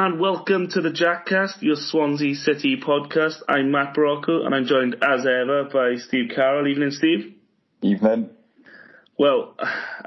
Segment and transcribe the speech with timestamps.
[0.00, 3.42] And welcome to the Jackcast, your Swansea City podcast.
[3.48, 6.68] I'm Matt Barocco and I'm joined as ever by Steve Carroll.
[6.68, 7.34] Evening, Steve.
[7.82, 8.30] Evening.
[9.18, 9.56] Well,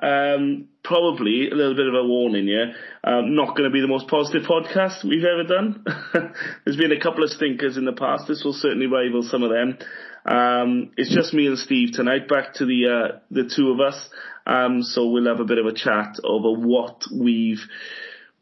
[0.01, 2.71] um, probably a little bit of a warning yeah.
[3.03, 5.83] Um, not going to be the most positive podcast we've ever done.
[6.63, 8.29] There's been a couple of stinkers in the past.
[8.29, 9.77] This will certainly rival some of them.
[10.25, 12.29] Um, it's just me and Steve tonight.
[12.29, 14.09] Back to the uh, the two of us.
[14.47, 17.59] Um, so we'll have a bit of a chat over what we've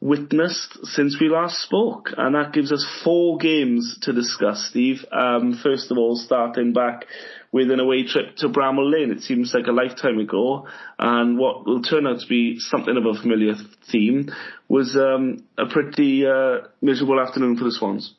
[0.01, 5.03] witnessed since we last spoke, and that gives us four games to discuss, Steve.
[5.11, 7.05] Um, first of all, starting back
[7.51, 9.11] with an away trip to Bramall Lane.
[9.11, 10.67] It seems like a lifetime ago,
[10.97, 13.55] and what will turn out to be something of a familiar
[13.91, 14.29] theme
[14.67, 18.13] was um, a pretty uh, miserable afternoon for the Swans.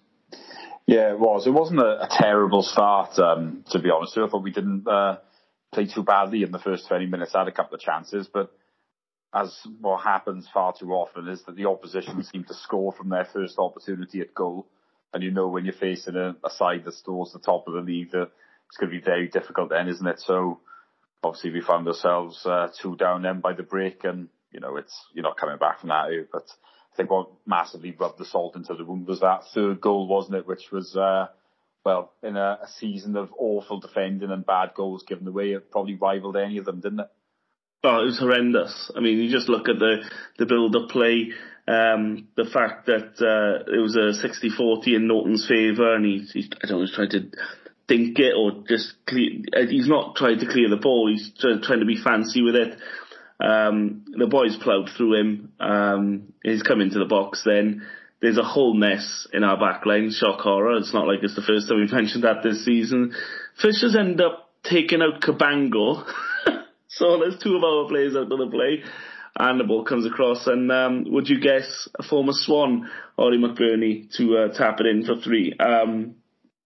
[0.87, 1.47] Yeah, it was.
[1.47, 4.19] It wasn't a, a terrible start, um, to be honest.
[4.19, 5.19] I thought we didn't uh,
[5.73, 7.33] play too badly in the first 20 minutes.
[7.35, 8.53] I had a couple of chances, but
[9.33, 13.27] as what happens far too often is that the opposition seem to score from their
[13.33, 14.67] first opportunity at goal.
[15.13, 17.81] And you know when you're facing a, a side that's towards the top of the
[17.81, 18.31] league that
[18.69, 20.21] it's going to be very difficult then, isn't it?
[20.21, 20.61] So
[21.23, 24.97] obviously we found ourselves uh, two down then by the break and, you know, it's,
[25.13, 26.09] you're not coming back from that.
[26.33, 26.45] But
[26.93, 30.37] I think what massively rubbed the salt into the wound was that third goal, wasn't
[30.37, 30.47] it?
[30.47, 31.27] Which was, uh,
[31.85, 35.95] well, in a, a season of awful defending and bad goals given away, it probably
[35.95, 37.11] rivaled any of them, didn't it?
[37.83, 38.91] Oh, it was horrendous.
[38.95, 40.03] I mean, you just look at the
[40.39, 41.33] the build-up play,
[41.67, 46.51] um, the fact that uh, it was a 60-40 in Naughton's favour, and he, he,
[46.63, 47.31] I don't know, he's trying to
[47.87, 49.31] dink it or just clear.
[49.57, 51.09] Uh, he's not trying to clear the ball.
[51.11, 52.77] He's trying to be fancy with it.
[53.41, 55.53] Um, the boys ploughed through him.
[55.59, 57.43] Um, he's come into the box.
[57.45, 57.87] Then
[58.21, 60.11] there's a whole mess in our back line.
[60.11, 60.77] Shock horror.
[60.77, 63.15] It's not like it's the first time we've mentioned that this season.
[63.61, 66.05] Fishers end up taking out Cabango.
[66.91, 68.83] So there's two of our players out of the play.
[69.39, 74.13] And the ball comes across, and um, would you guess a former Swan, Ollie McBurnie,
[74.17, 75.55] to uh, tap it in for three?
[75.59, 76.17] Um,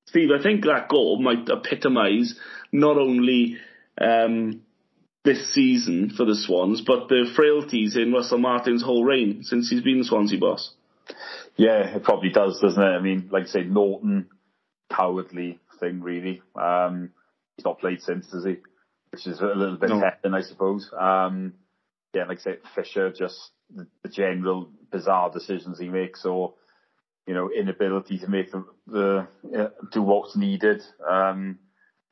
[0.07, 2.39] Steve, I think that goal might epitomise
[2.73, 3.59] not only
[4.01, 4.63] um,
[5.25, 9.83] this season for the Swans, but the frailties in Russell Martin's whole reign since he's
[9.83, 10.73] been the Swansea boss.
[11.57, 12.87] Yeah, it probably does, doesn't it?
[12.87, 14.29] I mean, like I say, Naughton,
[14.91, 16.43] cowardly thing, really.
[16.57, 17.11] Um,
[17.57, 18.57] he's not played since, has he?
[19.15, 20.03] Which is a little bit no.
[20.35, 20.91] I suppose.
[20.99, 21.55] Um,
[22.13, 26.55] yeah, like I say, Fisher, just the, the, general bizarre decisions he makes, or
[27.25, 30.83] you know, inability to make the, the uh, do what's needed.
[31.09, 31.61] Um,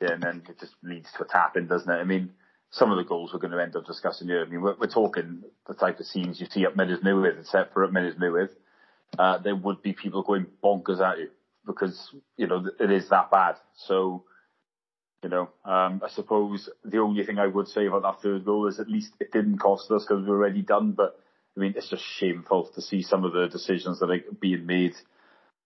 [0.00, 1.96] yeah, and then it just leads to a tap in, doesn't it?
[1.96, 2.30] I mean,
[2.70, 4.44] some of the goals we're going to end up discussing here.
[4.44, 7.82] I mean, we're, we're talking the type of scenes you see at Mynydd except for
[7.82, 8.48] at Mynydd
[9.18, 11.30] uh, there would be people going bonkers at you
[11.66, 13.56] because you know it is that bad.
[13.74, 14.24] So
[15.22, 18.66] you know, um, I suppose the only thing I would say about that third goal
[18.66, 20.92] is at least it didn't cost us because we were already done.
[20.92, 21.18] But
[21.56, 24.94] I mean, it's just shameful to see some of the decisions that are being made.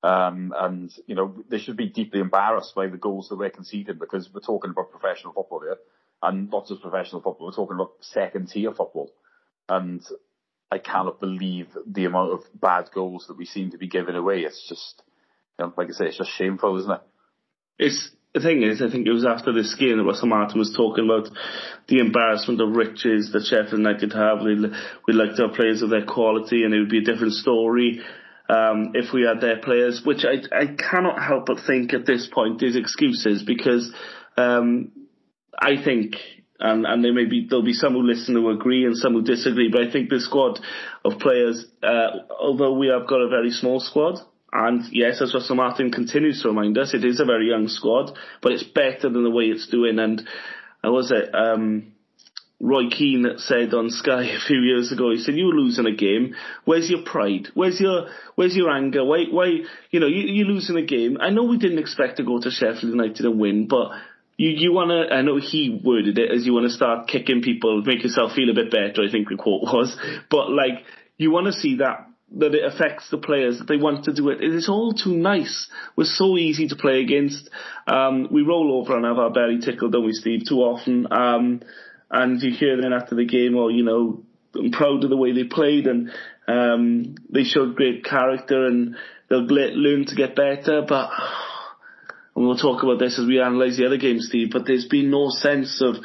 [0.03, 3.99] Um, and, you know, they should be deeply embarrassed by the goals that we're conceding
[3.99, 5.79] because we're talking about professional football here
[6.23, 7.47] and not just professional football.
[7.47, 9.11] We're talking about second tier football.
[9.69, 10.03] And
[10.71, 14.41] I cannot believe the amount of bad goals that we seem to be giving away.
[14.41, 15.03] It's just,
[15.59, 17.03] you know, like I say, it's just shameful, isn't it?
[17.79, 20.75] It's the thing is, I think it was after this game that Russell Martin was
[20.77, 21.31] talking about
[21.89, 24.43] the embarrassment of riches that Sheffield United have.
[24.45, 24.61] We'd,
[25.09, 28.03] we'd like to have players of their quality, and it would be a different story
[28.51, 32.29] um, if we had their players, which I, I cannot help but think at this
[32.31, 33.91] point is excuses because
[34.37, 34.93] um,
[35.59, 36.17] I think
[36.61, 39.23] and, and there may be there'll be some who listen who agree and some who
[39.23, 39.71] disagree.
[39.73, 40.61] But I think the squad
[41.07, 44.19] of players, uh, although we have got a very small squad,
[44.57, 48.17] and yes, as Russell Martin continues to remind us, it is a very young squad,
[48.41, 49.99] but it's better than the way it's doing.
[49.99, 50.27] And
[50.83, 51.93] I uh, was it um,
[52.59, 55.11] Roy Keane said on Sky a few years ago.
[55.11, 56.35] He said, "You are losing a game.
[56.65, 57.49] Where's your pride?
[57.55, 59.05] Where's your Where's your anger?
[59.05, 59.59] Why Why
[59.91, 61.19] you know you, you're losing a game?
[61.21, 63.91] I know we didn't expect to go to Sheffield United and win, but."
[64.39, 67.41] You, you want to, I know he worded it as you want to start kicking
[67.41, 69.97] people, make yourself feel a bit better, I think the quote was.
[70.29, 70.85] But like,
[71.17, 74.31] you want to see that that it affects the players that they want to do
[74.31, 74.43] it.
[74.43, 75.69] It is all too nice.
[75.95, 77.49] We're so easy to play against.
[77.87, 80.43] Um, we roll over and have our belly tickled, don't we, Steve?
[80.49, 81.07] Too often.
[81.13, 81.63] Um,
[82.11, 84.23] and you hear then after the game, or you know,
[84.55, 86.11] I'm proud of the way they played and
[86.49, 88.97] um, they showed great character and
[89.29, 90.83] they'll learn to get better.
[90.87, 91.11] But
[92.35, 94.51] and we'll talk about this as we analyse the other games, Steve.
[94.53, 95.97] But there's been no sense of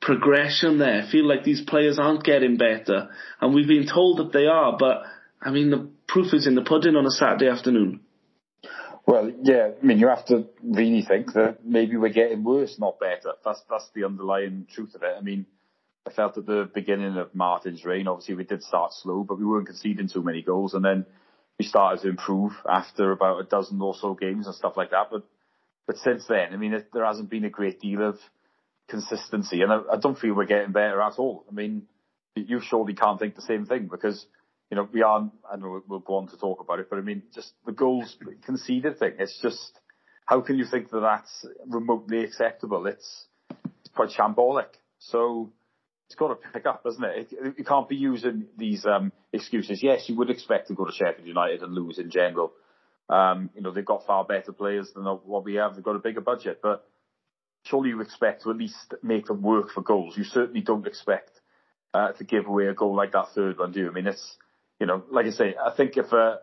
[0.00, 1.02] progression there.
[1.02, 3.08] I feel like these players aren't getting better,
[3.40, 5.02] and we've been told that they are, but
[5.42, 8.00] I mean, the proof is in the pudding on a Saturday afternoon.
[9.06, 13.00] Well, yeah, I mean, you have to really think that maybe we're getting worse, not
[13.00, 13.32] better.
[13.44, 15.14] That's that's the underlying truth of it.
[15.18, 15.46] I mean,
[16.06, 19.44] I felt at the beginning of Martin's reign, obviously we did start slow, but we
[19.44, 21.04] weren't conceding too many goals, and then
[21.58, 25.08] we started to improve after about a dozen or so games and stuff like that.
[25.10, 25.24] But
[25.86, 28.18] but since then, I mean, it, there hasn't been a great deal of
[28.88, 31.44] consistency, and I, I don't feel we're getting better at all.
[31.50, 31.88] I mean,
[32.36, 34.24] you surely can't think the same thing because
[34.72, 35.30] you know we are.
[35.52, 38.16] I know we'll go on to talk about it, but I mean, just the goals
[38.42, 39.12] conceded thing.
[39.18, 39.78] It's just
[40.24, 42.86] how can you think that that's remotely acceptable?
[42.86, 44.68] It's it's quite shambolic.
[44.98, 45.52] So
[46.06, 47.28] it's got to pick up, doesn't it?
[47.32, 49.82] it you can't be using these um, excuses.
[49.82, 52.52] Yes, you would expect to go to Sheffield United and lose in general.
[53.10, 55.74] Um, you know, they've got far better players than what we have.
[55.74, 56.88] They've got a bigger budget, but
[57.66, 60.16] surely you expect to at least make them work for goals.
[60.16, 61.30] You certainly don't expect
[61.92, 63.90] uh, to give away a goal like that third one, do you?
[63.90, 64.38] I mean, it's,
[64.82, 66.38] you know, like I say, I think if, uh,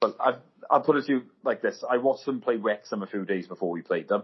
[0.00, 0.34] but I,
[0.70, 1.82] I'll put it to you like this.
[1.82, 4.22] I watched them play Wrexham a few days before we played them.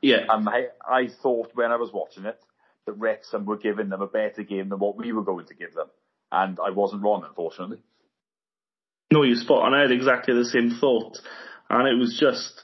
[0.00, 0.18] Yeah.
[0.28, 2.38] And I, I thought when I was watching it
[2.86, 5.74] that Wrexham were giving them a better game than what we were going to give
[5.74, 5.88] them.
[6.30, 7.82] And I wasn't wrong, unfortunately.
[9.12, 9.74] No, you spot on.
[9.74, 11.18] I had exactly the same thought.
[11.68, 12.62] And it was just,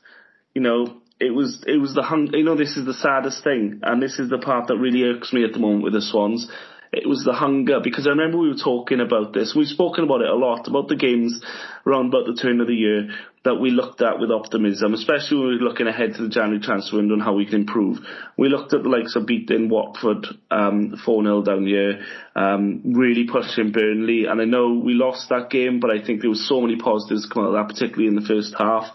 [0.55, 2.29] you know, it was it was the hung.
[2.33, 5.33] You know, this is the saddest thing, and this is the part that really irks
[5.33, 6.49] me at the moment with the Swans.
[6.97, 9.55] It was the hunger because I remember we were talking about this.
[9.57, 11.41] We've spoken about it a lot about the games
[11.87, 13.09] around about the turn of the year
[13.45, 16.61] that we looked at with optimism, especially when we were looking ahead to the January
[16.61, 17.99] transfer window and how we can improve.
[18.39, 22.01] We looked at the likes of beating Watford um, 4-0 down here,
[22.35, 26.31] um, really pushing Burnley, and I know we lost that game, but I think there
[26.31, 28.87] was so many positives come out of that, particularly in the first half.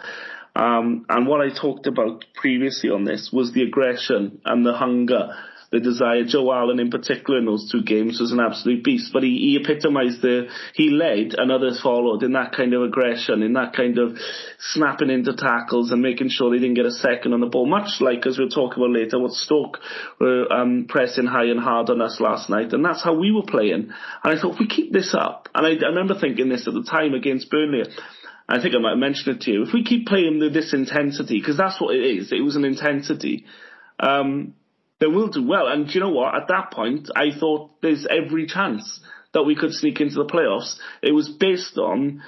[0.56, 5.36] Um, and what I talked about previously on this was the aggression and the hunger,
[5.72, 6.24] the desire.
[6.26, 9.60] Joe Allen in particular in those two games was an absolute beast, but he, he
[9.62, 13.98] epitomised the, he led and others followed in that kind of aggression, in that kind
[14.00, 14.18] of
[14.60, 18.02] snapping into tackles and making sure they didn't get a second on the ball, much
[18.02, 19.80] like as we'll talk about later what Stoke
[20.20, 23.46] were um, pressing high and hard on us last night, and that's how we were
[23.46, 23.92] playing.
[24.24, 26.74] And I thought if we keep this up, and I, I remember thinking this at
[26.74, 27.84] the time against Burnley,
[28.48, 29.64] I think I might have mentioned it to you.
[29.64, 32.66] If we keep playing with this intensity, because that's what it is, it was an
[32.66, 33.46] intensity,
[34.00, 34.56] um,
[35.00, 35.68] then we'll do well.
[35.68, 36.36] And you know what?
[36.36, 39.00] At that point, I thought there's every chance
[39.34, 40.78] that we could sneak into the playoffs.
[41.02, 42.22] It was based on,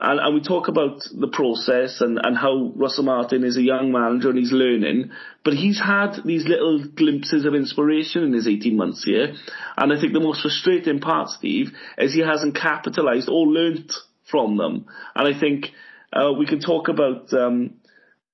[0.00, 3.92] and, and we talk about the process and, and how Russell Martin is a young
[3.92, 5.10] manager and he's learning,
[5.44, 9.34] but he's had these little glimpses of inspiration in his 18 months here.
[9.76, 13.92] And I think the most frustrating part, Steve, is he hasn't capitalised or learnt
[14.30, 14.86] from them.
[15.14, 15.66] And I think
[16.12, 17.74] uh, we can talk about um,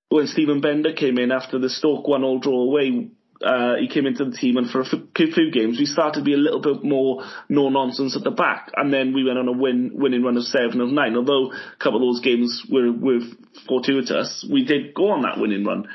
[0.09, 3.11] when Stephen Bender came in after the Stoke one all draw away.
[3.45, 6.33] Uh, he came into the team, and for a few games, we started to be
[6.33, 9.53] a little bit more no nonsense at the back, and then we went on a
[9.53, 11.17] win winning run of seven of nine.
[11.17, 13.21] Although a couple of those games were were
[13.69, 15.87] fortuitous, we did go on that winning run.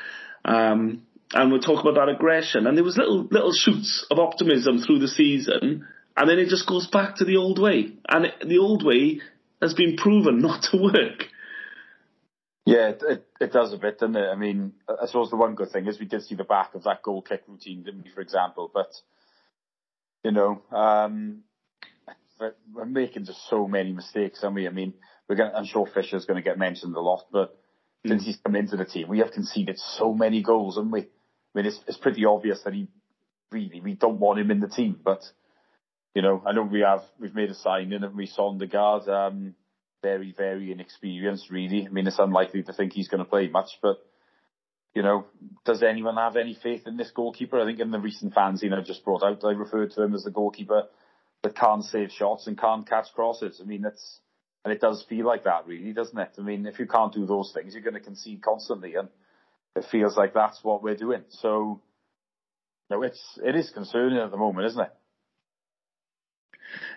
[0.46, 1.02] Um,
[1.34, 2.68] and we'll talk about that aggression.
[2.68, 6.68] And there was little little shoots of optimism through the season, and then it just
[6.68, 7.94] goes back to the old way.
[8.08, 9.22] And the old way
[9.62, 11.28] has been proven not to work.
[12.66, 14.28] Yeah, it, it, it, does a bit, doesn't it?
[14.28, 16.84] I mean, I suppose the one good thing is we did see the back of
[16.84, 18.70] that goal kick routine, didn't we, for example?
[18.72, 18.92] But,
[20.24, 21.40] you know, um,
[22.74, 24.68] we're making just so many mistakes, aren't we?
[24.68, 24.94] I mean,
[25.28, 27.58] we're going I'm sure Fisher's going to get mentioned a lot, but
[28.06, 28.10] mm.
[28.10, 31.02] since he's come into the team, we have conceded so many goals, haven't we?
[31.02, 31.06] I
[31.56, 32.88] mean, it's, it's pretty obvious that he
[33.52, 35.22] really, we don't want him in the team, but
[36.14, 39.56] you know, I know we have we've made a signing and we Sondergaard, um,
[40.02, 41.86] very very inexperienced really.
[41.86, 43.98] I mean, it's unlikely to think he's going to play much, but
[44.94, 45.26] you know,
[45.64, 47.60] does anyone have any faith in this goalkeeper?
[47.60, 50.24] I think in the recent fanzine I just brought out, I referred to him as
[50.24, 50.84] the goalkeeper
[51.44, 53.62] that can't save shots and can't catch crosses.
[53.62, 54.20] I mean, it's
[54.64, 56.34] and it does feel like that, really, doesn't it?
[56.38, 59.10] I mean, if you can't do those things, you're going to concede constantly, and
[59.76, 61.24] it feels like that's what we're doing.
[61.30, 61.82] So,
[62.90, 64.94] no, it's it is concerning at the moment, isn't it?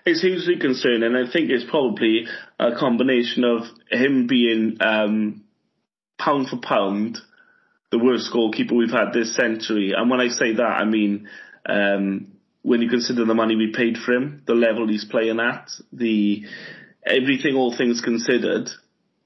[0.07, 2.27] It's hugely concerning, and I think it's probably
[2.59, 5.45] a combination of him being um,
[6.19, 7.19] pound for pound
[7.91, 9.93] the worst goalkeeper we've had this century.
[9.97, 11.29] And when I say that, I mean
[11.67, 12.33] um,
[12.63, 16.45] when you consider the money we paid for him, the level he's playing at, the
[17.07, 18.69] everything, all things considered,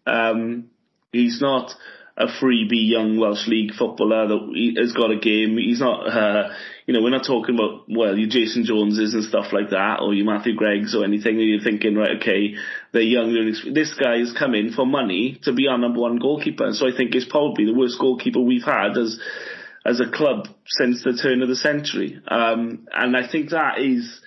[0.06, 0.70] um,
[1.12, 1.73] he's not
[2.18, 5.56] a freebie young Welsh League footballer that has got a game.
[5.56, 6.48] He's not, uh,
[6.84, 10.12] you know, we're not talking about, well, your Jason Joneses and stuff like that, or
[10.12, 12.54] your Matthew Greggs or anything, and you're thinking, right, okay,
[12.92, 13.32] they're young.
[13.72, 16.64] This guy has come in for money to be our number one goalkeeper.
[16.64, 19.20] And so I think it's probably the worst goalkeeper we've had as,
[19.87, 22.20] as a club since the turn of the century.
[22.26, 24.20] Um, and I think that is,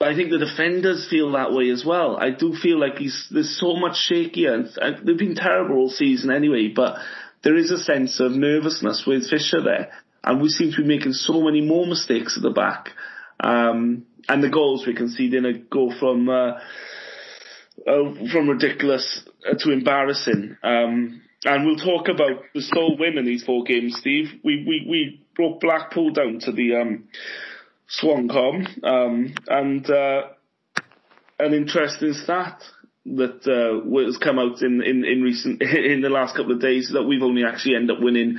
[0.00, 2.16] I think the defenders feel that way as well.
[2.16, 5.88] I do feel like he's there's so much shaky and, and they've been terrible all
[5.88, 6.96] season anyway, but
[7.42, 9.90] there is a sense of nervousness with Fisher there,
[10.22, 12.90] and we seem to be making so many more mistakes at the back.
[13.40, 16.52] Um, and the goals we conceding a go from uh,
[17.86, 20.56] uh, from ridiculous to embarrassing.
[20.62, 24.40] Um, and we'll talk about the sole win in these four games, Steve.
[24.42, 27.04] We we, we brought Blackpool down to the um,
[27.88, 30.22] Swancom, um, and uh,
[31.38, 32.62] an interesting stat
[33.06, 36.90] that uh, was come out in, in, in recent in the last couple of days
[36.94, 38.38] that we've only actually ended up winning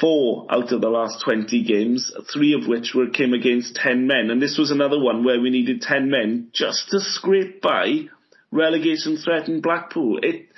[0.00, 4.30] four out of the last 20 games, three of which were came against 10 men.
[4.30, 8.04] And this was another one where we needed 10 men just to scrape by
[8.52, 10.20] relegation threatened Blackpool.
[10.22, 10.48] It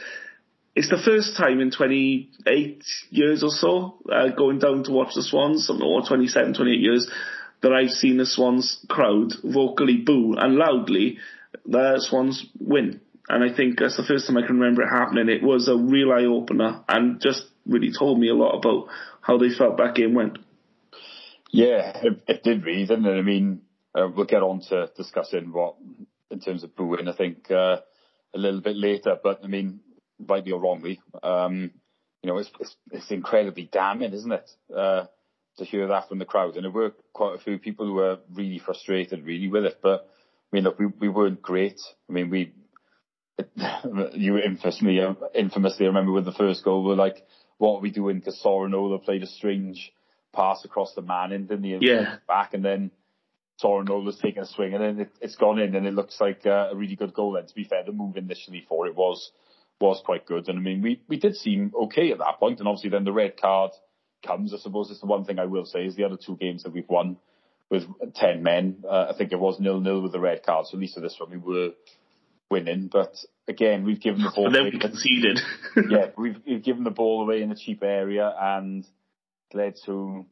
[0.76, 5.24] it's the first time in 28 years or so, uh, going down to watch the
[5.24, 7.10] Swans, or 27, 28 years,
[7.62, 11.18] that I've seen the Swans crowd vocally boo and loudly
[11.66, 13.00] the Swans win.
[13.28, 15.28] And I think that's the first time I can remember it happening.
[15.28, 18.86] It was a real eye opener and just really told me a lot about
[19.20, 20.38] how they felt that game went.
[21.50, 22.90] Yeah, it, it did really, it?
[22.90, 23.62] I mean,
[23.94, 25.76] uh, we'll get on to discussing what,
[26.30, 27.78] in terms of booing, I think, uh,
[28.34, 29.18] a little bit later.
[29.22, 29.80] But I mean,
[30.18, 31.70] rightly or wrongly, um,
[32.22, 34.50] you know, it's, it's, it's incredibly damning, isn't it?
[34.74, 35.06] Uh,
[35.58, 36.56] to hear that from the crowd.
[36.56, 39.78] And there were quite a few people who were really frustrated, really with it.
[39.82, 40.08] But
[40.52, 41.80] I mean, look, we, we weren't great.
[42.08, 42.52] I mean, we,
[44.14, 45.00] you infamously,
[45.34, 47.24] infamously remember with the first goal, we are like,
[47.58, 48.18] what are we doing?
[48.18, 49.92] Because Sorinola played a strange
[50.32, 51.78] pass across the man and then the?
[51.80, 52.16] Yeah.
[52.26, 52.90] Back and then
[53.62, 56.68] Sorinola's taking a swing and then it, has gone in and it looks like uh,
[56.70, 57.46] a really good goal then.
[57.46, 59.30] To be fair, the move initially for it was
[59.80, 60.48] was quite good.
[60.48, 63.12] And I mean, we, we did seem okay at that point, and obviously then the
[63.12, 63.72] red card
[64.26, 64.54] comes.
[64.54, 66.72] I suppose it's the one thing I will say is the other two games that
[66.72, 67.16] we've won
[67.70, 67.84] with
[68.14, 68.84] ten men.
[68.88, 71.00] Uh, I think it was nil nil with the red card, so at least for
[71.00, 71.72] this one we were
[72.50, 72.88] winning.
[72.90, 73.14] But
[73.46, 74.44] again, we've given the ball.
[74.46, 75.40] But then we conceded.
[75.90, 78.86] yeah, we've, we've given the ball away in a cheap area and
[79.52, 80.24] led to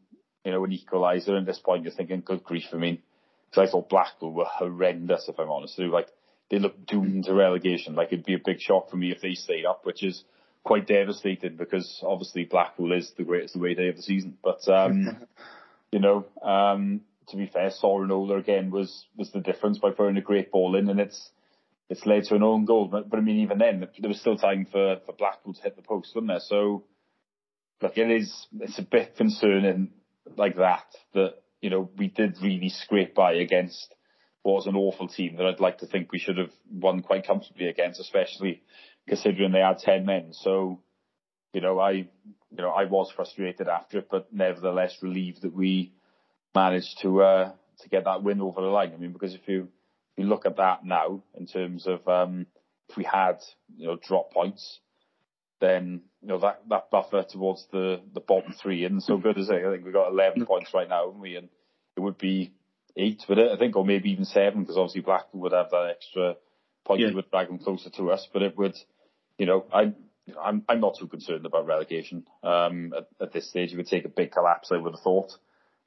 [0.44, 1.38] you know an equaliser.
[1.38, 2.64] At this point, you're thinking, good grief!
[2.72, 3.02] I mean,
[3.50, 5.28] because I thought Blackpool were horrendous.
[5.28, 6.08] If I'm honest, they were like
[6.50, 7.94] they look doomed to relegation.
[7.94, 10.24] Like it'd be a big shock for me if they stayed up, which is
[10.66, 14.36] quite devastating because obviously Blackpool is the greatest away day of the season.
[14.42, 15.16] But um,
[15.92, 20.22] you know, um, to be fair, Sorinola again was was the difference by throwing a
[20.22, 21.30] great ball in, and it's
[21.88, 22.88] it's led to an own goal.
[22.88, 25.76] But, but I mean, even then, there was still time for for Blackpool to hit
[25.76, 26.40] the post, wasn't there?
[26.40, 26.82] So,
[27.80, 29.90] look, it is it's a bit concerning
[30.36, 33.94] like that that you know we did really scrape by against
[34.42, 37.26] what was an awful team that I'd like to think we should have won quite
[37.26, 38.62] comfortably against, especially
[39.08, 40.32] considering they had 10 men.
[40.32, 40.80] So,
[41.52, 42.06] you know, I, you
[42.58, 45.92] know, I was frustrated after it, but nevertheless relieved that we
[46.54, 48.92] managed to, uh, to get that win over the line.
[48.94, 49.68] I mean, because if you,
[50.16, 52.46] if you look at that now in terms of, um,
[52.88, 53.38] if we had,
[53.76, 54.80] you know, drop points,
[55.60, 59.48] then, you know, that, that buffer towards the, the bottom three isn't so good as
[59.48, 59.64] it.
[59.64, 61.36] I think we've got 11 points right now, haven't we?
[61.36, 61.48] And
[61.96, 62.52] it would be
[62.96, 65.94] eight with it, I think, or maybe even seven, because obviously Blackpool would have that
[65.96, 66.36] extra
[66.84, 67.08] point yeah.
[67.08, 68.28] that would drag them closer to us.
[68.32, 68.76] But it would,
[69.38, 69.92] you know, I,
[70.40, 72.24] I'm I'm not too concerned about relegation.
[72.42, 75.32] Um, at, at this stage, it would take a big collapse, I would have thought.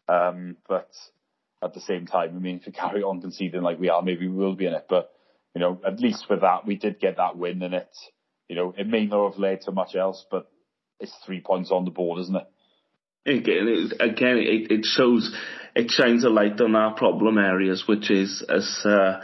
[0.08, 0.90] Um, but
[1.62, 4.28] at the same time, I mean, if we carry on conceding like we are, maybe
[4.28, 4.86] we will be in it.
[4.90, 5.12] But
[5.54, 7.90] you know, at least with that, we did get that win, and it,
[8.48, 10.50] you know, it may not have led to much else, but
[11.00, 12.48] it's three points on the board, isn't it?
[13.26, 15.36] Again, it, again, it, it shows
[15.76, 19.20] it shines a light on our problem areas, which is as uh,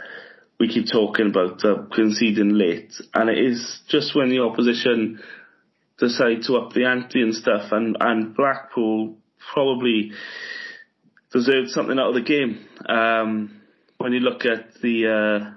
[0.58, 5.20] we keep talking about uh, conceding late, and it is just when the opposition
[5.98, 9.16] decide to up the ante and stuff, and and Blackpool
[9.52, 10.12] probably
[11.32, 12.66] deserved something out of the game.
[12.88, 13.60] Um,
[13.98, 15.50] when you look at the uh,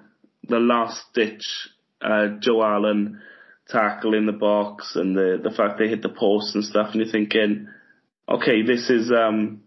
[0.47, 1.69] the last ditch
[2.01, 3.21] uh, Joe Allen
[3.67, 7.01] tackle in the box and the the fact they hit the post and stuff, and
[7.01, 7.67] you're thinking,
[8.27, 9.61] okay, this is um,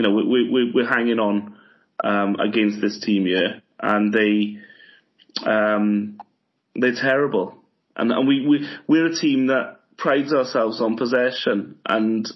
[0.00, 1.56] you know, we, we, we're hanging on
[2.02, 4.58] um, against this team here, and they
[5.48, 6.18] um,
[6.74, 7.56] they're terrible.
[7.96, 12.28] And, and we, we we're a team that prides ourselves on possession and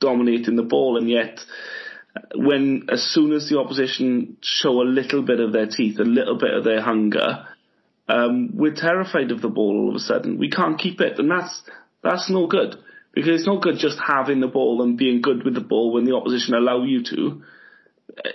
[0.00, 1.40] dominating the ball, and yet
[2.34, 6.38] when as soon as the opposition show a little bit of their teeth, a little
[6.38, 7.46] bit of their hunger,
[8.08, 10.38] um, we're terrified of the ball all of a sudden.
[10.38, 11.62] We can't keep it, and that's
[12.02, 12.76] that's no good.
[13.14, 16.04] Because it's not good just having the ball and being good with the ball when
[16.04, 17.42] the opposition allow you to.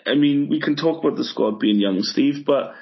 [0.05, 2.73] I mean, we can talk about the squad being young, Steve, but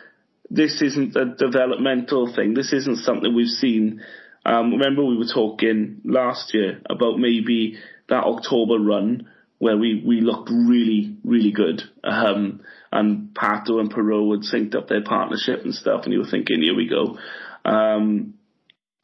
[0.49, 2.53] this isn't a developmental thing.
[2.53, 4.01] This isn't something we've seen.
[4.45, 7.77] Um, remember we were talking last year about maybe
[8.07, 9.27] that October run
[9.59, 11.81] where we, we looked really, really good.
[12.03, 16.29] Um, and Pato and Piroe had synced up their partnership and stuff and you were
[16.29, 17.17] thinking, here we go.
[17.65, 18.35] Um,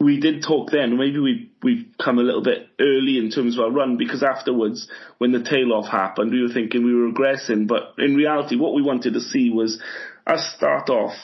[0.04, 0.98] we did talk then.
[0.98, 4.88] Maybe we we've come a little bit early in terms of our run because afterwards,
[5.18, 7.68] when the tail off happened, we were thinking we were regressing.
[7.68, 9.82] But in reality, what we wanted to see was
[10.28, 11.16] us start off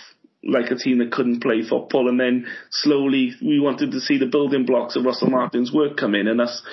[0.43, 2.07] like a team that couldn't play football.
[2.07, 6.15] And then slowly we wanted to see the building blocks of Russell Martin's work come
[6.15, 6.63] in and us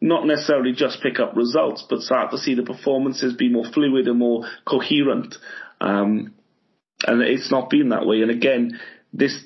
[0.00, 4.06] not necessarily just pick up results, but start to see the performances be more fluid
[4.06, 5.36] and more coherent.
[5.80, 6.34] Um,
[7.06, 8.20] and it's not been that way.
[8.20, 8.78] And again,
[9.12, 9.42] this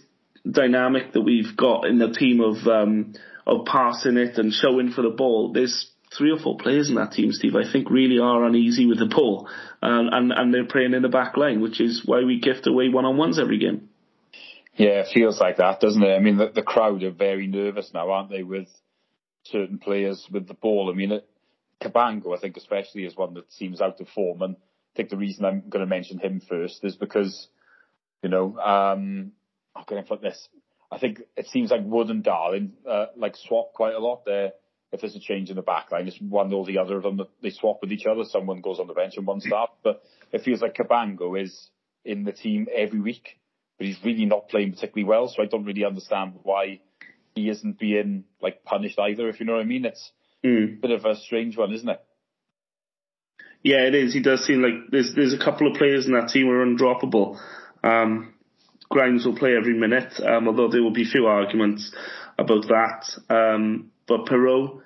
[0.50, 3.14] dynamic that we've got in the team of um,
[3.46, 7.12] of passing it and showing for the ball, there's three or four players in that
[7.12, 9.48] team, Steve, I think really are uneasy with the ball.
[9.82, 12.88] Um, and, and they're playing in the back line, which is why we gift away
[12.88, 13.90] one-on-ones every game.
[14.74, 16.14] Yeah, it feels like that, doesn't it?
[16.14, 18.68] I mean, the, the crowd are very nervous now, aren't they, with
[19.44, 20.90] certain players with the ball.
[20.90, 21.28] I mean, it,
[21.82, 24.42] Cabango, I think especially, is one that seems out of form.
[24.42, 27.48] And I think the reason I'm going to mention him first is because,
[28.22, 29.32] you know, um,
[29.84, 30.48] can I put this?
[30.90, 34.52] I think it seems like Wood and Darling uh, like swap quite a lot there
[34.92, 37.18] if there's a change in the back line, it's one or the other of them
[37.18, 38.24] that they swap with each other.
[38.24, 39.74] Someone goes on the bench and one starts.
[39.82, 41.68] But it feels like Cabango is
[42.04, 43.38] in the team every week,
[43.76, 45.28] but he's really not playing particularly well.
[45.28, 46.80] So I don't really understand why
[47.34, 49.28] he isn't being like punished either.
[49.28, 50.10] If you know what I mean, it's
[50.44, 50.78] mm.
[50.78, 52.02] a bit of a strange one, isn't it?
[53.62, 54.14] Yeah, it is.
[54.14, 56.64] He does seem like there's there's a couple of players in that team who are
[56.64, 57.38] undroppable.
[57.84, 58.34] Um,
[58.90, 61.94] Grimes will play every minute, um, although there will be few arguments
[62.38, 63.04] about that.
[63.28, 64.80] Um, but Piroe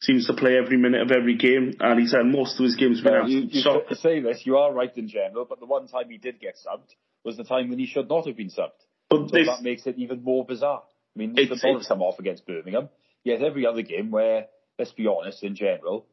[0.00, 3.00] seems to play every minute of every game, and he's had most of his games
[3.00, 3.82] been well, you, you shot.
[3.96, 6.94] say this, you are right in general, but the one time he did get subbed
[7.24, 8.78] was the time when he should not have been subbed.
[9.10, 10.82] But so this, that makes it even more bizarre.
[11.16, 12.90] I mean, the ball come off against Birmingham.
[13.24, 14.46] Yet every other game where,
[14.78, 16.06] let's be honest, in general,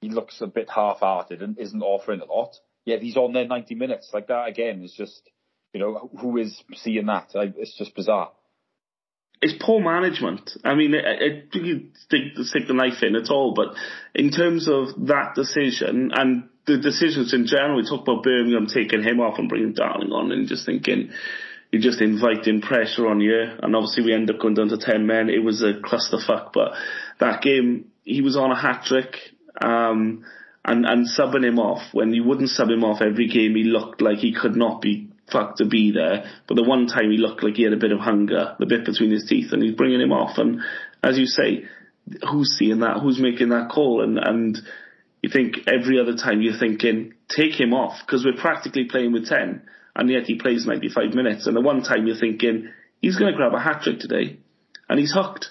[0.00, 2.54] he looks a bit half-hearted and isn't offering a lot.
[2.84, 4.10] Yet he's on there 90 minutes.
[4.12, 5.28] Like that again is just,
[5.74, 7.28] you know, who is seeing that?
[7.34, 8.30] It's just bizarre
[9.44, 10.50] it's poor management.
[10.64, 13.74] I mean, it, it, you stick, stick the knife in at all, but
[14.14, 19.02] in terms of that decision and the decisions in general, we talk about Birmingham taking
[19.02, 21.10] him off and bringing Darling on, and just thinking
[21.70, 23.38] you're just inviting pressure on you.
[23.62, 25.28] And obviously, we end up going down to ten men.
[25.28, 26.72] It was a clusterfuck, but
[27.20, 29.16] that game he was on a hat trick.
[29.60, 30.24] Um,
[30.66, 34.00] and, and subbing him off when you wouldn't sub him off every game, he looked
[34.00, 36.30] like he could not be fuck to be there.
[36.46, 38.84] But the one time he looked like he had a bit of hunger, the bit
[38.84, 40.38] between his teeth, and he's bringing him off.
[40.38, 40.60] And
[41.02, 41.64] as you say,
[42.30, 43.00] who's seeing that?
[43.00, 44.02] Who's making that call?
[44.02, 44.58] And and
[45.22, 49.28] you think every other time you're thinking take him off because we're practically playing with
[49.28, 49.62] ten,
[49.96, 51.46] and yet he plays 95 minutes.
[51.46, 54.38] And the one time you're thinking he's going to grab a hat trick today,
[54.88, 55.48] and he's hooked.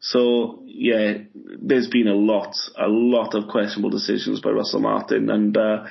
[0.00, 1.18] So yeah,
[1.62, 5.56] there's been a lot, a lot of questionable decisions by Russell Martin, and.
[5.56, 5.84] Uh,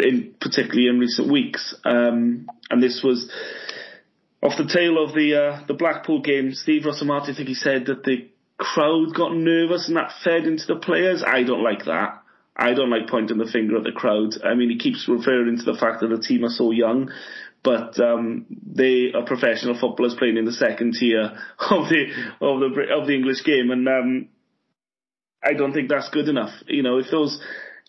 [0.00, 1.74] in particularly in recent weeks.
[1.84, 3.30] Um, and this was
[4.42, 6.52] off the tail of the uh, the Blackpool game.
[6.52, 8.28] Steve Russell I think he said that the
[8.58, 11.22] crowd got nervous and that fed into the players.
[11.26, 12.22] I don't like that.
[12.56, 14.34] I don't like pointing the finger at the crowd.
[14.44, 17.10] I mean, he keeps referring to the fact that the team are so young,
[17.64, 21.22] but um, they are professional footballers playing in the second tier
[21.70, 22.04] of the
[22.40, 24.28] of the of the English game, and um,
[25.42, 26.52] I don't think that's good enough.
[26.66, 27.40] You know, if those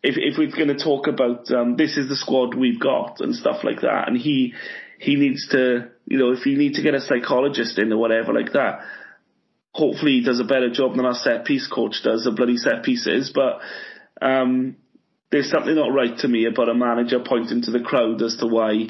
[0.04, 3.36] if if we're going to talk about um, this is the squad we've got and
[3.36, 4.54] stuff like that, and he
[5.00, 8.34] he needs to you know if you need to get a psychologist in or whatever
[8.34, 8.82] like that,
[9.72, 12.84] hopefully he does a better job than our set piece coach does the bloody set
[12.84, 13.60] pieces, but.
[14.22, 14.78] Um,
[15.34, 18.46] there's something not right to me about a manager pointing to the crowd as to
[18.46, 18.86] why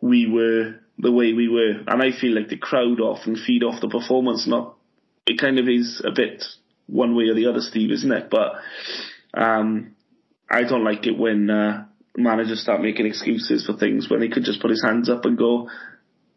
[0.00, 1.82] we were the way we were.
[1.86, 4.76] And I feel like the crowd often feed off the performance, not,
[5.26, 6.44] it kind of is a bit
[6.86, 8.30] one way or the other, Steve, isn't it?
[8.30, 8.52] But,
[9.36, 9.96] um,
[10.50, 14.44] I don't like it when uh, managers start making excuses for things when he could
[14.44, 15.68] just put his hands up and go,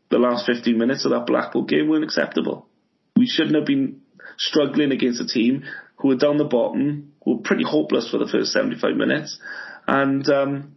[0.09, 2.67] the last 15 minutes of that Blackpool game weren't acceptable.
[3.15, 4.01] We shouldn't have been
[4.37, 5.63] struggling against a team
[5.97, 9.39] who were down the bottom, who were pretty hopeless for the first 75 minutes,
[9.87, 10.75] and um,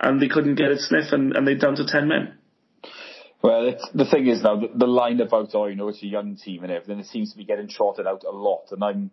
[0.00, 2.38] and they couldn't get a sniff, and, and they're down to 10 men.
[3.42, 6.36] Well, the thing is now, the, the line about, oh, you know, it's a young
[6.36, 9.10] team and everything, it seems to be getting trotted out a lot, and I'm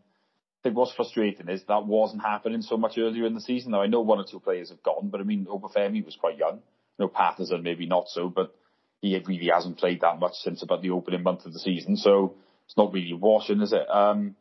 [0.61, 3.71] I think what's frustrating is that wasn't happening so much earlier in the season.
[3.71, 6.37] Now I know one or two players have gone, but I mean Obafemi was quite
[6.37, 6.57] young.
[6.97, 8.53] You know Paterson maybe not so, but
[9.01, 11.97] he really hasn't played that much since about the opening month of the season.
[11.97, 12.35] So
[12.67, 13.89] it's not really washing, is it?
[13.89, 14.35] Um,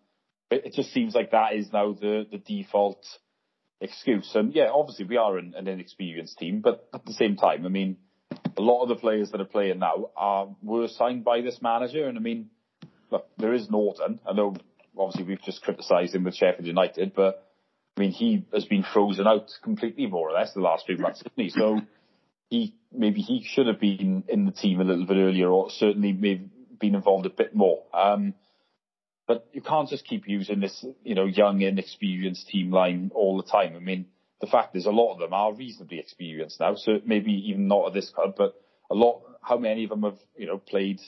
[0.50, 3.02] it, just seems like that is now the the default
[3.80, 4.30] excuse.
[4.34, 7.70] And yeah, obviously we are an, an inexperienced team, but at the same time, I
[7.70, 7.96] mean,
[8.58, 12.06] a lot of the players that are playing now are were signed by this manager,
[12.06, 12.50] and I mean,
[13.10, 14.20] look, there is Naughton.
[14.28, 14.54] I know
[14.98, 17.46] obviously we've just criticised him with Sheffield United, but
[17.96, 21.18] I mean he has been frozen out completely more or less the last few months,
[21.18, 21.50] hasn't he?
[21.50, 21.80] So
[22.48, 26.12] he maybe he should have been in the team a little bit earlier, or certainly
[26.12, 27.82] maybe been involved a bit more.
[27.94, 28.34] Um,
[29.26, 33.48] but you can't just keep using this, you know, young, inexperienced team line all the
[33.48, 33.76] time.
[33.76, 34.06] I mean,
[34.40, 37.86] the fact is, a lot of them are reasonably experienced now, so maybe even not
[37.86, 38.54] at this club, but
[38.90, 41.00] a lot how many of them have you know played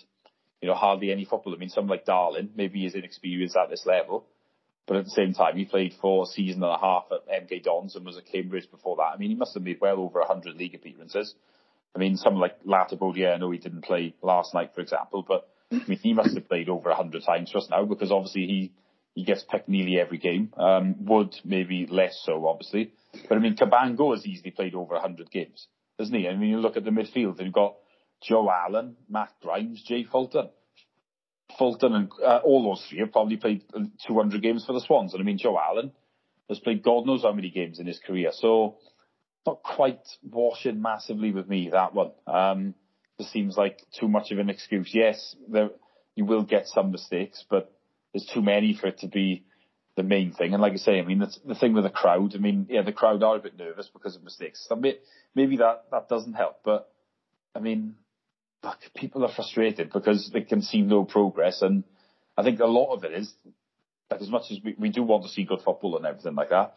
[0.62, 1.54] you know hardly any football?
[1.54, 4.24] I mean, some like Darling, maybe he's inexperienced at this level,
[4.86, 7.64] but at the same time, he played for a season and a half at MK
[7.64, 9.12] Dons and was at Cambridge before that.
[9.14, 11.34] I mean, he must have made well over 100 league appearances.
[11.94, 15.48] I mean, someone like Latibeaudiere, I know he didn't play last night, for example, but
[15.70, 18.72] I mean, he must have played over 100 times just now because obviously he,
[19.14, 20.52] he gets picked nearly every game.
[20.56, 22.92] Um, Wood maybe less so, obviously.
[23.28, 25.66] But I mean, Cabango has easily played over 100 games,
[25.98, 26.28] doesn't he?
[26.28, 27.76] I mean, you look at the midfield, you've got
[28.22, 30.48] Joe Allen, Matt Grimes, Jay Fulton.
[31.58, 33.62] Fulton and uh, all those three have probably played
[34.06, 35.12] 200 games for the Swans.
[35.12, 35.92] And I mean, Joe Allen
[36.48, 38.30] has played God knows how many games in his career.
[38.32, 38.76] So
[39.46, 42.12] not quite washing massively with me, that one.
[42.26, 42.74] Um,
[43.18, 44.90] it seems like too much of an excuse.
[44.92, 45.70] Yes, there,
[46.14, 47.72] you will get some mistakes, but
[48.12, 49.44] there's too many for it to be
[49.96, 50.54] the main thing.
[50.54, 52.34] And like I say, I mean, that's the thing with the crowd.
[52.34, 54.64] I mean, yeah, the crowd are a bit nervous because of mistakes.
[54.68, 54.76] So
[55.34, 56.90] maybe that, that doesn't help, but
[57.54, 57.96] I mean,
[58.62, 61.62] look, people are frustrated because they can see no progress.
[61.62, 61.84] And
[62.36, 63.32] I think a lot of it is
[64.10, 66.50] that as much as we, we do want to see good football and everything like
[66.50, 66.74] that,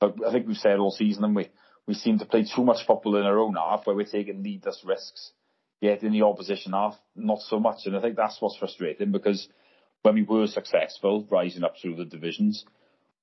[0.00, 1.50] but I think we've said all season, and we,
[1.86, 4.82] we seem to play too much football in our own half where we're taking needless
[4.84, 5.32] risks.
[5.80, 7.86] Yet in the opposition half, not so much.
[7.86, 9.48] And I think that's what's frustrating because
[10.02, 12.64] when we were successful rising up through the divisions,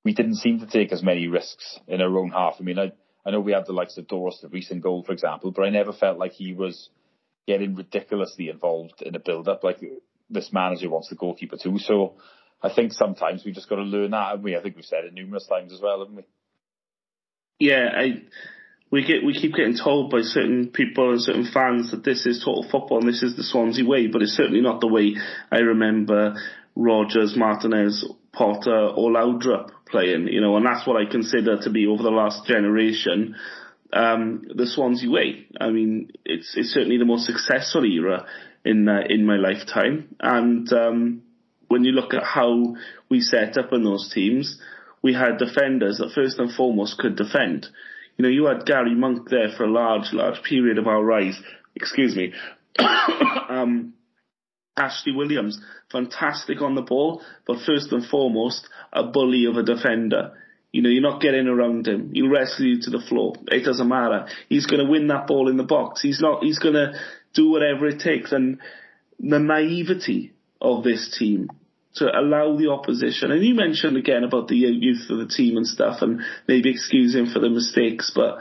[0.04, 2.56] we didn't seem to take as many risks in our own half.
[2.60, 2.91] I mean, I,
[3.26, 5.70] I know we had the likes of Dorus, the recent goal, for example, but I
[5.70, 6.89] never felt like he was
[7.48, 9.64] getting ridiculously involved in a build-up.
[9.64, 9.80] Like
[10.30, 11.80] this manager wants the goalkeeper too.
[11.80, 12.16] So
[12.62, 14.56] I think sometimes we just got to learn that, haven't we?
[14.56, 16.24] I think we've said it numerous times as well, haven't we?
[17.60, 18.22] Yeah, I
[18.92, 22.44] we get we keep getting told by certain people and certain fans that this is
[22.44, 25.16] total football and this is the Swansea way, but it's certainly not the way
[25.52, 26.36] I remember
[26.76, 30.28] Rodgers, Martinez, Potter, or Laudrup playing.
[30.28, 33.36] You know, and that's what I consider to be over the last generation
[33.93, 35.47] um, the Swansea way.
[35.60, 38.26] I mean, it's it's certainly the most successful era
[38.65, 41.21] in uh, in my lifetime, and um,
[41.67, 42.76] when you look at how
[43.10, 44.60] we set up in those teams,
[45.02, 47.67] we had defenders that first and foremost could defend
[48.17, 51.39] you know, you had Gary Monk there for a large, large period of our rise.
[51.76, 52.34] Excuse me.
[53.50, 53.93] um,
[54.76, 55.60] Ashley Williams,
[55.91, 60.34] fantastic on the ball, but first and foremost, a bully of a defender.
[60.71, 62.12] You know, you're not getting around him.
[62.13, 63.36] He'll wrestle you to the floor.
[63.47, 64.27] It doesn't matter.
[64.49, 66.01] He's going to win that ball in the box.
[66.01, 66.93] He's not, he's going to
[67.34, 68.32] do whatever it takes.
[68.32, 68.60] And
[69.19, 71.49] the naivety of this team
[71.95, 73.32] to allow the opposition.
[73.32, 77.15] And you mentioned again about the youth of the team and stuff, and maybe excuse
[77.15, 78.12] him for the mistakes.
[78.13, 78.38] But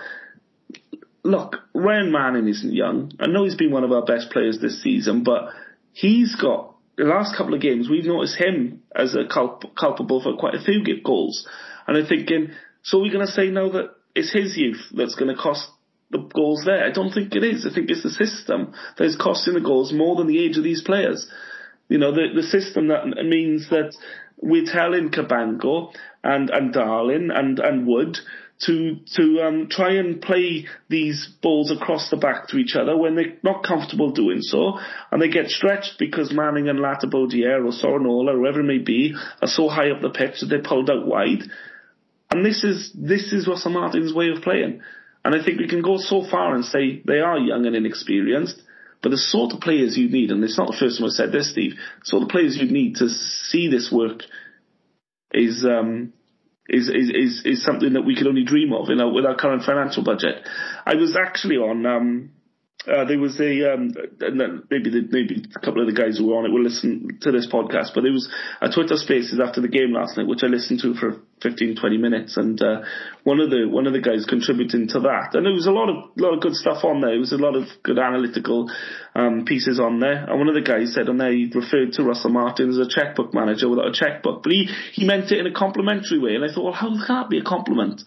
[1.22, 3.12] look, Ryan Manning isn't young.
[3.18, 5.50] I know he's been one of our best players this season, but
[5.92, 10.36] he's got the last couple of games we've noticed him as a culp- culpable for
[10.36, 11.46] quite a few goals.
[11.86, 12.50] And I'm thinking,
[12.82, 15.68] so we're going to say now that it's his youth that's going to cost
[16.10, 16.84] the goals there.
[16.84, 17.66] I don't think it is.
[17.68, 20.64] I think it's the system that is costing the goals more than the age of
[20.64, 21.28] these players.
[21.88, 23.94] You know, the, the system that means that
[24.40, 28.18] we're telling Cabango and, and Darling and, and Wood
[28.58, 33.14] to to um, try and play these balls across the back to each other when
[33.14, 34.78] they're not comfortable doing so,
[35.12, 39.48] and they get stretched because Manning and Latibeaudiere or Sorinola, whoever it may be, are
[39.48, 41.42] so high up the pitch that they're pulled out wide.
[42.30, 44.82] And this is this is Russell Martin's way of playing.
[45.24, 48.62] And I think we can go so far and say they are young and inexperienced,
[49.02, 51.32] but the sort of players you need, and it's not the first time I've said
[51.32, 54.22] this, Steve, the sort of players you need to see this work
[55.32, 56.12] is um,
[56.68, 59.36] is, is, is, is something that we could only dream of in our, with our
[59.36, 60.46] current financial budget.
[60.84, 62.30] I was actually on um,
[62.86, 63.92] uh, there was a um,
[64.70, 67.32] maybe the, maybe a couple of the guys who were on it will listen to
[67.32, 68.28] this podcast, but there was
[68.60, 71.98] a Twitter Spaces after the game last night, which I listened to for 15, 20
[71.98, 72.82] minutes, and uh,
[73.24, 75.90] one of the one of the guys contributing to that, and there was a lot
[75.90, 77.10] of lot of good stuff on there.
[77.10, 78.70] There was a lot of good analytical
[79.14, 82.04] um, pieces on there, and one of the guys said on there he referred to
[82.04, 85.46] Russell Martin as a checkbook manager without a checkbook, but he he meant it in
[85.46, 88.02] a complimentary way, and I thought, well, how can that be a compliment?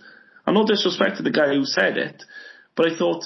[0.47, 2.23] I'm not disrespect to the guy who said it,
[2.75, 3.25] but I thought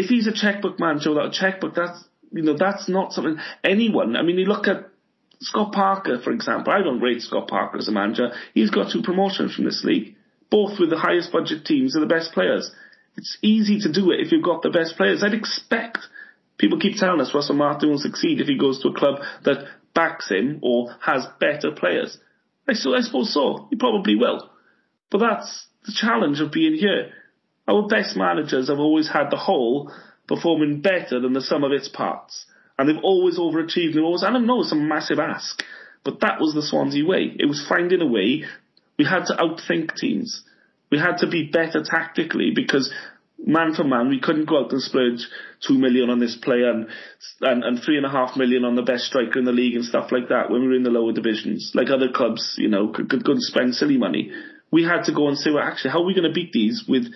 [0.00, 4.16] if he's a checkbook manager without a checkbook, that's you know that's not something anyone.
[4.16, 4.88] I mean, you look at
[5.40, 6.72] Scott Parker, for example.
[6.72, 8.32] I don't rate Scott Parker as a manager.
[8.54, 10.16] He's got two promotions from this league,
[10.50, 12.70] both with the highest budget teams and the best players.
[13.16, 15.22] It's easy to do it if you've got the best players.
[15.22, 15.98] I'd expect
[16.56, 19.66] people keep telling us Russell Martin will succeed if he goes to a club that
[19.94, 22.16] backs him or has better players.
[22.68, 23.66] I suppose so.
[23.68, 24.48] He probably will.
[25.10, 27.12] But that's the challenge of being here.
[27.70, 29.92] Our best managers have always had the whole
[30.26, 32.46] performing better than the sum of its parts.
[32.76, 33.94] And they've always overachieved.
[33.94, 35.62] They've always, and I know it's a massive ask,
[36.04, 37.32] but that was the Swansea way.
[37.38, 38.44] It was finding a way.
[38.98, 40.42] We had to outthink teams.
[40.90, 42.92] We had to be better tactically because
[43.38, 45.26] man for man, we couldn't go out and splurge
[45.66, 46.88] two million on this player and,
[47.40, 49.84] and, and three and a half million on the best striker in the league and
[49.84, 51.70] stuff like that when we were in the lower divisions.
[51.74, 54.32] Like other clubs, you know, could, could and spend silly money.
[54.72, 56.84] We had to go and say, well, actually, how are we going to beat these
[56.88, 57.06] with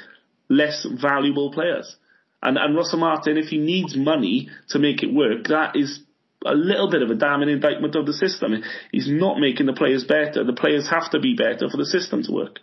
[0.48, 1.96] less valuable players?
[2.42, 6.00] And, and Russell Martin, if he needs money to make it work, that is
[6.44, 8.62] a little bit of a damning indictment of the system.
[8.92, 10.44] He's not making the players better.
[10.44, 12.60] The players have to be better for the system to work.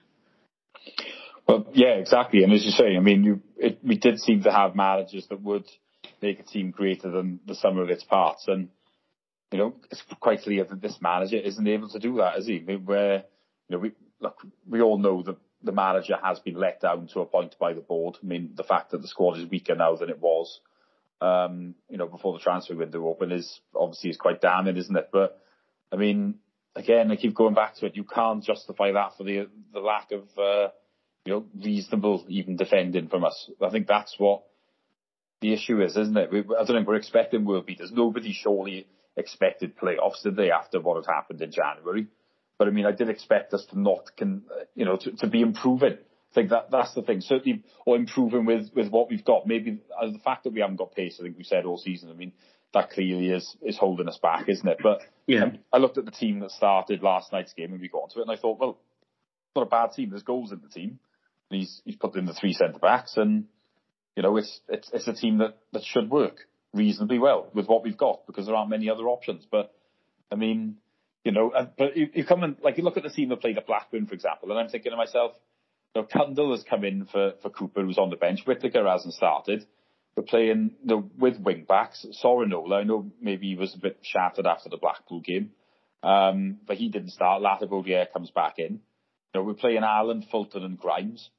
[1.48, 2.44] Well, yeah, exactly.
[2.44, 5.42] And as you say, I mean, you, it, we did seem to have managers that
[5.42, 5.66] would
[6.22, 8.46] make a team greater than the sum of its parts.
[8.48, 8.70] And,
[9.52, 12.60] you know, it's quite clear that this manager isn't able to do that, is he?
[12.60, 13.24] Where,
[13.68, 14.38] you know, we, look,
[14.70, 17.82] we all know that the manager has been let down to a point by the
[17.82, 18.18] board.
[18.22, 20.60] I mean, the fact that the squad is weaker now than it was,
[21.22, 25.10] um, you know, before the transfer window opened is obviously is quite damning, isn't it?
[25.12, 25.40] But
[25.92, 26.36] I mean,
[26.76, 27.96] again, I keep going back to it.
[27.96, 30.70] You can't justify that for the the lack of uh,
[31.26, 33.50] you know reasonable even defending from us.
[33.62, 34.44] I think that's what
[35.42, 36.32] the issue is, isn't it?
[36.32, 37.92] We, I don't think we're expecting world beaters.
[37.94, 40.52] Nobody surely expected playoffs, did they?
[40.52, 42.08] After what had happened in January.
[42.62, 44.44] But I mean, I did expect us to not, can,
[44.76, 45.94] you know, to, to be improving.
[45.94, 47.22] I think that that's the thing.
[47.22, 49.48] Certainly, or improving with with what we've got.
[49.48, 51.18] Maybe uh, the fact that we haven't got pace.
[51.20, 52.12] I think we said all season.
[52.12, 52.34] I mean,
[52.76, 54.78] that clearly is is holding us back, isn't it?
[54.84, 57.90] But yeah, um, I looked at the team that started last night's game and we
[57.90, 58.78] got into it, and I thought, well,
[59.48, 60.12] it's not a bad team.
[60.12, 61.00] There's goals in the team.
[61.50, 63.46] And he's he's put in the three centre backs, and
[64.16, 66.42] you know, it's it's it's a team that that should work
[66.76, 69.48] reasonably well with what we've got because there aren't many other options.
[69.50, 69.74] But
[70.32, 70.78] I mean,
[71.24, 73.42] you know, and, but you, you come and like you look at the team that
[73.42, 75.34] played at Blackburn, for example, and I'm thinking to myself,
[75.96, 78.42] you know, Cundle has come in for, for Cooper, who's on the bench.
[78.46, 79.66] Whittaker hasn't started.
[80.16, 82.06] We're playing you know, with wing backs.
[82.24, 85.52] Sorinola, I know maybe he was a bit shattered after the Blackpool game,
[86.04, 87.42] um, but he didn't start.
[87.42, 88.82] Latibeaudiere comes back in.
[89.34, 91.30] You know, we're playing Allen, Fulton, and Grimes.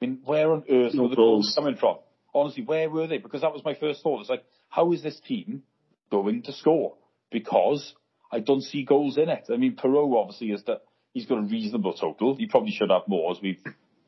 [0.00, 1.98] I mean, where on earth no were the goals coming from?
[2.34, 3.18] Honestly, where were they?
[3.18, 4.20] Because that was my first thought.
[4.20, 5.62] It's like, how is this team
[6.10, 6.94] going to score?
[7.30, 7.94] Because
[8.30, 9.46] I don't see goals in it.
[9.52, 10.82] I mean, Piroe obviously is that
[11.14, 12.36] he's got a reasonable total.
[12.36, 13.62] He probably should have more, as we've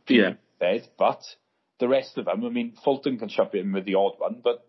[0.09, 0.35] yeah.
[0.59, 0.89] said.
[0.99, 1.23] But
[1.79, 4.67] the rest of them, I mean, Fulton can chip in with the odd one, but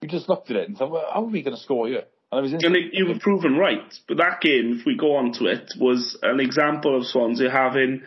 [0.00, 2.04] we just looked at it and thought, well, how are we going to score here?
[2.30, 3.94] And, was and you were proven right.
[4.06, 8.02] But that game, if we go on to it, was an example of Swansea having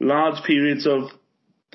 [0.00, 1.04] large periods of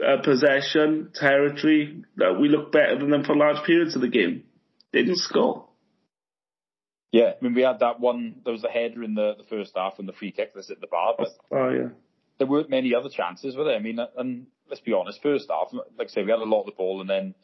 [0.05, 4.43] uh, possession, territory, that we looked better than them for large periods of the game.
[4.91, 5.67] They didn't score.
[7.11, 8.41] Yeah, I mean, we had that one.
[8.43, 10.81] There was a header in the, the first half and the free kick that's at
[10.81, 11.89] the bar, but oh yeah,
[12.37, 13.75] there weren't many other chances, were there?
[13.75, 16.61] I mean, and let's be honest, first half, like I say, we had a lot
[16.61, 17.35] of the ball and then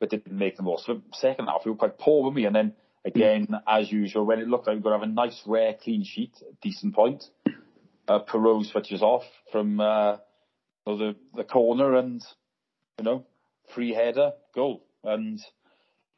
[0.00, 1.02] we didn't make the most of it.
[1.14, 2.44] Second half, we were quite poor, weren't we?
[2.44, 2.74] And then
[3.04, 3.60] again, mm.
[3.66, 6.04] as usual, when it looked like we were going to have a nice, rare, clean
[6.04, 7.24] sheet, decent point,
[8.08, 10.16] uh, Piroe switches off from uh,
[10.86, 12.22] the the corner and
[12.98, 13.26] you know
[13.74, 15.40] free header goal and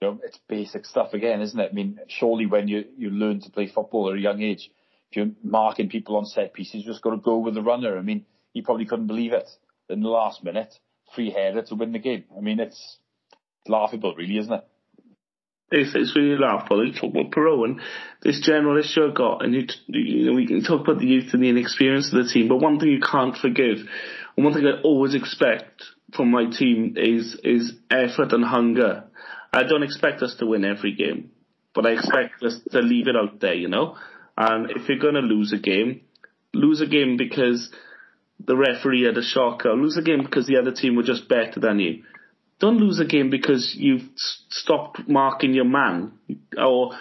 [0.00, 1.70] you know, it's basic stuff again, isn't it?
[1.70, 4.70] I mean, surely when you, you learn to play football at a young age,
[5.10, 7.96] if you're marking people on set pieces, you just got to go with the runner.
[7.96, 9.48] I mean, he probably couldn't believe it
[9.88, 10.74] in the last minute,
[11.14, 12.24] free header to win the game.
[12.36, 12.98] I mean, it's
[13.66, 14.64] laughable, really, isn't it?
[15.70, 16.86] It's, it's really laughable.
[16.86, 17.80] You talk about Piroe and
[18.22, 21.32] this general issue I've got, and you, you know, we can talk about the youth
[21.32, 23.78] and the inexperience of the team, but one thing you can't forgive,
[24.36, 25.82] and one thing I always expect
[26.14, 29.04] from my team is is effort and hunger
[29.56, 31.30] I don't expect us to win every game,
[31.74, 33.96] but I expect us to leave it out there, you know.
[34.36, 36.02] And if you're going to lose a game,
[36.52, 37.70] lose a game because
[38.38, 41.58] the referee had a shocker, lose a game because the other team were just better
[41.58, 42.02] than you.
[42.60, 44.08] Don't lose a game because you've
[44.50, 46.12] stopped marking your man.
[46.58, 46.92] Or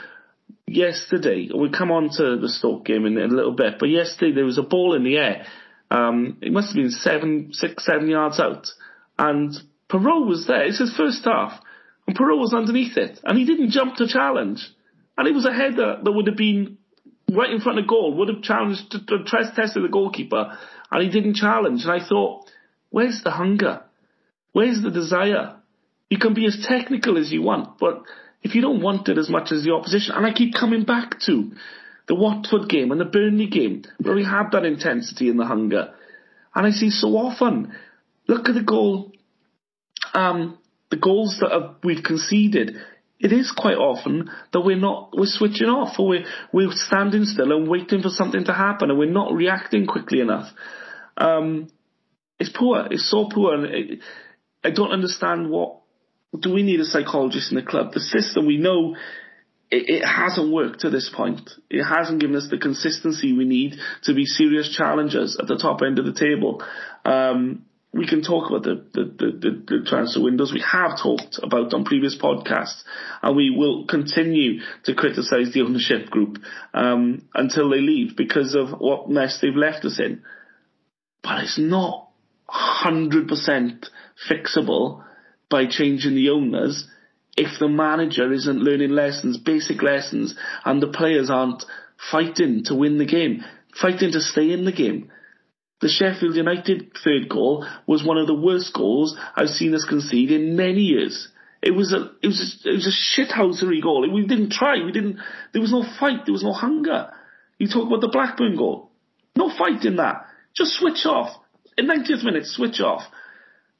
[0.65, 4.45] yesterday, we come on to the Stoke game in a little bit, but yesterday there
[4.45, 5.45] was a ball in the air.
[5.91, 8.67] Um, it must have been seven, six, seven yards out.
[9.19, 9.53] And
[9.89, 10.65] Piroe was there.
[10.65, 11.59] It's his first half.
[12.07, 13.19] And Piroe was underneath it.
[13.23, 14.67] And he didn't jump to challenge.
[15.17, 16.77] And it was a header that would have been
[17.31, 18.99] right in front of goal, would have challenged, to
[19.55, 20.57] tested the goalkeeper.
[20.91, 21.83] And he didn't challenge.
[21.83, 22.49] And I thought,
[22.89, 23.83] where's the hunger?
[24.51, 25.57] Where's the desire?
[26.09, 28.03] You can be as technical as you want, but
[28.43, 31.19] if you don't want it as much as the opposition, and I keep coming back
[31.25, 31.51] to
[32.07, 35.93] the Watford game and the Burnley game, where we had that intensity and the hunger.
[36.53, 37.75] And I see so often,
[38.27, 39.11] look at the goal
[40.13, 40.59] um,
[40.95, 42.77] the goals that have, we've conceded,
[43.19, 47.51] it is quite often that we're not, we're switching off or we're, we're standing still
[47.51, 50.47] and waiting for something to happen and we're not reacting quickly enough.
[51.17, 51.69] Um,
[52.39, 52.87] it's poor.
[52.89, 53.53] It's so poor.
[53.55, 53.99] And it,
[54.63, 55.79] I don't understand what,
[56.37, 57.93] do we need a psychologist in the club?
[57.93, 58.95] The system we know
[59.71, 61.49] it, it, hasn't worked to this point.
[61.69, 65.81] It hasn't given us the consistency we need to be serious challengers at the top
[65.85, 66.63] end of the table.
[67.03, 70.51] Um, we can talk about the, the, the, the, transfer windows.
[70.53, 72.83] We have talked about on previous podcasts,
[73.23, 76.39] and we will continue to criticise the ownership group
[76.73, 80.23] um, until they leave because of what mess they've left us in.
[81.23, 82.09] But it's not
[82.49, 83.85] 100%
[84.29, 85.03] fixable
[85.49, 86.85] by changing the owners
[87.37, 91.63] if the manager isn't learning lessons, basic lessons, and the players aren't
[92.11, 93.43] fighting to win the game,
[93.81, 95.11] fighting to stay in the game.
[95.81, 100.31] The Sheffield United third goal was one of the worst goals I've seen us concede
[100.31, 101.27] in many years.
[101.61, 104.09] It was a it was a, it was a shithousery goal.
[104.11, 104.83] We didn't try.
[104.83, 105.19] We didn't.
[105.51, 106.25] There was no fight.
[106.25, 107.11] There was no hunger.
[107.57, 108.91] You talk about the Blackburn goal.
[109.35, 110.27] No fight in that.
[110.55, 111.35] Just switch off.
[111.77, 113.03] In 90th minute, switch off.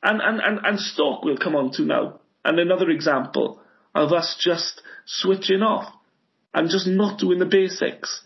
[0.03, 2.19] And and and and Stoke will come on to now.
[2.43, 3.61] And another example
[3.93, 5.93] of us just switching off
[6.53, 8.21] and just not doing the basics.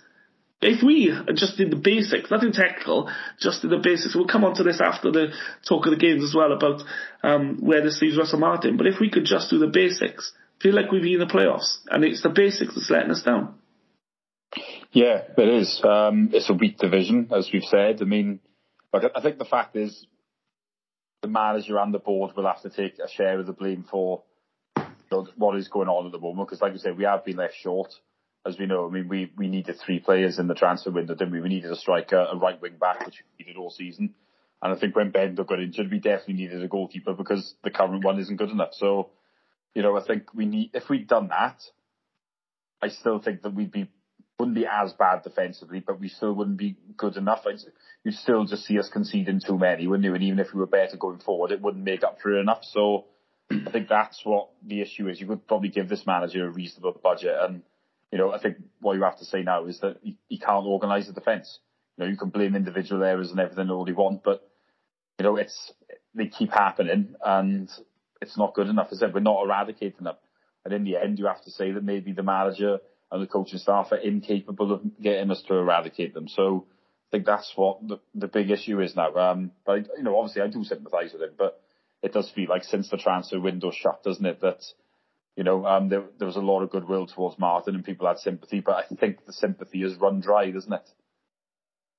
[0.61, 4.55] If we just did the basics, nothing technical, just did the basics, we'll come on
[4.55, 5.27] to this after the
[5.67, 6.83] talk of the games as well about
[7.23, 8.75] um, where this leaves Russell Martin.
[8.75, 11.77] But if we could just do the basics, feel like we'd be in the playoffs,
[11.89, 13.55] and it's the basics that's letting us down.
[14.91, 15.81] Yeah, it is.
[15.83, 18.01] Um, it's a weak division, as we've said.
[18.01, 18.41] I mean,
[18.91, 20.07] like I think the fact is,
[21.21, 24.23] the manager and the board will have to take a share of the blame for
[25.35, 26.49] what is going on at the moment.
[26.49, 27.93] Because, like you said, we have been left short
[28.49, 31.31] as we know, I mean, we, we needed three players in the transfer window, didn't
[31.31, 31.41] we?
[31.41, 34.13] We needed a striker, a right wing back, which we needed all season.
[34.61, 38.03] And I think when Benda got injured, we definitely needed a goalkeeper because the current
[38.03, 38.73] one isn't good enough.
[38.73, 39.11] So,
[39.73, 41.61] you know, I think we need, if we'd done that,
[42.81, 43.89] I still think that we'd be,
[44.37, 47.45] wouldn't be as bad defensively, but we still wouldn't be good enough.
[48.03, 50.13] You'd still just see us conceding too many, wouldn't you?
[50.13, 52.63] And even if we were better going forward, it wouldn't make up for it enough.
[52.63, 53.05] So
[53.51, 55.19] I think that's what the issue is.
[55.19, 57.63] You could probably give this manager a reasonable budget and,
[58.11, 61.07] you know, I think what you have to say now is that he can't organise
[61.07, 61.59] the defence.
[61.97, 64.49] You know, you can blame individual errors and everything all you want, but
[65.19, 65.73] you know, it's
[66.15, 67.69] they keep happening and
[68.21, 68.87] it's not good enough.
[68.91, 70.15] As I said, we're not eradicating them.
[70.65, 72.79] And in the end, you have to say that maybe the manager
[73.11, 76.27] and the coaching staff are incapable of getting us to eradicate them.
[76.27, 76.65] So
[77.09, 79.13] I think that's what the, the big issue is now.
[79.15, 81.61] Um, but you know, obviously, I do sympathise with him, but
[82.01, 84.63] it does feel like since the transfer window shut, doesn't it, that
[85.39, 88.19] you know, um, there, there was a lot of goodwill towards Martin and people had
[88.19, 90.89] sympathy, but I think the sympathy has run dry, doesn't it?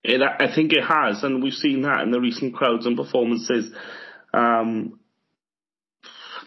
[0.04, 3.74] It, I think it has, and we've seen that in the recent crowds and performances.
[4.34, 5.00] Um,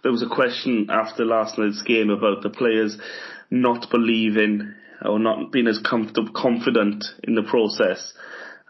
[0.03, 2.95] there was a question after last night's game about the players
[3.49, 8.13] not believing or not being as comfortable, confident in the process.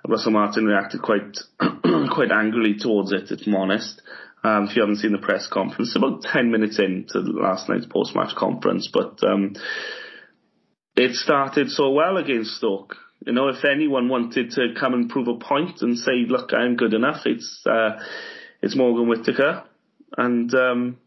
[0.07, 4.01] Russell Martin reacted quite quite angrily towards it, if I'm honest.
[4.43, 8.35] Um, if you haven't seen the press conference, about 10 minutes into last night's post-match
[8.35, 9.55] conference, but um,
[10.97, 12.95] it started so well against Stoke.
[13.25, 16.75] You know, if anyone wanted to come and prove a point and say, "Look, I'm
[16.75, 18.01] good enough," it's uh,
[18.61, 19.63] it's Morgan Whittaker,
[20.17, 20.97] and um,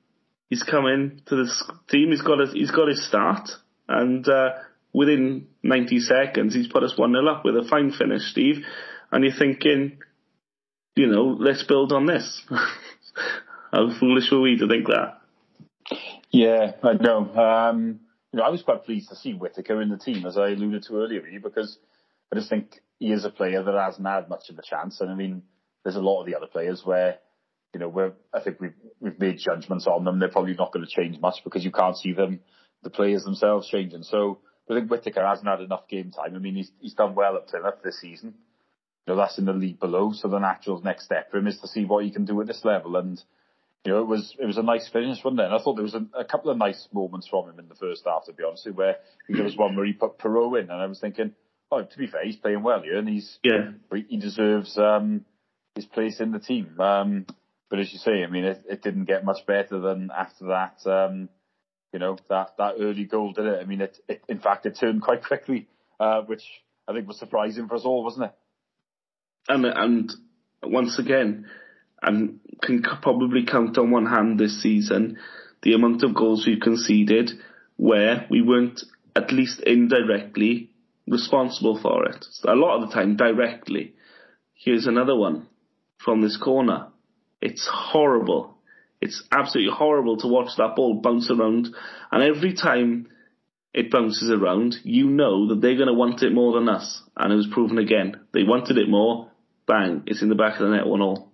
[0.49, 2.13] he's come in to this team.
[2.13, 3.51] He's got his, he's got his start,
[3.87, 4.53] and uh,
[4.95, 8.65] within 90 seconds, he's put us one 0 up with a fine finish, Steve.
[9.13, 9.99] And you're thinking,
[10.97, 12.43] you know, let's build on this.
[13.73, 15.21] How foolish were we to think that?
[16.31, 17.35] Yeah, I know.
[17.35, 18.01] Um,
[18.33, 20.85] you know, I was quite pleased to see Whittaker in the team, as I alluded
[20.85, 21.79] to earlier, really, because
[22.33, 25.01] I just think he is a player that hasn't had much of a chance.
[25.01, 25.43] And I mean,
[25.85, 27.19] there's a lot of the other players where,
[27.73, 30.19] you know, where I think we've we've made judgments on them.
[30.19, 32.41] They're probably not going to change much because you can't see them,
[32.83, 34.03] the players themselves changing.
[34.03, 34.39] So
[34.71, 36.35] I think Whittaker hasn't had enough game time.
[36.35, 38.35] I mean, he's he's done well up to enough this season.
[39.07, 40.13] You know, that's in the league below.
[40.13, 42.47] So the natural next step for him is to see what he can do at
[42.47, 42.97] this level.
[42.97, 43.23] And
[43.85, 45.45] you know, it was it was a nice finish, wasn't it?
[45.45, 47.77] And I thought there was a, a couple of nice moments from him in the
[47.77, 48.97] first half, to be honest, where
[49.29, 51.33] there was one where he put Piroe in, and I was thinking,
[51.71, 53.71] oh, to be fair, he's playing well here, and he's yeah,
[54.09, 55.25] he deserves um,
[55.77, 56.81] his place in the team.
[56.81, 57.27] Um,
[57.71, 60.79] but as you say, I mean, it, it didn't get much better than after that.
[60.85, 61.29] Um,
[61.93, 63.61] you know, that that early goal did it.
[63.61, 65.69] I mean, it, it in fact it turned quite quickly,
[66.01, 66.43] uh, which
[66.89, 68.35] I think was surprising for us all, wasn't it?
[69.49, 70.13] And and
[70.63, 71.47] once again,
[72.03, 75.19] and can probably count on one hand this season
[75.63, 77.31] the amount of goals we've conceded
[77.77, 78.81] where we weren't
[79.15, 80.71] at least indirectly
[81.09, 82.25] responsible for it.
[82.45, 83.95] A lot of the time directly.
[84.55, 85.49] Here's another one
[85.99, 86.89] from this corner.
[87.41, 88.57] It's horrible.
[89.01, 91.69] It's absolutely horrible to watch that ball bounce around
[92.11, 93.09] and every time
[93.75, 97.03] it bounces around, you know that they're going to want it more than us.
[97.15, 98.19] And it was proven again.
[98.33, 99.31] They wanted it more.
[99.67, 100.03] Bang.
[100.07, 101.33] It's in the back of the net one all.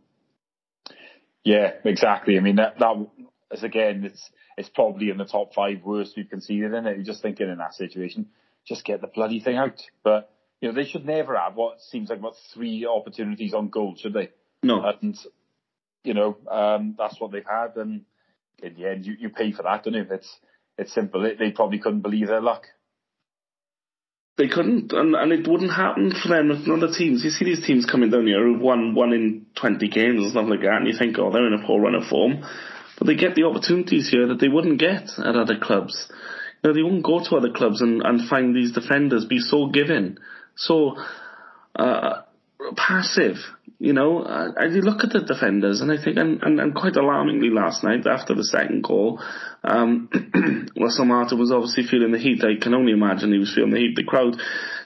[1.44, 2.36] Yeah, exactly.
[2.36, 3.06] I mean, that, that
[3.50, 6.96] is again, it's, it's probably in the top five worst we've conceded in it.
[6.96, 8.28] You're just thinking in that situation,
[8.66, 9.80] just get the bloody thing out.
[10.04, 13.96] But, you know, they should never have what seems like about three opportunities on goal,
[13.96, 14.30] should they?
[14.62, 14.82] No.
[14.84, 15.18] And
[16.04, 18.02] you know, um, that's what they've had, and
[18.62, 20.06] in the end, you, you pay for that, don't you?
[20.10, 20.38] It's
[20.78, 21.22] it's simple.
[21.22, 22.66] They, they probably couldn't believe their luck.
[24.38, 27.22] They couldn't, and, and it wouldn't happen for them with other teams.
[27.22, 30.46] You see these teams coming down here who've won one in 20 games and stuff
[30.48, 32.42] like that, and you think, oh, they're in a poor run of form.
[32.98, 36.10] But they get the opportunities here that they wouldn't get at other clubs.
[36.62, 39.66] You know, they wouldn't go to other clubs and, and find these defenders be so
[39.66, 40.18] given,
[40.56, 40.96] so
[41.76, 42.22] uh,
[42.76, 43.36] passive.
[43.82, 46.94] You know, I, I look at the defenders and I think, and, and, and quite
[46.94, 49.20] alarmingly last night after the second goal,
[49.64, 50.08] um,
[50.80, 52.44] Russell Martin was obviously feeling the heat.
[52.44, 53.96] I can only imagine he was feeling the heat.
[53.96, 54.36] The crowd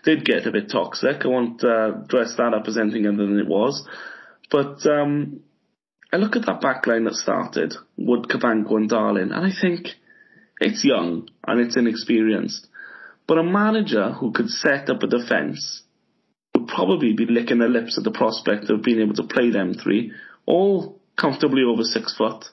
[0.02, 1.26] did get a bit toxic.
[1.26, 3.86] I won't uh, dress that up as anything other than it was.
[4.50, 5.40] But um,
[6.10, 9.88] I look at that back line that started, Wood, Cabango and Darling, and I think
[10.58, 12.66] it's young and it's inexperienced.
[13.28, 15.82] But a manager who could set up a defence
[16.66, 20.12] probably be licking their lips at the prospect of being able to play them three,
[20.46, 22.44] all comfortably over six foot,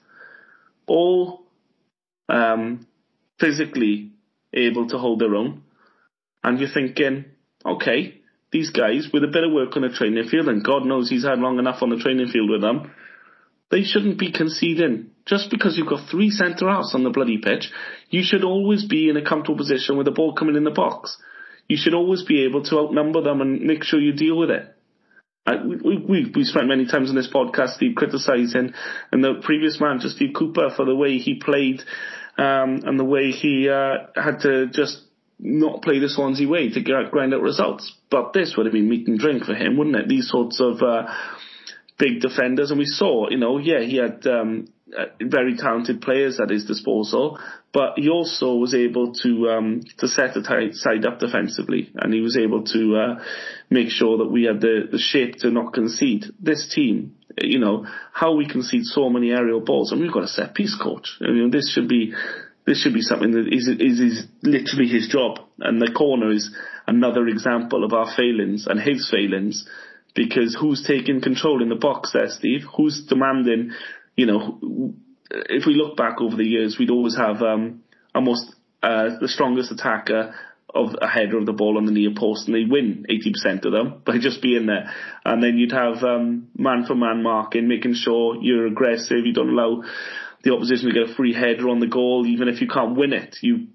[0.88, 1.44] all
[2.30, 2.88] um,
[3.40, 4.12] physically
[4.54, 5.64] able to hold their own.
[6.44, 7.26] And you're thinking,
[7.66, 11.10] okay, these guys with a bit of work on the training field, and God knows
[11.10, 12.92] he's had long enough on the training field with them,
[13.72, 15.12] they shouldn't be conceding.
[15.26, 17.72] Just because you've got three centre halves on the bloody pitch,
[18.10, 21.18] you should always be in a comfortable position with the ball coming in the box
[21.68, 24.76] you should always be able to outnumber them and make sure you deal with it.
[25.46, 28.74] I, we, we, we spent many times on this podcast, Steve, criticising
[29.12, 31.82] and the previous manager, Steve Cooper, for the way he played
[32.38, 35.02] um, and the way he uh, had to just
[35.40, 37.94] not play the Swansea way to grind out results.
[38.10, 40.08] But this would have been meat and drink for him, wouldn't it?
[40.08, 41.08] These sorts of uh,
[42.00, 46.40] big defenders, and we saw, you know, yeah, he had um, uh, very talented players
[46.40, 47.38] at his disposal,
[47.74, 52.22] but he also was able to um, to set the side up defensively, and he
[52.22, 53.24] was able to uh,
[53.70, 56.26] make sure that we had the, the shape to not concede.
[56.40, 60.28] This team, you know, how we concede so many aerial balls, and we've got a
[60.28, 61.18] set piece coach.
[61.20, 62.14] I mean, this should be
[62.66, 66.56] this should be something that is, is, is literally his job, and the corner is
[66.86, 69.68] another example of our failings and his failings
[70.16, 72.62] because who's taking control in the box there, Steve?
[72.78, 73.72] Who's demanding
[74.16, 74.94] you know,
[75.30, 79.72] if we look back over the years, we'd always have um, almost uh, the strongest
[79.72, 80.34] attacker
[80.74, 83.72] of a header of the ball on the near post, and they win 80% of
[83.72, 84.92] them by just being there.
[85.24, 89.50] And then you'd have um, man for man marking, making sure you're aggressive, you don't
[89.50, 89.84] allow
[90.44, 93.14] the opposition to get a free header on the goal, even if you can't win
[93.14, 93.38] it.
[93.42, 93.68] You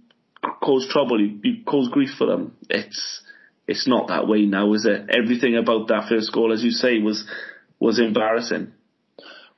[0.62, 2.56] cause trouble, you, you cause grief for them.
[2.68, 3.22] It's
[3.66, 5.10] it's not that way now, is it?
[5.10, 7.24] Everything about that first goal, as you say, was
[7.78, 8.72] was embarrassing.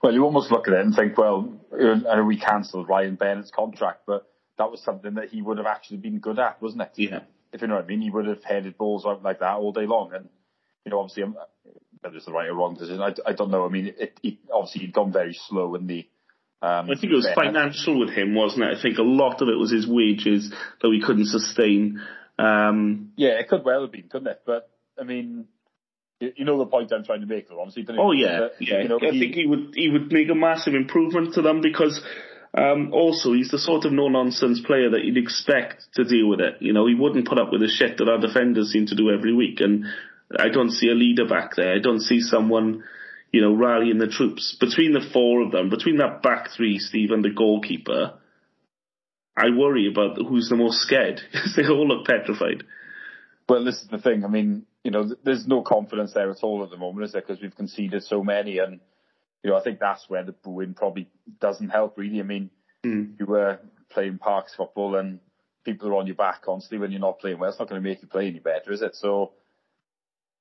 [0.03, 3.51] Well, you almost look at it and think, well, I know we cancelled Ryan Bennett's
[3.51, 4.27] contract, but
[4.57, 6.93] that was something that he would have actually been good at, wasn't it?
[6.97, 7.21] Yeah.
[7.53, 9.73] If you know what I mean, he would have headed balls out like that all
[9.73, 10.13] day long.
[10.15, 10.29] And,
[10.85, 11.37] you know, obviously, um,
[12.01, 13.67] whether it's the right or wrong decision, I, I don't know.
[13.67, 16.07] I mean, it, it, obviously he'd gone very slow in the,
[16.63, 18.79] um, I think it was financial with him, wasn't it?
[18.79, 22.01] I think a lot of it was his wages that we couldn't sustain.
[22.39, 24.43] Um, yeah, it could well have been, couldn't it?
[24.45, 25.47] But I mean,
[26.21, 27.61] you know the point I'm trying to make, though.
[27.61, 28.83] Obviously, oh yeah, yeah.
[28.83, 31.63] You know, I he, think he would he would make a massive improvement to them
[31.63, 32.01] because
[32.55, 36.41] um, also he's the sort of no nonsense player that you'd expect to deal with
[36.41, 36.57] it.
[36.61, 39.11] You know, he wouldn't put up with the shit that our defenders seem to do
[39.11, 39.87] every week, and
[40.39, 41.75] I don't see a leader back there.
[41.75, 42.85] I don't see someone.
[43.33, 47.13] You know, rallying the troops between the four of them, between that back three, Steve
[47.13, 48.15] and the goalkeeper.
[49.37, 52.65] I worry about who's the most scared because they all look petrified.
[53.49, 54.25] Well, this is the thing.
[54.25, 57.21] I mean, you know, there's no confidence there at all at the moment, is there?
[57.21, 58.81] Because we've conceded so many, and
[59.43, 61.09] you know, I think that's where the booing probably
[61.41, 61.99] doesn't help.
[61.99, 62.51] Really, I mean,
[62.85, 63.19] mm.
[63.19, 63.59] you were
[63.91, 65.21] playing parks football, and
[65.65, 67.51] people are on your back constantly when you're not playing well.
[67.51, 68.97] It's not going to make you play any better, is it?
[68.97, 69.33] So,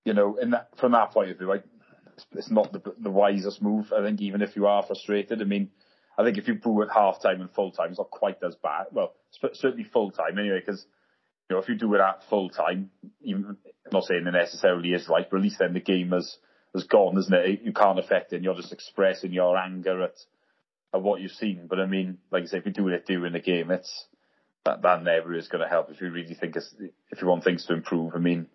[0.06, 1.64] you know, in that, from that point of view, like,
[2.34, 3.92] it's not the, the wisest move.
[3.94, 5.70] I think even if you are frustrated, I mean,
[6.18, 8.56] I think if you boo at half time and full time, it's not quite as
[8.56, 8.88] bad.
[8.92, 9.14] Well,
[9.54, 10.86] certainly full time anyway, because
[11.50, 12.92] you know, if you do it at full time,
[13.28, 13.58] I'm
[13.92, 16.38] not saying it necessarily is right, but at least then the game has,
[16.76, 17.62] has gone, isn't it?
[17.64, 20.16] You can't affect it and you're just expressing your anger at,
[20.94, 21.66] at what you've seen.
[21.68, 24.06] But I mean, like I say, if you do it during the game, it's,
[24.66, 26.74] that, that never is going to help if you really think it's,
[27.10, 28.14] if you want things to improve.
[28.16, 28.48] I mean,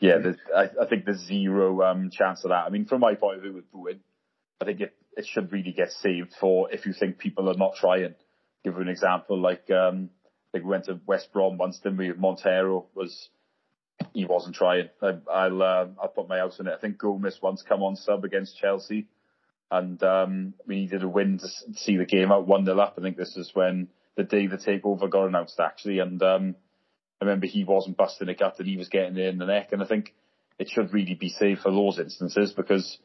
[0.00, 0.16] yeah,
[0.56, 2.64] I, I think there's zero um, chance of that.
[2.66, 4.00] I mean, from my point of view with booing,
[4.62, 7.74] I think it, it should really get saved for if you think people are not
[7.74, 8.14] trying.
[8.64, 10.08] Give you an example, like um,
[10.62, 12.12] we went to West Brom once, didn't we?
[12.12, 13.28] Montero was
[14.12, 14.88] he wasn't trying.
[15.02, 16.74] I, will uh, I'll put my house on it.
[16.76, 19.06] I think Gomis once come on sub against Chelsea,
[19.70, 22.94] and um, we needed a win to see the game out one 0 up.
[22.98, 26.54] I think this is when the day the takeover got announced actually, and um,
[27.20, 29.82] I remember he wasn't busting a gut and he was getting in the neck, and
[29.82, 30.14] I think
[30.58, 32.98] it should really be safe for those instances because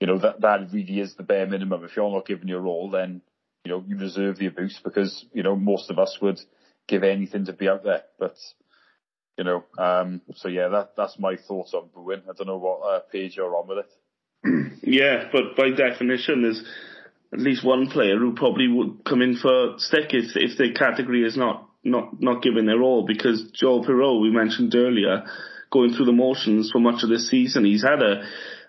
[0.00, 1.84] you know that that really is the bare minimum.
[1.84, 3.22] If you're not giving your all, then
[3.64, 6.38] you know you deserve the abuse because you know most of us would
[6.88, 8.02] give anything to be out there.
[8.18, 8.36] But
[9.38, 12.22] you know, um, so yeah, that that's my thoughts on booing.
[12.28, 14.72] I don't know what uh, page you're on with it.
[14.82, 16.62] yeah, but by definition, there's
[17.32, 21.24] at least one player who probably would come in for stick if if their category
[21.24, 25.24] is not not not giving their all because Joel Piroe, we mentioned earlier,
[25.70, 27.64] going through the motions for much of this season.
[27.64, 28.24] He's had a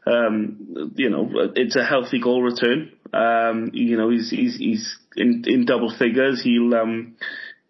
[0.05, 2.91] um, you know, it's a healthy goal return.
[3.13, 6.41] Um, you know, he's he's he's in in double figures.
[6.43, 7.15] He'll um,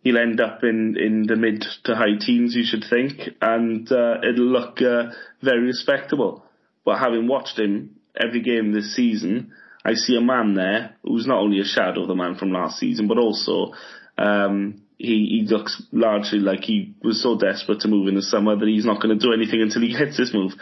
[0.03, 4.15] he'll end up in in the mid to high teens, you should think, and uh,
[4.21, 6.43] it'll look uh, very respectable.
[6.85, 9.53] But having watched him every game this season,
[9.85, 12.77] I see a man there who's not only a shadow of the man from last
[12.77, 13.73] season, but also
[14.17, 18.55] um, he, he looks largely like he was so desperate to move in the summer
[18.55, 20.53] that he's not going to do anything until he hits his move.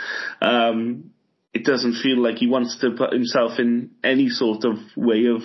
[0.41, 1.11] Um,
[1.53, 5.41] it doesn't feel like he wants to put himself in any sort of way of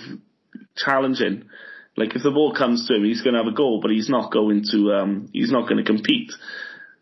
[0.75, 1.49] challenging.
[1.97, 4.09] Like if the ball comes to him, he's going to have a goal, but he's
[4.09, 4.93] not going to.
[4.93, 6.31] Um, he's not going to compete,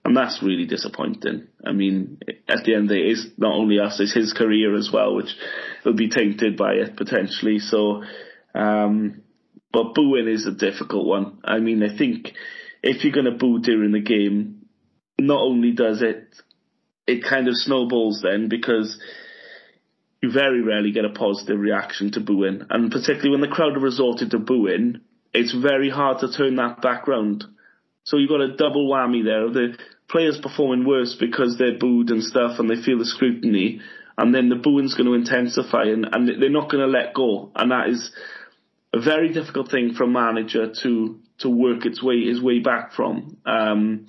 [0.05, 1.47] and that's really disappointing.
[1.65, 5.15] I mean, at the end, it is not only us; it's his career as well,
[5.15, 5.35] which
[5.83, 7.59] will be tainted by it potentially.
[7.59, 8.03] So,
[8.55, 9.21] um,
[9.73, 11.39] but booing is a difficult one.
[11.43, 12.31] I mean, I think
[12.81, 14.65] if you're going to boo during the game,
[15.19, 16.29] not only does it
[17.07, 18.99] it kind of snowballs then because
[20.25, 22.63] you very rarely get a positive reaction to booing.
[22.69, 25.01] And particularly when the crowd have resorted to booing,
[25.33, 27.43] it's very hard to turn that back round.
[28.03, 29.49] So you've got a double whammy there.
[29.49, 29.77] The
[30.09, 33.81] players performing worse because they're booed and stuff and they feel the scrutiny.
[34.17, 37.51] And then the booing's going to intensify and, and they're not going to let go.
[37.55, 38.11] And that is
[38.93, 42.93] a very difficult thing for a manager to, to work its way, his way back
[42.93, 43.37] from.
[43.45, 44.07] Um,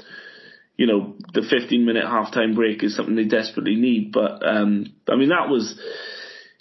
[0.77, 4.13] you know, the 15 minute halftime break is something they desperately need.
[4.13, 5.81] But, um, I mean, that was,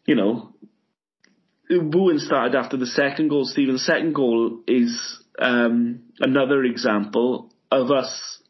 [0.05, 0.53] you know,
[1.70, 3.78] booing started after the second goal, Stephen.
[3.78, 8.41] Second goal is, um, another example of us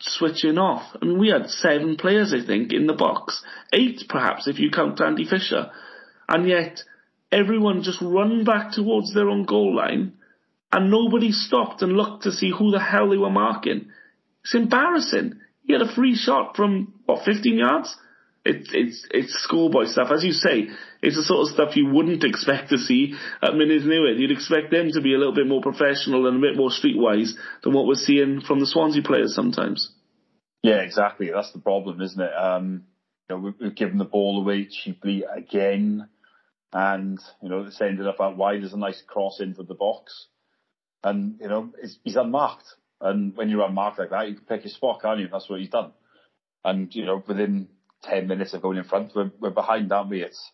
[0.00, 0.96] switching off.
[1.00, 3.44] I mean, we had seven players, I think, in the box.
[3.72, 5.70] Eight, perhaps, if you count Andy Fisher.
[6.28, 6.80] And yet,
[7.30, 10.14] everyone just run back towards their own goal line
[10.72, 13.90] and nobody stopped and looked to see who the hell they were marking.
[14.42, 15.40] It's embarrassing.
[15.64, 17.96] He had a free shot from what 15 yards.
[18.42, 20.68] It's it's it's schoolboy stuff, as you say.
[21.02, 24.18] It's the sort of stuff you wouldn't expect to see at Mynydd Newydd.
[24.18, 27.32] You'd expect them to be a little bit more professional and a bit more streetwise
[27.62, 29.92] than what we're seeing from the Swansea players sometimes.
[30.62, 31.30] Yeah, exactly.
[31.32, 32.32] That's the problem, isn't it?
[32.34, 32.84] Um,
[33.28, 36.08] you know, we've given the ball away cheaply again,
[36.72, 38.62] and you know it's ended up out wide.
[38.62, 40.28] There's a nice cross into the box,
[41.04, 41.72] and you know
[42.02, 42.64] he's unmarked.
[43.00, 45.28] And when you're unmarked like that, you can pick your spot, can't you?
[45.30, 45.92] That's what he's done.
[46.64, 47.68] And, you know, within
[48.02, 50.22] 10 minutes of going in front, we're, we're behind, aren't we?
[50.22, 50.50] It's,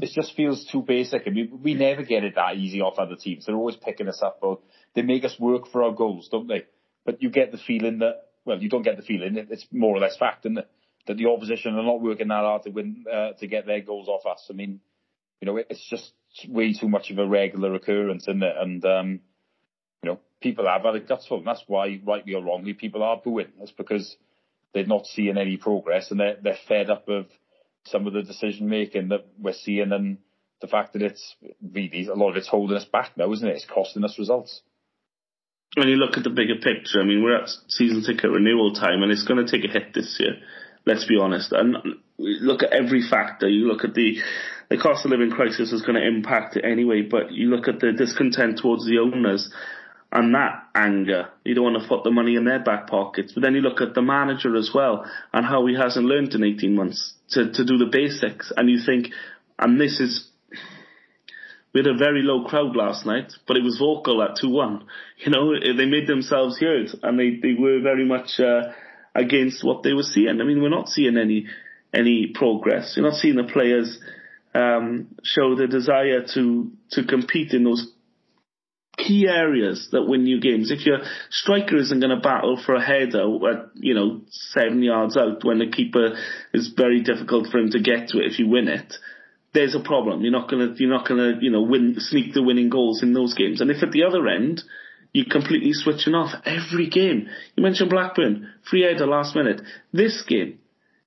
[0.00, 1.22] it just feels too basic.
[1.26, 3.46] I mean, we never get it that easy off other teams.
[3.46, 4.38] They're always picking us up.
[4.42, 4.60] Or
[4.94, 6.64] they make us work for our goals, don't they?
[7.04, 9.36] But you get the feeling that, well, you don't get the feeling.
[9.50, 10.70] It's more or less fact, it?
[11.06, 14.08] That the opposition are not working that hard to win, uh, to get their goals
[14.08, 14.46] off us.
[14.50, 14.80] I mean,
[15.40, 16.12] you know, it's just
[16.46, 18.54] way too much of a regular occurrence, isn't it?
[18.56, 19.20] And, um,
[20.02, 21.42] you know, people have had a gutful.
[21.44, 23.52] That's why, rightly or wrongly, people are booing.
[23.58, 24.16] That's because
[24.72, 27.26] they're not seeing any progress and they're, they're fed up of
[27.86, 30.18] some of the decision making that we're seeing and
[30.60, 33.56] the fact that it's really, a lot of it's holding us back now, isn't it?
[33.56, 34.60] It's costing us results.
[35.76, 39.02] When you look at the bigger picture, I mean, we're at season ticket renewal time
[39.02, 40.34] and it's going to take a hit this year.
[40.84, 41.52] Let's be honest.
[41.52, 41.76] And
[42.18, 43.48] look at every factor.
[43.48, 44.18] You look at the,
[44.68, 47.80] the cost of living crisis is going to impact it anyway, but you look at
[47.80, 49.52] the discontent towards the owners
[50.12, 51.28] and that anger.
[51.44, 53.32] You don't want to put the money in their back pockets.
[53.32, 56.42] But then you look at the manager as well and how he hasn't learned in
[56.42, 58.52] 18 months to, to do the basics.
[58.56, 59.12] And you think,
[59.58, 60.28] and this is,
[61.72, 64.82] we had a very low crowd last night, but it was vocal at 2-1.
[65.18, 68.72] You know, they made themselves heard and they, they were very much, uh,
[69.14, 70.40] against what they were seeing.
[70.40, 71.46] I mean, we're not seeing any,
[71.94, 72.94] any progress.
[72.96, 73.98] You're not seeing the players,
[74.54, 77.92] um, show the desire to, to compete in those
[79.06, 80.70] key areas that win you games.
[80.70, 80.98] If your
[81.30, 85.58] striker isn't going to battle for a header at, you know, seven yards out when
[85.58, 86.16] the keeper
[86.52, 88.94] is very difficult for him to get to it if you win it,
[89.52, 90.22] there's a problem.
[90.22, 93.02] You're not going to, you're not going to, you know, win, sneak the winning goals
[93.02, 93.60] in those games.
[93.60, 94.62] And if at the other end,
[95.12, 97.28] you're completely switching off every game.
[97.56, 99.60] You mentioned Blackburn, free header last minute.
[99.92, 100.58] This game,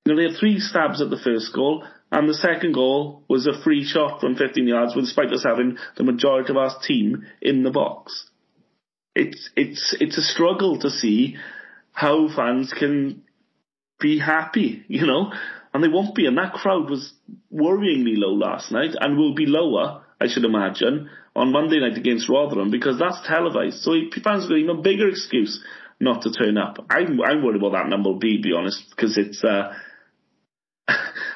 [0.04, 1.84] you know, they had three stabs at the first goal.
[2.14, 6.04] And the second goal was a free shot from 15 yards, despite us having the
[6.04, 8.30] majority of our team in the box.
[9.16, 11.36] It's it's it's a struggle to see
[11.90, 13.24] how fans can
[13.98, 15.32] be happy, you know.
[15.72, 16.26] and they won't be.
[16.26, 17.12] And that crowd was
[17.52, 22.28] worryingly low last night, and will be lower, I should imagine, on Monday night against
[22.28, 23.82] Rotherham because that's televised.
[23.82, 23.90] So
[24.22, 25.60] fans got even bigger excuse
[25.98, 26.76] not to turn up.
[26.90, 29.42] I'm, I'm worried about that number B, be honest, because it's.
[29.42, 29.72] Uh,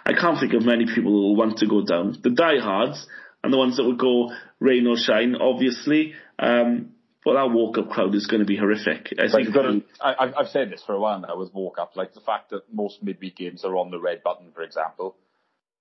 [0.08, 2.16] I can't think of many people who will want to go down.
[2.22, 3.06] The diehards
[3.44, 6.14] and the ones that would go rain or shine, obviously.
[6.38, 6.94] Um,
[7.24, 9.12] but that walk-up crowd is going to be horrific.
[9.18, 12.22] I think to, I, I've said this for a while now with walk-up, like the
[12.22, 15.14] fact that most midweek games are on the red button, for example,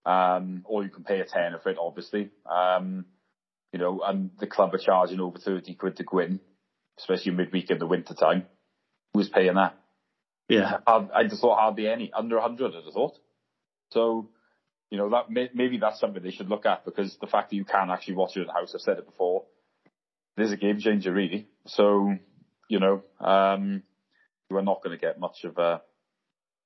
[0.06, 2.32] um, or you can pay a tenner for it, obviously.
[2.52, 3.06] Um,
[3.72, 6.42] you know, and the club are charging over 30 quid to go in,
[7.00, 8.46] especially midweek in the winter time.
[9.14, 9.78] Who's paying that?
[10.50, 10.80] Yeah.
[10.86, 13.18] I, I just thought hardly any, under 100, I'd have thought.
[13.92, 14.30] So,
[14.90, 17.56] you know, that may, maybe that's something they should look at because the fact that
[17.56, 19.46] you can actually watch it at the house, I've said it before,
[20.36, 21.48] there's a game changer really.
[21.66, 22.14] So,
[22.70, 23.84] you know, um,
[24.50, 25.82] you are not going to get much of a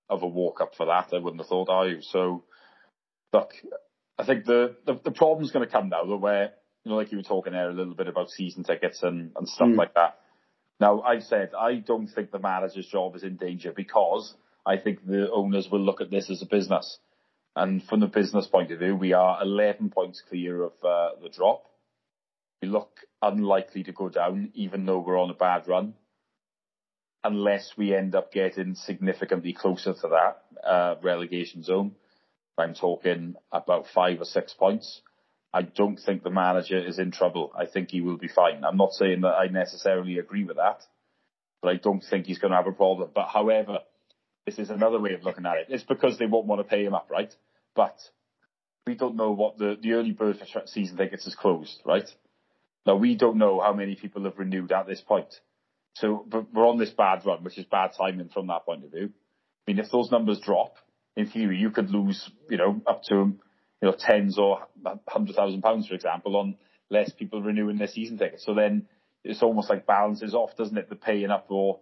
[0.09, 1.07] of a walk up for that.
[1.13, 2.01] I wouldn't have thought, are you?
[2.01, 2.43] So,
[3.31, 3.51] look,
[4.19, 6.51] I think the the, the problem's going to come now where
[6.83, 9.47] you know, like you were talking there a little bit about season tickets and and
[9.47, 9.77] stuff mm.
[9.77, 10.17] like that.
[10.79, 14.33] Now, I've said I don't think the manager's job is in danger because
[14.65, 16.97] I think the owners will look at this as a business.
[17.55, 21.29] And from the business point of view, we are 11 points clear of uh, the
[21.29, 21.65] drop.
[22.61, 25.95] We look unlikely to go down, even though we're on a bad run,
[27.23, 31.95] unless we end up getting significantly closer to that uh, relegation zone.
[32.57, 35.01] I'm talking about five or six points.
[35.53, 37.51] I don't think the manager is in trouble.
[37.57, 38.63] I think he will be fine.
[38.63, 40.81] I'm not saying that I necessarily agree with that,
[41.61, 43.09] but I don't think he's going to have a problem.
[43.13, 43.79] But however,
[44.45, 45.67] this is another way of looking at it.
[45.69, 47.33] It's because they won't want to pay him up, right?
[47.75, 47.97] But
[48.85, 52.09] we don't know what the, the early bird for season tickets is closed, right?
[52.85, 55.33] Now we don't know how many people have renewed at this point.
[55.95, 59.11] So we're on this bad run, which is bad timing from that point of view.
[59.67, 60.75] I mean, if those numbers drop,
[61.15, 63.37] in theory, you could lose, you know, up to, you
[63.81, 64.67] know, tens or
[65.07, 66.55] hundred thousand pounds, for example, on
[66.89, 68.45] less people renewing their season tickets.
[68.45, 68.87] So then
[69.23, 70.89] it's almost like balances off, doesn't it?
[70.89, 71.79] The paying up or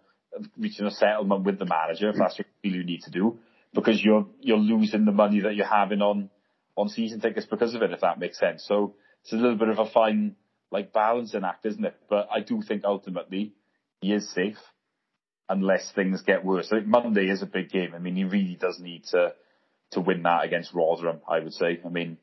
[0.57, 3.39] reaching a settlement with the manager if that's what you need to do,
[3.73, 6.29] because you're you're losing the money that you're having on
[6.75, 8.65] on season tickets because of it, if that makes sense.
[8.67, 10.35] So it's a little bit of a fine
[10.71, 11.95] like balancing act, isn't it?
[12.09, 13.53] But I do think ultimately
[14.01, 14.57] he is safe
[15.49, 16.67] unless things get worse.
[16.71, 17.93] I think Monday is a big game.
[17.95, 19.33] I mean, he really does need to
[19.91, 21.21] to win that against Rotherham.
[21.27, 21.79] I would say.
[21.83, 22.17] I mean,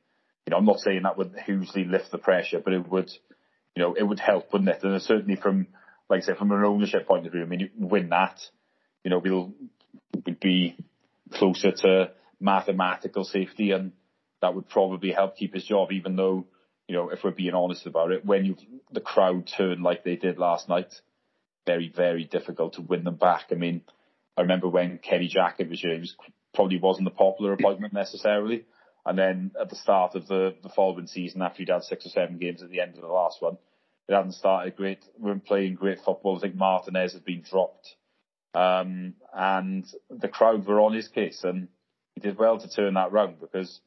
[0.47, 3.11] you know, I'm not saying that would hugely lift the pressure, but it would,
[3.75, 4.83] you know, it would help, wouldn't it?
[4.85, 5.67] And certainly from,
[6.09, 8.41] like I say, from an ownership point of view, I mean, you win that,
[9.05, 9.53] you know, we'll
[10.25, 10.77] we'd be
[11.33, 13.93] closer to mathematical safety, and
[14.43, 16.47] that would probably help keep his job, even though
[16.89, 18.57] you know, if we're being honest about it, when you
[18.93, 20.95] the crowd turn like they did last night,
[21.67, 23.47] very, very difficult to win them back.
[23.51, 23.83] I mean,
[24.37, 26.15] I remember when Kenny Jackett was here, he was,
[26.55, 28.65] probably wasn't a popular appointment necessarily.
[29.05, 32.11] And then at the start of the, the following season, after he'd had six or
[32.11, 33.59] seven games at the end of the last one,
[34.09, 36.37] it hadn't started great, we weren't playing great football.
[36.37, 37.95] I think Martinez had been dropped.
[38.55, 41.69] Um, and the crowd were on his case and
[42.15, 43.81] he did well to turn that round because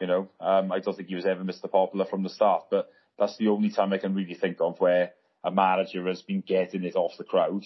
[0.00, 1.70] you know, um, I don't think he was ever Mr.
[1.70, 5.12] Popular from the start, but that's the only time I can really think of where
[5.42, 7.64] a manager has been getting it off the crowd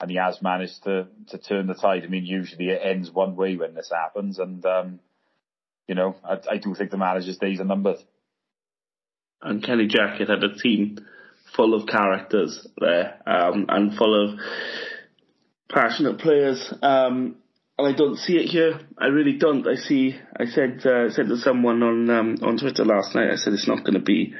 [0.00, 2.04] and he has managed to, to turn the tide.
[2.04, 4.38] I mean, usually it ends one way when this happens.
[4.38, 5.00] And, um,
[5.86, 7.98] you know, I, I do think the manager's days are numbered.
[9.42, 10.98] And Kenny Jackett had a team
[11.56, 14.38] full of characters there, um, and full of
[15.72, 16.72] passionate players.
[16.82, 17.36] Um,
[17.78, 18.80] and I don't see it here.
[18.98, 19.66] I really don't.
[19.66, 20.16] I see.
[20.38, 23.30] I said uh, said to someone on um, on Twitter last night.
[23.30, 24.34] I said it's not going to be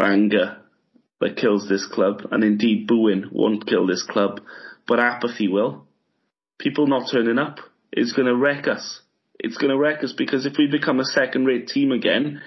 [0.00, 0.58] anger
[1.20, 4.40] that kills this club, and indeed booing won't kill this club,
[4.88, 5.86] but apathy will.
[6.58, 7.58] People not turning up
[7.92, 9.00] is going to wreck us.
[9.38, 12.40] It's going to wreck us because if we become a second-rate team again,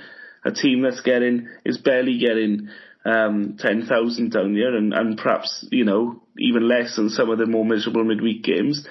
[0.45, 2.69] a team that's getting is barely getting
[3.05, 7.37] um, ten thousand down there and, and perhaps you know even less than some of
[7.37, 8.85] the more miserable midweek games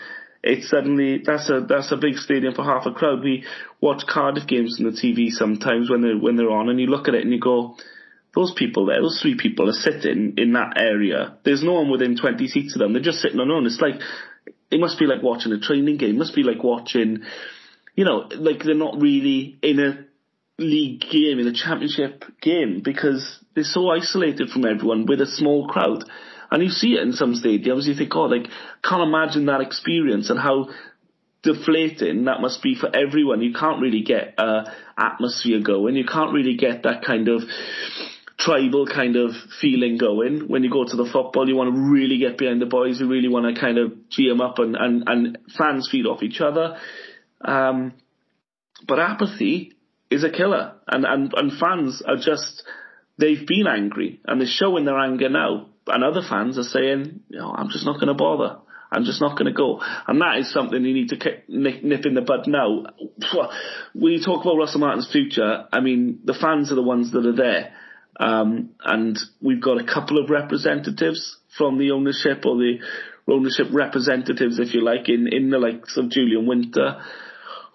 [0.45, 3.25] it's suddenly that's a that's a big stadium for half a crowd.
[3.25, 3.45] We
[3.81, 7.09] watch Cardiff games on the TV sometimes when they're when they're on, and you look
[7.09, 7.77] at it and you go,
[8.35, 11.39] those people there, those three people are sitting in that area.
[11.45, 12.93] There's no one within 20 seats of them.
[12.93, 13.67] They're just sitting on their own.
[13.67, 13.95] It's like
[14.71, 16.11] it must be like watching a training game.
[16.11, 17.23] It must be like watching,
[17.95, 20.05] you know, like they're not really in a
[20.59, 25.69] league game, in a championship game because they're so isolated from everyone with a small
[25.69, 26.05] crowd.
[26.51, 28.47] And you see it in some stadiums, you think, oh, like,
[28.83, 30.69] can't imagine that experience and how
[31.43, 33.43] deflating that must be for everyone.
[33.43, 34.65] You can't really get uh,
[34.97, 35.97] atmosphere going.
[35.97, 37.43] You can't really get that kind of
[38.39, 41.49] tribal kind of feeling going when you go to the football.
[41.49, 43.01] You want to really get behind the boys.
[43.01, 46.23] You really want to kind of gee them up and, and, and fans feed off
[46.23, 46.79] each other.
[47.41, 47.95] Um,
[48.87, 49.75] but apathy
[50.11, 52.63] is a killer, and, and and fans are just
[53.19, 57.39] they've been angry and they're showing their anger now, and other fans are saying, you
[57.39, 58.59] know, I'm just not going to bother.
[58.93, 59.81] I'm just not going to go.
[60.07, 62.85] And that is something you need to nip in the bud now.
[63.93, 67.27] When you talk about Russell Martin's future, I mean, the fans are the ones that
[67.27, 67.73] are there.
[68.21, 72.79] Um, and we've got a couple of representatives from the ownership or the
[73.27, 77.03] ownership representatives, if you like, in, in the likes of Julian Winter,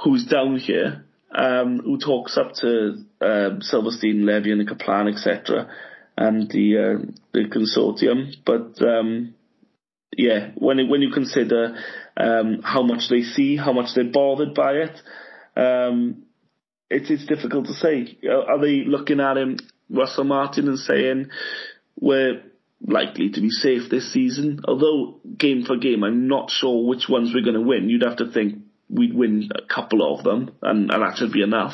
[0.02, 1.04] who's down here,
[1.36, 5.70] um, who talks up to uh, Silverstein, Levien and Kaplan, etc.,
[6.18, 8.34] and the uh, the consortium.
[8.46, 9.36] But um,
[10.18, 11.78] yeah, when it, when you consider
[12.18, 15.02] um, how much they see, how much they're bothered by it,
[15.56, 16.24] um,
[16.90, 18.18] it is difficult to say.
[18.30, 19.58] Are they looking at him,
[19.90, 21.30] Russell Martin, and saying
[22.00, 22.42] we're
[22.82, 24.62] likely to be safe this season?
[24.68, 27.90] Although game for game, I'm not sure which ones we're going to win.
[27.90, 31.44] You'd have to think we'd win a couple of them, and, and that should be
[31.44, 31.74] enough.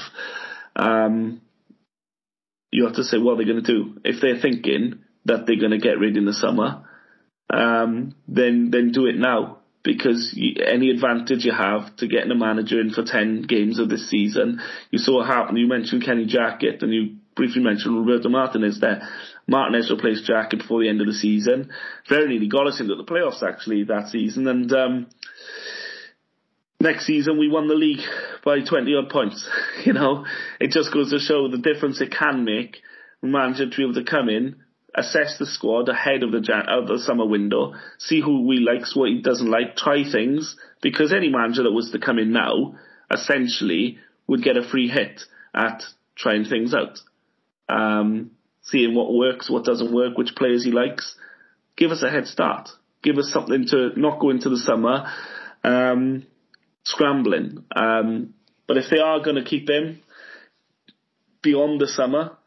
[0.76, 1.42] Um,
[2.72, 4.02] you have to say what they're going to do.
[4.04, 6.84] If they're thinking that they're going to get rid in the summer,
[7.50, 12.36] um, then then do it now because you, any advantage you have to getting a
[12.36, 14.60] manager in for 10 games of this season,
[14.90, 15.56] you saw it happen.
[15.56, 19.08] You mentioned Kenny Jackett and you briefly mentioned Roberto Martinez there.
[19.48, 21.70] Martinez replaced Jackett before the end of the season.
[22.10, 25.08] Very nearly got us into the playoffs actually that season and um,
[26.86, 28.02] next season we won the league
[28.44, 29.50] by 20 odd points.
[29.86, 30.26] you know,
[30.60, 32.78] it just goes to show the difference it can make
[33.22, 34.56] manager to be able to come in
[34.96, 39.10] assess the squad ahead of the of the summer window, see who we likes, what
[39.10, 42.76] he doesn't like, try things, because any manager that was to come in now,
[43.12, 45.22] essentially, would get a free hit
[45.54, 45.84] at
[46.16, 47.00] trying things out.
[47.68, 48.32] Um,
[48.62, 51.16] seeing what works, what doesn't work, which players he likes.
[51.76, 52.70] Give us a head start.
[53.04, 55.12] Give us something to not go into the summer
[55.64, 56.26] um,
[56.86, 57.66] scrambling.
[57.76, 58.34] Um,
[58.68, 60.02] but if they are going to keep him
[61.42, 62.38] beyond the summer,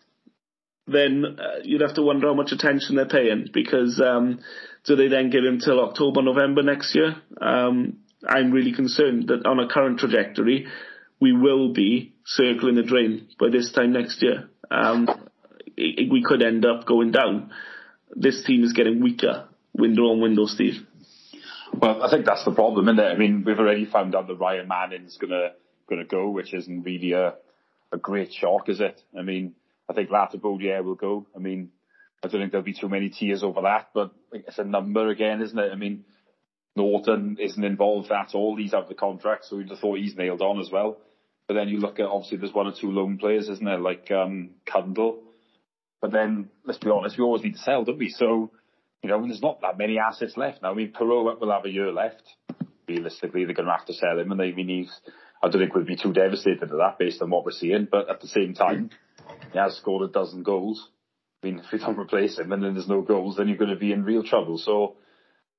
[0.86, 4.40] then uh, you'd have to wonder how much attention they're paying because um,
[4.84, 7.16] do they then give him till October, November next year?
[7.40, 10.66] Um, I'm really concerned that on a current trajectory,
[11.20, 14.48] we will be circling the drain by this time next year.
[14.70, 15.08] Um,
[15.76, 17.50] it, it, we could end up going down.
[18.14, 20.86] This team is getting weaker, window on window, Steve.
[21.80, 23.12] Well, I think that's the problem, isn't it?
[23.12, 25.50] I mean, we've already found out that Ryan Manning's gonna
[25.88, 27.34] gonna go, which isn't really a
[27.92, 29.00] a great shock, is it?
[29.16, 29.54] I mean,
[29.88, 31.26] I think Latibeaudiere will go.
[31.34, 31.70] I mean,
[32.22, 35.40] I don't think there'll be too many tears over that, but it's a number again,
[35.40, 35.72] isn't it?
[35.72, 36.04] I mean,
[36.76, 38.56] Naughton isn't involved at all.
[38.56, 40.98] He's out of the contract, so have thought he's nailed on as well.
[41.46, 44.10] But then you look at obviously there's one or two loan players, isn't there, like
[44.10, 45.22] um, Cundle.
[46.00, 48.08] But then let's be honest, we always need to sell, don't we?
[48.10, 48.50] So
[49.02, 50.72] you know, there's not that many assets left now.
[50.72, 52.22] I mean, Piroe will have a year left.
[52.88, 55.00] Realistically, they're going to have to sell him, and they mean he's.
[55.42, 57.86] I don't think we'd be too devastated at that based on what we're seeing.
[57.90, 58.90] But at the same time,
[59.52, 60.88] he has scored a dozen goals.
[61.42, 63.70] I mean, if you don't replace him and then there's no goals, then you're going
[63.70, 64.58] to be in real trouble.
[64.58, 64.96] So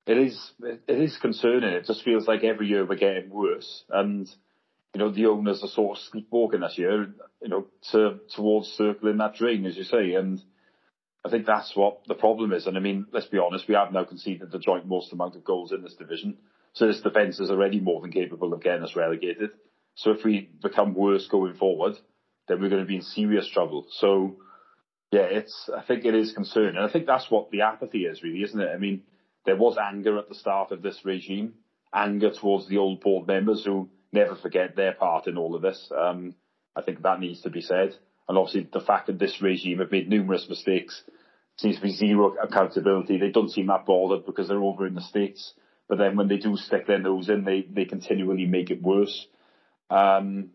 [0.05, 1.73] it is it is concerning.
[1.73, 4.27] It just feels like every year we're getting worse, and
[4.93, 9.17] you know the owners are sort of sleepwalking this year, you know, to towards circling
[9.17, 10.41] that drain, as you say, and.
[11.25, 12.65] I think that's what the problem is.
[12.65, 15.43] And I mean, let's be honest, we have now conceded the joint most amount of
[15.43, 16.37] goals in this division.
[16.73, 19.51] So this defence is already more than capable of getting us relegated.
[19.95, 21.95] So if we become worse going forward,
[22.47, 23.87] then we're going to be in serious trouble.
[23.91, 24.37] So,
[25.11, 26.77] yeah, it's, I think it is concerning.
[26.77, 28.69] And I think that's what the apathy is really, isn't it?
[28.73, 29.03] I mean,
[29.45, 31.55] there was anger at the start of this regime,
[31.93, 35.91] anger towards the old board members who never forget their part in all of this.
[35.95, 36.35] Um,
[36.75, 37.95] I think that needs to be said.
[38.29, 41.03] And obviously the fact that this regime have made numerous mistakes
[41.57, 43.17] seems to be zero accountability.
[43.17, 45.53] They don't seem that bothered because they're over in the States.
[45.89, 49.25] But then when they do stick their nose in, they, they continually make it worse.
[49.89, 50.51] Um,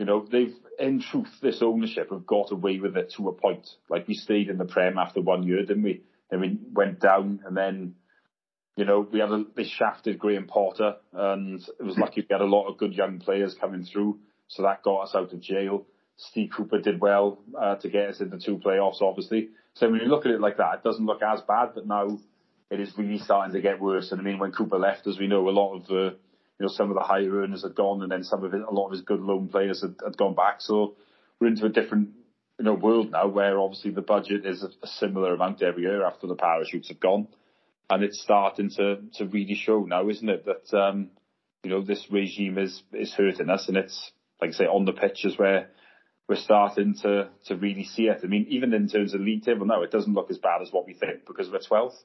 [0.00, 3.66] you know, they've, in truth, this ownership have got away with it to a point.
[3.88, 6.02] Like we stayed in the Prem after one year, didn't we?
[6.28, 7.94] Then we went down and then,
[8.76, 12.42] you know, we had a, they shafted Graham Potter and it was lucky we had
[12.42, 14.18] a lot of good young players coming through.
[14.48, 15.86] So that got us out of jail.
[16.16, 19.50] Steve Cooper did well uh, to get us into two playoffs, obviously.
[19.74, 22.18] So when you look at it like that, it doesn't look as bad, but now
[22.70, 24.12] it is really starting to get worse.
[24.12, 26.10] And I mean, when Cooper left, as we know, a lot of the uh,
[26.58, 28.72] you know, some of the higher earners had gone, and then some of it, a
[28.72, 30.60] lot of his good loan players had, had gone back.
[30.60, 30.96] So
[31.38, 32.10] we're into a different,
[32.58, 36.04] you know, world now where obviously the budget is a, a similar amount every year
[36.04, 37.28] after the parachutes have gone,
[37.90, 40.46] and it's starting to to really show now, isn't it?
[40.46, 41.10] That um,
[41.62, 44.92] you know, this regime is is hurting us, and it's like I say on the
[44.92, 45.68] pitch pitches where
[46.28, 48.20] we're starting to to really see it.
[48.22, 50.72] I mean, even in terms of league table no, it doesn't look as bad as
[50.72, 51.96] what we think because we're 12th,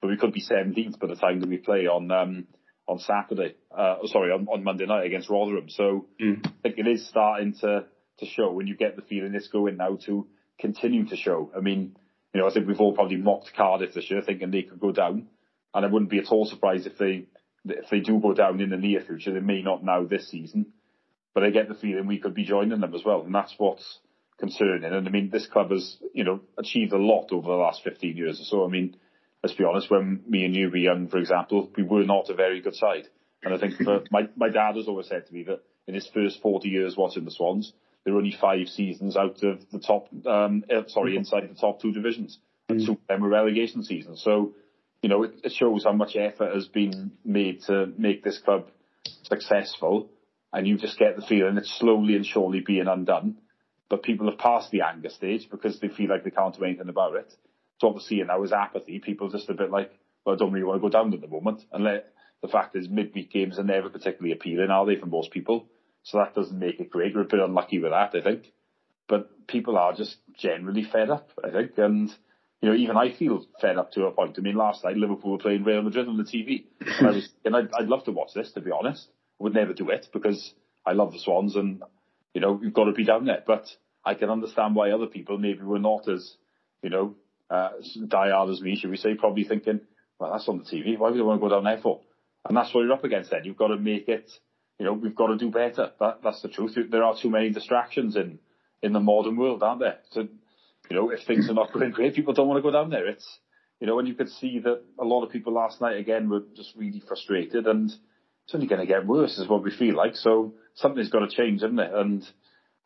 [0.00, 2.46] but we could be 17th by the time that we play on um,
[2.86, 3.54] on Saturday.
[3.76, 5.68] Uh, sorry, on, on Monday night against Rotherham.
[5.68, 6.44] So mm.
[6.46, 7.84] I think it is starting to
[8.18, 10.26] to show when you get the feeling it's going now to
[10.58, 11.52] continue to show.
[11.56, 11.96] I mean,
[12.34, 14.92] you know, I think we've all probably mocked Cardiff this year, thinking they could go
[14.92, 15.28] down,
[15.74, 17.26] and I wouldn't be at all surprised if they
[17.64, 19.32] if they do go down in the near future.
[19.32, 20.72] They may not now this season,
[21.38, 24.00] but I get the feeling we could be joining them as well, and that's what's
[24.40, 24.92] concerning.
[24.92, 28.16] And I mean, this club has you know achieved a lot over the last 15
[28.16, 28.64] years or so.
[28.64, 28.96] I mean,
[29.44, 32.34] let's be honest, when me and you were young, for example, we were not a
[32.34, 33.06] very good side.
[33.44, 36.10] And I think for, my my dad has always said to me that in his
[36.12, 37.72] first 40 years watching the Swans,
[38.04, 41.80] there were only five seasons out of the top, um, uh, sorry, inside the top
[41.80, 44.22] two divisions, and two of them were relegation seasons.
[44.24, 44.54] So,
[45.02, 48.72] you know, it, it shows how much effort has been made to make this club
[49.22, 50.10] successful,
[50.52, 53.38] and you just get the feeling it's slowly and surely being undone.
[53.88, 56.88] But people have passed the anger stage because they feel like they can't do anything
[56.88, 57.32] about it.
[57.80, 58.98] So obviously, now is apathy.
[58.98, 59.92] People just a bit like,
[60.24, 61.64] well, I don't really want to go down at the moment.
[61.72, 65.30] And let, the fact is, midweek games are never particularly appealing, are they, for most
[65.30, 65.66] people?
[66.02, 67.14] So that doesn't make it great.
[67.14, 68.52] We're a bit unlucky with that, I think.
[69.08, 71.78] But people are just generally fed up, I think.
[71.78, 72.10] And,
[72.60, 74.36] you know, even I feel fed up to a point.
[74.38, 76.64] I mean, last night Liverpool were playing Real Madrid on the TV.
[76.98, 79.08] and I was, and I'd, I'd love to watch this, to be honest.
[79.38, 80.52] Would never do it because
[80.84, 81.82] I love the Swans and,
[82.34, 83.42] you know, you've got to be down there.
[83.46, 83.66] But
[84.04, 86.34] I can understand why other people maybe were not as,
[86.82, 87.14] you know,
[87.50, 89.80] uh, diehard as me, should we say, probably thinking,
[90.18, 90.98] well, that's on the TV.
[90.98, 92.00] Why would I want to go down there for?
[92.46, 93.44] And that's what you're up against then.
[93.44, 94.30] You've got to make it,
[94.78, 95.92] you know, we've got to do better.
[96.00, 96.76] That, that's the truth.
[96.90, 98.38] There are too many distractions in,
[98.82, 99.98] in the modern world, aren't there?
[100.10, 100.28] So,
[100.90, 103.06] you know, if things are not going great, people don't want to go down there.
[103.06, 103.38] It's,
[103.80, 106.42] you know, and you could see that a lot of people last night again were
[106.56, 107.92] just really frustrated and
[108.48, 110.16] it's only going to get worse is what we feel like.
[110.16, 111.92] So something's got to change, isn't it?
[111.92, 112.26] And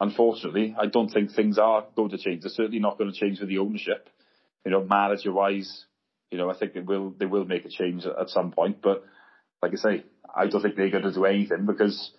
[0.01, 2.43] unfortunately, I don't think things are going to change.
[2.43, 4.09] They're certainly not going to change with the ownership
[4.65, 5.85] you know, manager wise,
[6.31, 8.81] you know, I think they will they will make a change at, at some point.
[8.83, 9.05] But
[9.63, 10.05] like I say,
[10.35, 12.13] I don't think they're going to do anything because,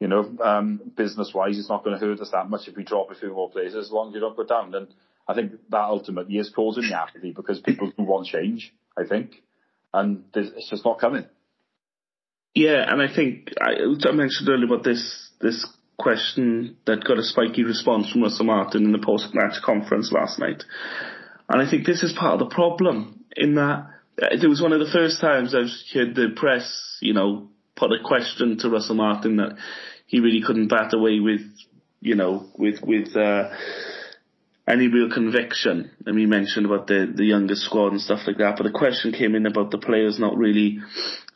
[0.00, 2.84] you know, um, business wise, it's not going to hurt us that much if we
[2.84, 4.74] drop a few more players as long as you don't go down.
[4.74, 4.88] And
[5.26, 8.74] I think that ultimately is causing the apathy because people do want change.
[8.96, 9.42] I think,
[9.92, 11.26] and it's just not coming.
[12.54, 13.72] Yeah, and I think I,
[14.08, 15.66] I mentioned earlier about this this
[15.98, 20.38] question that got a spiky response from Russell Martin in the post match conference last
[20.38, 20.62] night.
[21.48, 24.80] And I think this is part of the problem in that it was one of
[24.80, 29.36] the first times I've heard the press, you know, put a question to Russell Martin
[29.36, 29.56] that
[30.06, 31.42] he really couldn't bat away with,
[32.00, 33.50] you know, with with uh,
[34.66, 35.90] any real conviction.
[36.06, 39.12] Mean, he mentioned about the the younger squad and stuff like that, but the question
[39.12, 40.78] came in about the players not really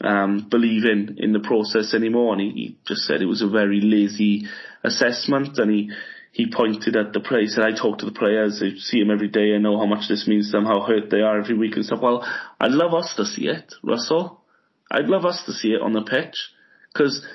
[0.00, 3.80] um, believing in the process anymore, and he, he just said it was a very
[3.80, 4.46] lazy
[4.82, 5.90] assessment, and he
[6.32, 7.54] he pointed at the players.
[7.54, 8.62] Said, I talk to the players.
[8.62, 9.54] I see them every day.
[9.54, 11.84] I know how much this means to them, how hurt they are every week and
[11.84, 12.00] stuff.
[12.00, 12.26] Well,
[12.60, 14.40] I'd love us to see it, Russell.
[14.90, 16.36] I'd love us to see it on the pitch
[16.92, 17.26] because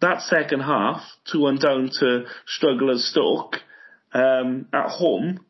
[0.00, 3.56] that second half, two one down to strugglers Stoke
[4.14, 5.44] um, at home,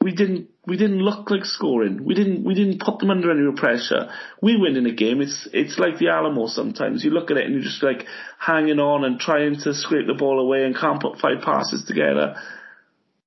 [0.00, 2.04] we didn't we didn't look like scoring.
[2.04, 4.10] We didn't we didn't put them under any pressure.
[4.40, 5.20] We win in a game.
[5.20, 7.04] It's it's like the Alamo sometimes.
[7.04, 8.06] You look at it and you're just like
[8.38, 12.36] hanging on and trying to scrape the ball away and can't put five passes together.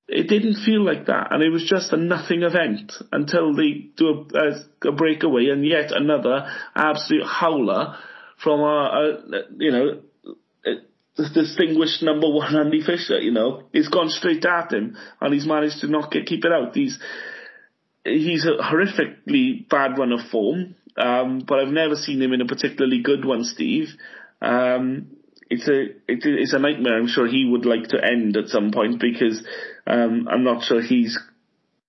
[0.07, 4.25] It didn't feel like that, and it was just a nothing event until they do
[4.33, 7.97] a, a, a breakaway and yet another absolute howler
[8.41, 9.19] from a
[9.57, 10.01] you know
[11.17, 15.81] distinguished number one Andy Fisher, you know, he's gone straight at him and he's managed
[15.81, 16.75] to not get keep it out.
[16.75, 16.99] He's
[18.03, 22.45] he's a horrifically bad run of form, um, but I've never seen him in a
[22.45, 23.89] particularly good one, Steve.
[24.41, 25.17] Um,
[25.49, 26.97] it's a it's a nightmare.
[26.97, 29.45] I'm sure he would like to end at some point because
[29.85, 31.17] um, I'm not sure he's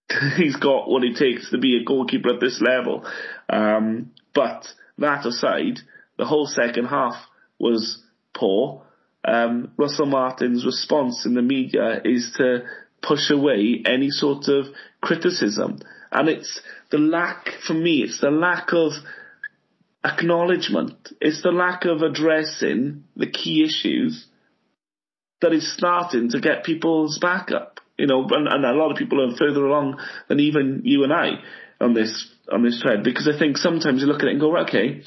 [0.37, 3.05] he's got what it takes to be a goalkeeper at this level.
[3.49, 4.67] Um, but
[4.99, 5.81] that aside,
[6.17, 7.15] the whole second half
[7.59, 8.03] was
[8.35, 8.85] poor
[9.25, 12.65] um, Russell Martin's response in the media is to
[13.03, 14.67] push away any sort of
[15.01, 15.81] criticism.
[16.11, 16.61] And it's
[16.91, 18.93] the lack, for me, it's the lack of
[20.05, 21.13] acknowledgement.
[21.21, 24.27] It's the lack of addressing the key issues
[25.41, 27.81] that is starting to get people's back up.
[27.97, 31.13] You know, and, and a lot of people are further along than even you and
[31.13, 31.33] I
[31.81, 34.57] on this on this thread because I think sometimes you look at it and go,
[34.59, 35.03] okay,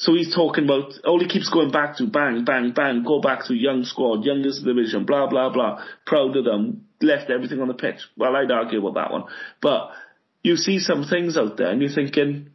[0.00, 3.44] so he's talking about, all he keeps going back to bang, bang, bang, go back
[3.44, 5.84] to young squad, youngest division, blah, blah, blah.
[6.06, 8.00] Proud of them, left everything on the pitch.
[8.16, 9.24] Well, I'd argue with that one.
[9.60, 9.90] But
[10.42, 12.48] you see some things out there and you're thinking,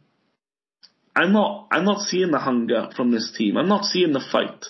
[1.14, 3.56] I'm not, I'm not seeing the hunger from this team.
[3.56, 4.66] I'm not seeing the fight.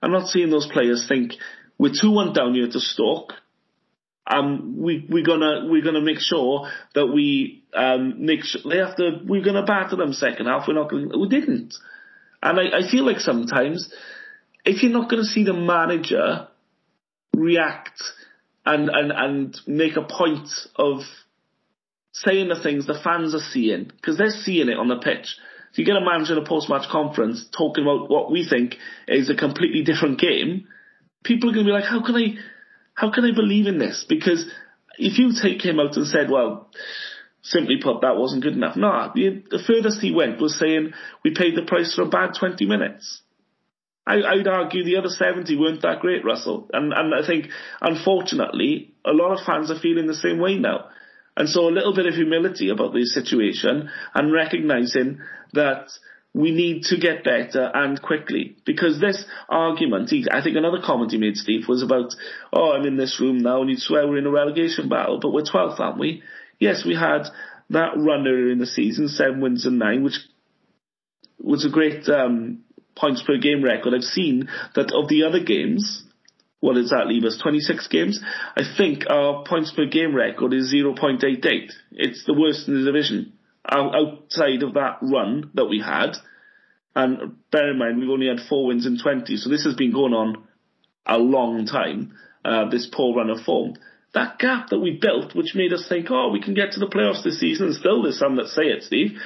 [0.00, 1.32] I'm not seeing those players think,
[1.76, 3.32] we're 2-1 down here to Stoke.
[4.28, 8.94] Um, we, we're gonna, we're gonna make sure that we, um, make sure, they have
[8.98, 10.68] to, we're gonna batter them second half.
[10.68, 11.74] We're not gonna, we didn't.
[12.42, 13.92] And I, I feel like sometimes
[14.64, 16.48] if you're not going to see the manager
[17.34, 18.02] react
[18.64, 21.00] and, and, and make a point of
[22.12, 25.36] saying the things the fans are seeing, because they're seeing it on the pitch.
[25.72, 28.76] If you get a manager in a post-match conference talking about what we think
[29.08, 30.68] is a completely different game,
[31.24, 32.34] people are going to be like, how can I,
[32.94, 34.04] how can I believe in this?
[34.06, 34.44] Because
[34.98, 36.70] if you take him out and said, well,
[37.42, 38.76] simply put, that wasn't good enough.
[38.76, 40.92] No, the, the furthest he went was saying
[41.24, 43.22] we paid the price for a bad 20 minutes.
[44.06, 46.68] I, I'd argue the other 70 weren't that great, Russell.
[46.72, 47.48] And, and I think,
[47.80, 50.88] unfortunately, a lot of fans are feeling the same way now.
[51.36, 55.20] And so a little bit of humility about this situation and recognising
[55.54, 55.88] that
[56.34, 58.56] we need to get better and quickly.
[58.64, 62.14] Because this argument, I think another comment he made, Steve, was about,
[62.52, 65.32] oh, I'm in this room now and you'd swear we're in a relegation battle, but
[65.32, 66.22] we're 12th, aren't we?
[66.62, 67.24] Yes, we had
[67.70, 70.16] that run earlier in the season, seven wins and nine, which
[71.40, 72.60] was a great um,
[72.94, 73.94] points per game record.
[73.94, 76.04] I've seen that of the other games,
[76.60, 77.36] what does that leave us?
[77.42, 78.20] 26 games?
[78.56, 81.72] I think our points per game record is 0.88.
[81.90, 83.32] It's the worst in the division.
[83.68, 86.12] Outside of that run that we had,
[86.94, 89.92] and bear in mind we've only had four wins in 20, so this has been
[89.92, 90.44] going on
[91.06, 93.74] a long time, uh, this poor run of form.
[94.14, 96.86] That gap that we built, which made us think, oh, we can get to the
[96.86, 99.18] playoffs this season, and still there's some that say it, Steve.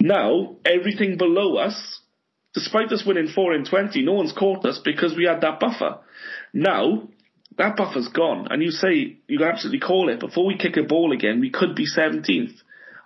[0.00, 2.00] Now, everything below us
[2.54, 5.98] Despite us winning 4 in 20, no one's caught us because we had that buffer.
[6.52, 7.08] Now,
[7.58, 11.12] that buffer's gone, and you say, you absolutely call it, before we kick a ball
[11.12, 12.54] again, we could be 17th.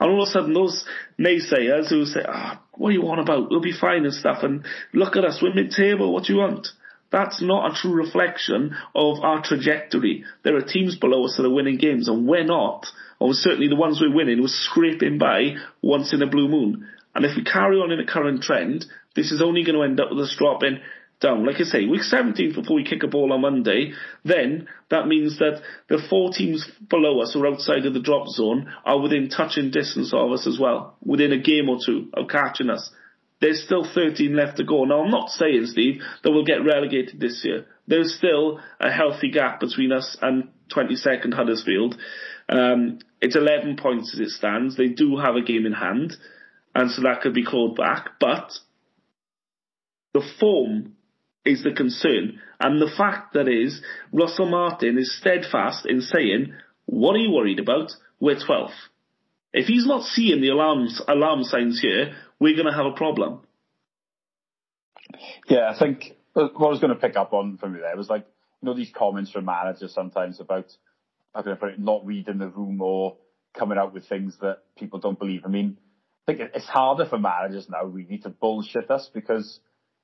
[0.01, 0.85] And all of a sudden, those
[1.19, 3.51] naysayers who say, ah, oh, what do you want about?
[3.51, 6.69] We'll be fine and stuff, and look at us, we're mid-table, what do you want?
[7.11, 10.25] That's not a true reflection of our trajectory.
[10.45, 12.87] There are teams below us that are winning games, and we're not.
[13.19, 16.87] Or certainly the ones we're winning, we're scraping by once in a blue moon.
[17.15, 18.85] And if we carry on in the current trend,
[19.17, 20.81] this is only going to end up with us dropping
[21.21, 21.45] down.
[21.45, 23.93] Like I say, week 17 before we kick a ball on Monday,
[24.25, 28.73] then that means that the four teams below us or outside of the drop zone
[28.85, 32.71] are within touching distance of us as well, within a game or two of catching
[32.71, 32.91] us.
[33.41, 34.85] There's still 13 left to go.
[34.85, 37.67] Now, I'm not saying, Steve, that we'll get relegated this year.
[37.87, 41.97] There's still a healthy gap between us and 22nd Huddersfield.
[42.49, 44.77] Um, it's 11 points as it stands.
[44.77, 46.15] They do have a game in hand,
[46.75, 48.19] and so that could be clawed back.
[48.19, 48.51] But
[50.15, 50.97] the form
[51.45, 52.41] is the concern.
[52.61, 53.81] And the fact that is,
[54.13, 56.55] Russell Martin is steadfast in saying,
[56.87, 57.93] what are you worried about?
[58.19, 58.71] We're 12th.
[59.53, 63.41] If he's not seeing the alarms, alarm signs here, we're going to have a problem.
[65.49, 67.97] Yeah, I think uh, what I was going to pick up on from you there
[67.97, 68.27] was like,
[68.63, 70.67] you know, these comments from managers sometimes about,
[71.35, 73.17] how can I put it, not reading the room or
[73.57, 75.43] coming out with things that people don't believe.
[75.45, 75.79] I mean,
[76.27, 79.61] I think it's harder for managers now really to bullshit us because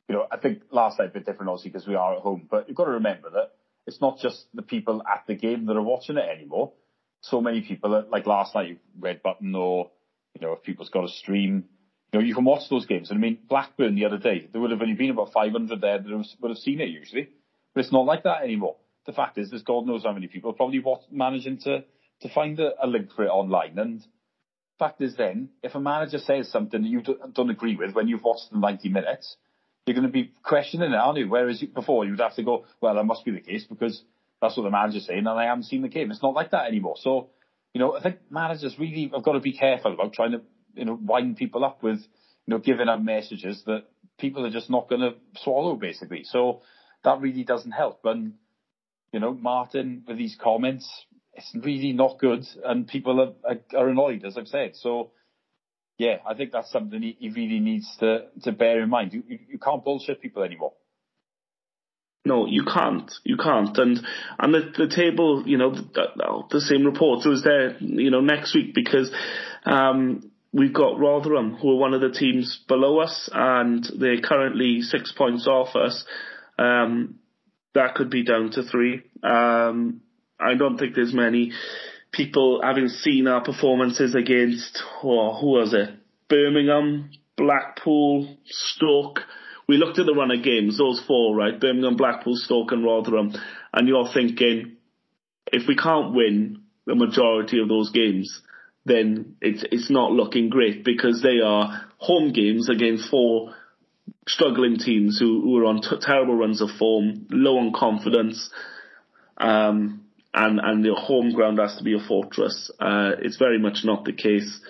[0.08, 2.46] you know, I think last night a bit different obviously because we are at home,
[2.50, 3.52] but you've got to remember that
[3.86, 6.72] it's not just the people at the game that are watching it anymore.
[7.22, 9.90] So many people, that, like last night, Red Button or,
[10.34, 11.64] you know, if people's got a stream,
[12.14, 13.10] you know, you can watch those games.
[13.10, 15.98] And I mean, Blackburn the other day, there would have only been about 500 there
[15.98, 17.28] that would have seen it usually,
[17.74, 18.76] but it's not like that anymore.
[19.04, 21.82] The fact is, there's God knows how many people probably watch, managing to,
[22.20, 23.76] to find a, a link for it online.
[23.80, 24.00] And
[24.78, 27.02] fact is then, if a manager says something that you
[27.32, 29.36] don't agree with when you've watched the 90 minutes,
[29.84, 31.28] you're going to be questioning it, aren't you?
[31.28, 34.04] Whereas before you'd have to go, well, that must be the case because
[34.40, 36.12] that's what the manager's saying and I haven't seen the game.
[36.12, 36.94] It's not like that anymore.
[36.96, 37.30] So,
[37.72, 40.42] you know, I think managers really have got to be careful about trying to,
[40.74, 43.84] you know, wind people up with, you know, giving out messages that
[44.18, 46.24] people are just not going to swallow basically.
[46.24, 46.62] So
[47.04, 48.00] that really doesn't help.
[48.04, 48.34] And,
[49.12, 50.88] you know, Martin with these comments,
[51.34, 54.72] it's really not good and people are, are, annoyed, as I've said.
[54.74, 55.10] So,
[55.98, 59.12] yeah, I think that's something he, really needs to, to bear in mind.
[59.12, 60.72] You, you, can't bullshit people anymore.
[62.24, 63.12] No, you can't.
[63.22, 63.76] You can't.
[63.76, 64.00] And
[64.38, 68.54] and the the table, you know, the, the same reporter is there, you know, next
[68.54, 69.12] week because
[69.66, 74.80] um, we've got Rotherham, who are one of the teams below us, and they're currently
[74.82, 76.04] six points off us.
[76.56, 77.16] Um,
[77.74, 79.02] that could be down to three.
[79.24, 80.00] Um,
[80.38, 81.52] I don't think there's many
[82.12, 85.90] people having seen our performances against, oh, who was it?
[86.28, 89.20] Birmingham, Blackpool, Stoke.
[89.66, 91.58] We looked at the run of games, those four, right?
[91.58, 93.32] Birmingham, Blackpool, Stoke and Rotherham.
[93.72, 94.76] And you're thinking,
[95.52, 98.40] if we can't win the majority of those games,
[98.84, 103.54] then it's, it's not looking great because they are home games against four
[104.28, 108.50] struggling teams who, who are on t- terrible runs of form, low on confidence.
[109.38, 110.04] Um,
[110.34, 112.70] and and the home ground has to be a fortress.
[112.80, 114.60] Uh, it's very much not the case.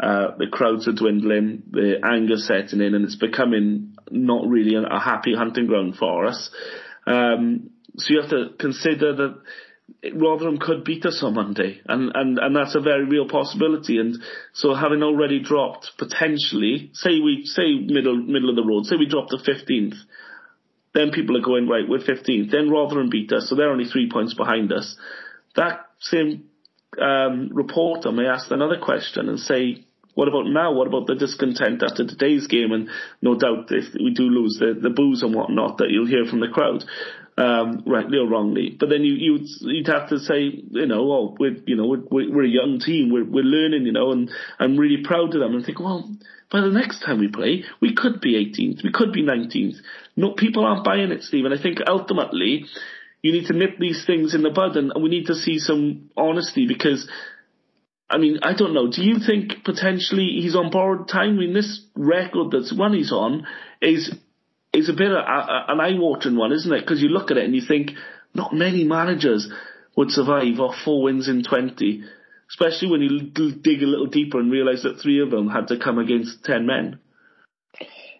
[0.00, 4.82] Uh, the crowds are dwindling, the anger setting in, and it's becoming not really a,
[4.82, 6.50] a happy hunting ground for us.
[7.06, 9.42] Um, so you have to consider that
[10.14, 13.98] Rotherham could beat us on Monday, and, and, and that's a very real possibility.
[13.98, 14.16] And
[14.52, 19.06] so having already dropped potentially, say we say middle middle of the road, say we
[19.06, 19.94] drop to fifteenth,
[20.94, 22.50] then people are going right, we're fifteenth.
[22.50, 24.96] Then Rotherham beat us, so they're only three points behind us.
[25.56, 26.44] That same
[27.00, 29.84] um, reporter may ask another question and say,
[30.14, 30.72] what about now?
[30.72, 32.72] What about the discontent after today's game?
[32.72, 32.88] And
[33.22, 36.40] no doubt if we do lose the, the boos and whatnot that you'll hear from
[36.40, 36.84] the crowd
[37.40, 38.76] um, rightly or wrongly.
[38.78, 42.30] But then you you'd, you'd have to say, you know, oh, we're you know we're,
[42.30, 45.54] we're a young team, we're we're learning, you know, and I'm really proud of them.
[45.54, 46.08] And think, well,
[46.52, 49.76] by the next time we play, we could be 18th, we could be 19th.
[50.16, 51.46] No, people aren't buying it, Steve.
[51.46, 52.66] And I think ultimately,
[53.22, 55.58] you need to nip these things in the bud, and, and we need to see
[55.58, 57.08] some honesty because.
[58.12, 58.90] I mean, I don't know.
[58.90, 61.36] Do you think potentially he's on borrowed time?
[61.36, 63.46] I mean, this record that's one he's on
[63.80, 64.12] is
[64.72, 66.80] is a bit of a, an eye-watering one, isn't it?
[66.80, 67.92] Because you look at it and you think
[68.34, 69.50] not many managers
[69.96, 72.04] would survive off four wins in 20,
[72.50, 75.78] especially when you dig a little deeper and realise that three of them had to
[75.78, 77.00] come against 10 men.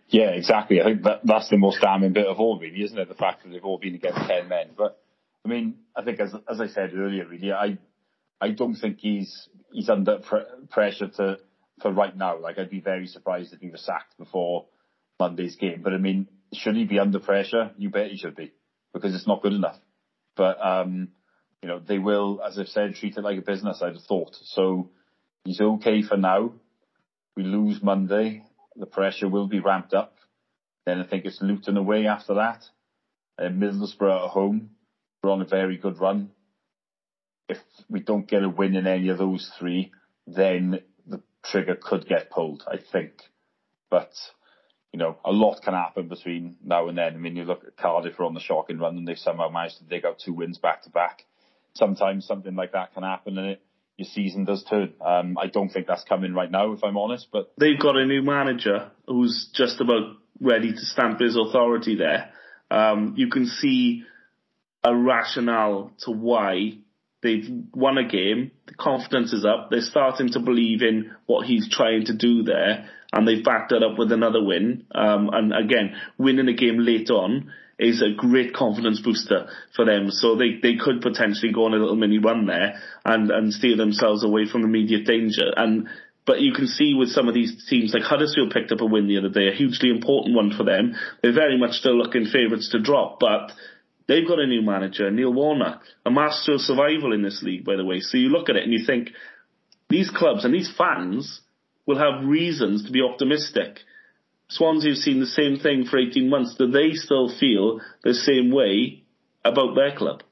[0.09, 0.80] Yeah, exactly.
[0.80, 3.09] I think that that's the most damning bit of all, really, isn't it?
[3.09, 4.70] The fact that they've all been against 10 men.
[4.76, 5.01] But,
[5.44, 7.78] I mean, I think as, as I said earlier, really, I,
[8.40, 11.38] I don't think he's, he's under pre- pressure to,
[11.80, 12.40] for right now.
[12.40, 14.66] Like, I'd be very surprised if he was sacked before
[15.20, 15.82] Monday's game.
[15.84, 17.70] But I mean, should he be under pressure?
[17.76, 18.53] You bet he should be,
[18.92, 19.76] because it's not good enough.
[20.36, 21.09] But um,
[21.62, 23.80] you know, they will, as I've said, treat it like a business.
[23.82, 24.34] I'd have thought.
[24.44, 24.90] So
[25.44, 26.53] he's okay for now.
[27.36, 28.44] We lose Monday,
[28.76, 30.16] the pressure will be ramped up.
[30.86, 32.64] Then I think it's Luton away after that,
[33.38, 34.70] and Middlesbrough at home.
[35.22, 36.30] We're on a very good run.
[37.48, 39.92] If we don't get a win in any of those three,
[40.26, 42.62] then the trigger could get pulled.
[42.66, 43.12] I think,
[43.90, 44.12] but
[44.93, 47.14] you know, a lot can happen between now and then.
[47.14, 49.78] I mean, you look at Cardiff are on the shocking run and they've somehow managed
[49.78, 51.24] to dig out two wins back to back.
[51.74, 53.62] Sometimes something like that can happen and it,
[53.97, 54.95] your season does turn.
[55.05, 57.53] Um, I don't think that's coming right now, if I'm honest, but.
[57.59, 62.30] They've got a new manager who's just about ready to stamp his authority there.
[62.70, 64.05] Um, you can see
[64.82, 66.78] a rationale to why
[67.22, 71.68] they've won a game, the confidence is up, they're starting to believe in what he's
[71.70, 74.84] trying to do there, and they've backed that up with another win.
[74.94, 80.11] Um, and again, winning a game late on is a great confidence booster for them.
[80.11, 83.76] So they, they could potentially go on a little mini run there and, and steer
[83.76, 85.50] themselves away from immediate danger.
[85.56, 85.88] And
[86.26, 89.08] but you can see with some of these teams, like Huddersfield picked up a win
[89.08, 90.94] the other day, a hugely important one for them.
[91.22, 93.50] They're very much still looking favourites to drop, but
[94.06, 97.76] they've got a new manager, Neil Warnock, a master of survival in this league, by
[97.76, 98.00] the way.
[98.00, 99.11] So you look at it and you think,
[99.88, 101.40] these clubs and these fans
[101.91, 103.80] will have reasons to be optimistic.
[104.49, 106.55] Swansea have seen the same thing for 18 months.
[106.57, 109.05] Do they still feel the same way
[109.45, 110.22] about their club?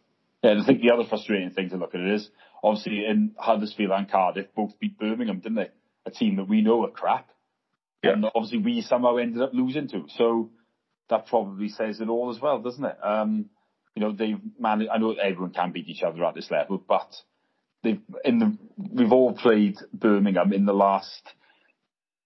[0.42, 2.28] Yeah, I think the other frustrating thing to look at it is,
[2.62, 5.70] obviously in Huddersfield and Cardiff both beat Birmingham, didn't they?
[6.06, 7.28] A team that we know are crap.
[8.04, 8.12] Yeah.
[8.12, 10.06] And obviously we somehow ended up losing to.
[10.16, 10.50] So
[11.10, 12.96] that probably says it all as well, doesn't it?
[13.02, 13.46] Um,
[13.96, 17.12] you know, they've managed, I know everyone can beat each other at this level, but
[17.82, 21.22] they've, in the, we've all played Birmingham in the last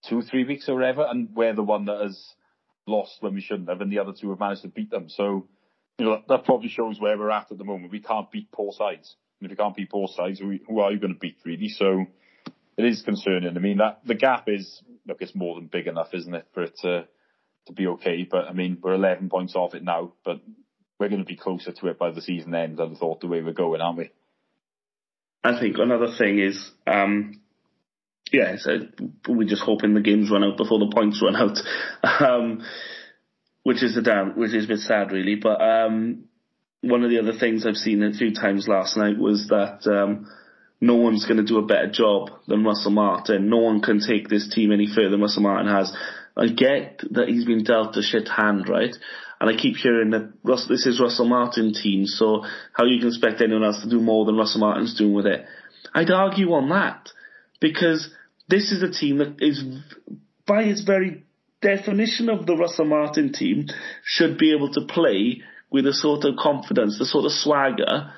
[0.08, 2.34] two, three weeks or whatever, and we're the one that has
[2.86, 5.08] lost when we shouldn't have, and the other two have managed to beat them.
[5.08, 5.46] So,
[5.98, 7.92] you know, that probably shows where we're at at the moment.
[7.92, 9.14] We can't beat poor sides.
[9.40, 11.68] And if we can't beat poor sides, who, who are you going to beat really?
[11.68, 12.06] So
[12.76, 13.56] it is concerning.
[13.56, 16.62] I mean, that the gap is, look, it's more than big enough, isn't it, for
[16.62, 17.06] it to,
[17.66, 18.26] to be okay.
[18.28, 20.40] But I mean, we're 11 points off it now, but
[20.98, 23.42] we're going to be closer to it by the season end, I'd thought, the way
[23.42, 24.10] we're going, aren't we?
[25.44, 27.41] I think another thing is, um,
[28.30, 28.78] yeah, so
[29.28, 31.58] we're just hoping the games run out before the points run out,
[32.20, 32.62] um,
[33.62, 35.34] which is a damn, which is a bit sad, really.
[35.36, 36.24] But um,
[36.80, 40.28] one of the other things I've seen a few times last night was that um,
[40.80, 43.48] no one's going to do a better job than Russell Martin.
[43.48, 45.94] No one can take this team any further than Russell Martin has.
[46.36, 48.94] I get that he's been dealt a shit hand, right?
[49.40, 53.08] And I keep hearing that Russell, this is Russell Martin team, so how you can
[53.08, 55.44] expect anyone else to do more than Russell Martin's doing with it?
[55.94, 57.10] I'd argue on that
[57.62, 58.12] because
[58.48, 59.64] this is a team that is,
[60.46, 61.24] by its very
[61.62, 63.68] definition of the Russell Martin team,
[64.04, 65.40] should be able to play
[65.70, 68.12] with the sort of confidence, the sort of swagger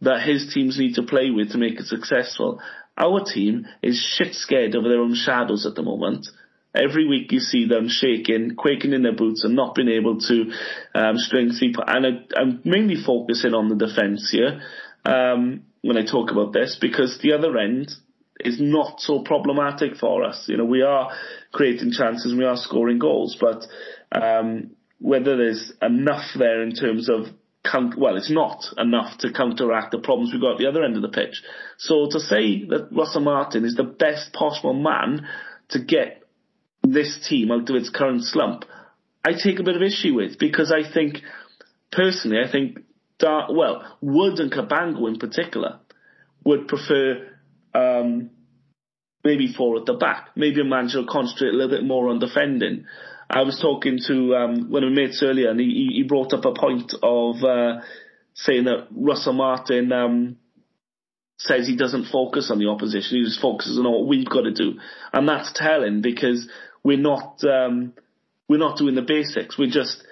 [0.00, 2.60] that his teams need to play with to make it successful.
[2.96, 6.28] Our team is shit scared of their own shadows at the moment.
[6.74, 10.52] Every week you see them shaking, quaking in their boots and not being able to
[10.94, 11.74] um, string three.
[11.86, 14.60] And I, am mainly focusing on the defence here
[15.04, 17.90] um, when I talk about this because the other end
[18.44, 20.44] is not so problematic for us.
[20.46, 21.10] You know, we are
[21.52, 23.66] creating chances and we are scoring goals, but
[24.12, 27.26] um, whether there's enough there in terms of
[27.96, 31.02] well, it's not enough to counteract the problems we've got at the other end of
[31.02, 31.42] the pitch.
[31.78, 35.26] So to say that Russell Martin is the best possible man
[35.70, 36.22] to get
[36.82, 38.66] this team out of its current slump,
[39.24, 41.22] I take a bit of issue with because I think,
[41.90, 42.80] personally, I think,
[43.18, 45.80] Dar- well, Wood and Cabango in particular
[46.44, 47.28] would prefer
[47.74, 48.30] um,
[49.24, 50.30] maybe four at the back.
[50.36, 52.84] Maybe a manager will concentrate a little bit more on defending.
[53.28, 56.44] I was talking to um, one of my mates earlier, and he, he brought up
[56.44, 57.80] a point of uh,
[58.34, 60.36] saying that Russell Martin um,
[61.38, 64.52] says he doesn't focus on the opposition; he just focuses on what we've got to
[64.52, 64.78] do,
[65.12, 66.46] and that's telling because
[66.82, 67.94] we're not um,
[68.46, 69.58] we're not doing the basics.
[69.58, 70.04] We're just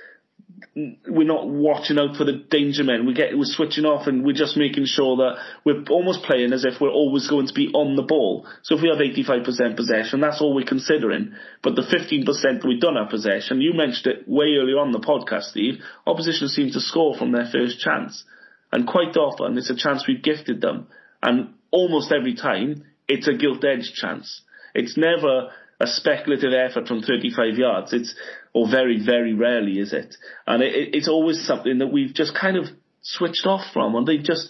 [0.74, 3.06] we're not watching out for the danger men.
[3.06, 6.64] We get we're switching off and we're just making sure that we're almost playing as
[6.64, 8.46] if we're always going to be on the ball.
[8.62, 11.34] So if we have 85% possession, that's all we're considering.
[11.62, 15.00] But the 15% that we don't have possession, you mentioned it way earlier on the
[15.00, 15.80] podcast, Steve.
[16.06, 18.24] Opposition seem to score from their first chance,
[18.70, 20.86] and quite often it's a chance we've gifted them,
[21.22, 24.42] and almost every time it's a gilt edged chance.
[24.74, 27.92] It's never a speculative effort from 35 yards.
[27.92, 28.14] It's
[28.52, 30.16] or very very rarely is it,
[30.46, 32.66] and it, it's always something that we've just kind of
[33.02, 34.48] switched off from, and they've just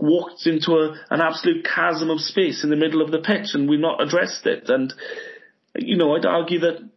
[0.00, 3.68] walked into a, an absolute chasm of space in the middle of the pitch, and
[3.68, 4.68] we've not addressed it.
[4.68, 4.92] And
[5.74, 6.88] you know, I'd argue that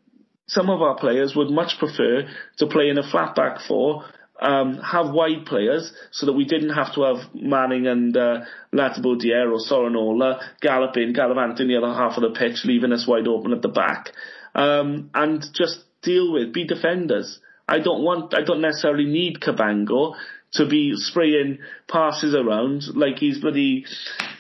[0.48, 2.28] some of our players would much prefer
[2.58, 4.04] to play in a flat back four
[4.42, 8.42] um, have wide players so that we didn't have to have Manning and uh,
[8.74, 13.54] Latibeaudiere or Sorinola galloping, gallivanting the other half of the pitch, leaving us wide open
[13.54, 14.10] at the back,
[14.56, 17.40] um, and just deal with, be defenders.
[17.68, 20.16] I don't want, I don't necessarily need Cabango
[20.54, 21.60] to be spraying
[21.90, 23.86] passes around like he's bloody,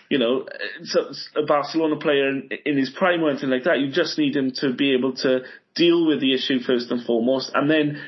[0.10, 0.46] you know,
[1.38, 3.80] a Barcelona player in, in his prime or anything like that.
[3.80, 5.42] You just need him to be able to
[5.76, 8.02] deal with the issue first and foremost, and then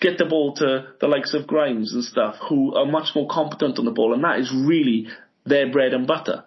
[0.00, 3.78] get the ball to the likes of Grimes and stuff, who are much more competent
[3.78, 5.08] on the ball, and that is really
[5.44, 6.44] their bread and butter.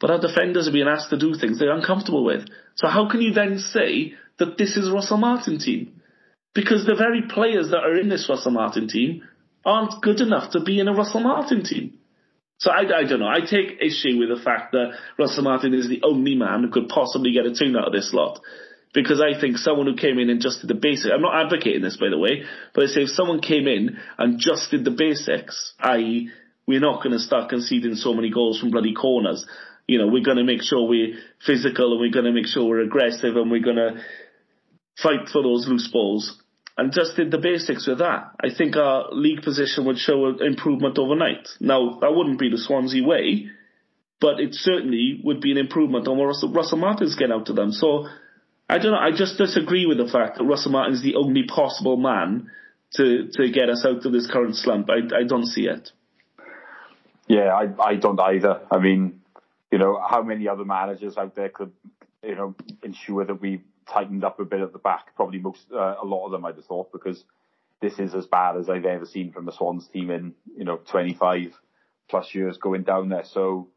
[0.00, 2.46] But our defenders are being asked to do things they're uncomfortable with.
[2.76, 6.00] So how can you then say that this is Russell Martin team?
[6.54, 9.22] Because the very players that are in this Russell Martin team
[9.64, 11.98] aren't good enough to be in a Russell Martin team.
[12.58, 13.28] So I, I don't know.
[13.28, 16.88] I take issue with the fact that Russell Martin is the only man who could
[16.88, 18.40] possibly get a tune out of this lot
[18.94, 21.82] because I think someone who came in and just did the basics, I'm not advocating
[21.82, 22.44] this by the way,
[22.74, 26.30] but I say if someone came in and just did the basics, i.e.
[26.66, 29.46] we're not going to start conceding so many goals from bloody corners,
[29.86, 31.16] you know, we're going to make sure we're
[31.46, 34.00] physical and we're going to make sure we're aggressive and we're going to
[35.02, 36.40] fight for those loose balls
[36.76, 38.30] and just did the basics with that.
[38.40, 41.48] I think our league position would show improvement overnight.
[41.60, 43.48] Now, that wouldn't be the Swansea way,
[44.20, 47.52] but it certainly would be an improvement on what Russell, Russell Martin's getting out to
[47.52, 47.72] them.
[47.72, 48.06] So
[48.68, 48.98] I don't know.
[48.98, 52.50] I just disagree with the fact that Russell Martin is the only possible man
[52.94, 54.88] to to get us out of this current slump.
[54.90, 55.90] I I don't see it.
[57.28, 58.60] Yeah, I I don't either.
[58.70, 59.20] I mean,
[59.72, 61.72] you know, how many other managers out there could
[62.22, 63.62] you know ensure that we
[63.92, 65.14] tightened up a bit at the back?
[65.16, 67.24] Probably most uh, a lot of them, I'd have thought, because
[67.80, 70.76] this is as bad as I've ever seen from the Swans team in you know
[70.76, 71.52] 25
[72.08, 73.24] plus years going down there.
[73.24, 73.68] So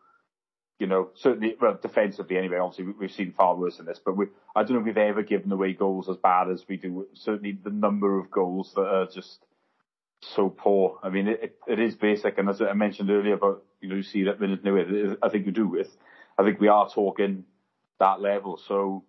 [0.81, 4.25] you know, certainly, well, defensively anyway, obviously we've seen far worse than this, but we,
[4.55, 7.05] I don't know if we've ever given away goals as bad as we do.
[7.13, 9.45] Certainly the number of goals that are just
[10.21, 10.97] so poor.
[11.03, 14.01] I mean, it, it is basic, and as I mentioned earlier about, you know, you
[14.01, 15.95] see that minute new, I think you do with,
[16.39, 17.43] I think we are talking
[17.99, 18.59] that level.
[18.67, 19.03] So,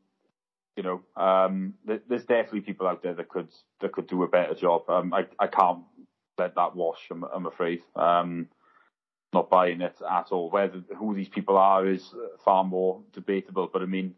[0.77, 3.49] you know, um, there's definitely people out there that could,
[3.81, 4.89] that could do a better job.
[4.89, 5.81] Um, I, I can't
[6.39, 7.83] let that wash, I'm, I'm afraid.
[7.95, 8.49] Um,
[9.33, 10.51] not buying it at all.
[10.51, 13.69] Whether who these people are is far more debatable.
[13.73, 14.15] But I mean,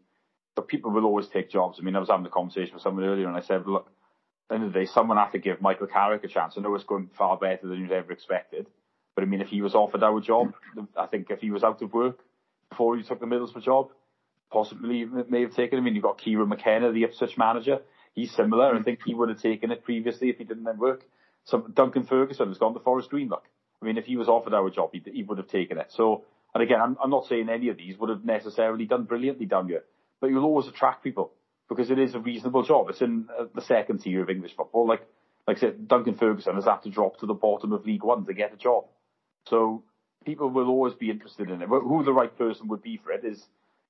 [0.55, 1.77] but people will always take jobs.
[1.79, 4.49] I mean, I was having a conversation with someone earlier, and I said, look, at
[4.49, 6.55] the end of the day, someone have to give Michael Carrick a chance.
[6.57, 8.67] I know it's going far better than you'd ever expected,
[9.15, 10.53] but I mean, if he was offered our job,
[10.97, 12.19] I think if he was out of work
[12.69, 13.91] before he took the Middlesbrough job,
[14.51, 15.77] possibly may have taken.
[15.77, 17.79] I mean, you've got Kieran McKenna, the Ipswich manager.
[18.13, 18.73] He's similar.
[18.73, 21.03] I think he would have taken it previously if he didn't have work.
[21.45, 23.29] So Duncan Ferguson has gone to Forest Green.
[23.29, 23.43] Look,
[23.81, 25.87] I mean, if he was offered our job, he, he would have taken it.
[25.89, 26.23] So,
[26.53, 29.67] and again, I'm, I'm not saying any of these would have necessarily done brilliantly down
[29.67, 29.83] here,
[30.21, 31.33] but you'll always attract people
[31.67, 32.89] because it is a reasonable job.
[32.89, 34.87] It's in uh, the second tier of English football.
[34.87, 35.01] Like,
[35.47, 38.25] like I said, Duncan Ferguson has had to drop to the bottom of League One
[38.25, 38.85] to get a job.
[39.47, 39.83] So
[40.25, 41.69] people will always be interested in it.
[41.69, 43.43] But who the right person would be for it is,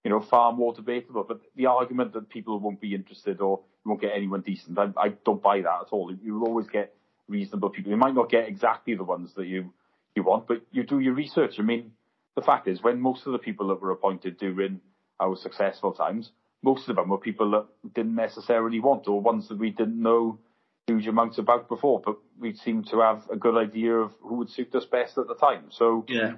[0.05, 1.25] you know, far more debatable.
[1.27, 4.89] But the argument that people won't be interested or you won't get anyone decent, I,
[4.95, 6.13] I don't buy that at all.
[6.23, 6.95] You will always get
[7.27, 7.91] reasonable people.
[7.91, 9.73] You might not get exactly the ones that you
[10.15, 11.55] you want, but you do your research.
[11.59, 11.91] I mean,
[12.35, 14.79] the fact is, when most of the people that were appointed during
[15.19, 19.57] our successful times, most of them were people that didn't necessarily want or ones that
[19.57, 20.39] we didn't know
[20.87, 24.49] huge amounts about before, but we seemed to have a good idea of who would
[24.51, 25.65] suit us best at the time.
[25.71, 26.33] So, yeah,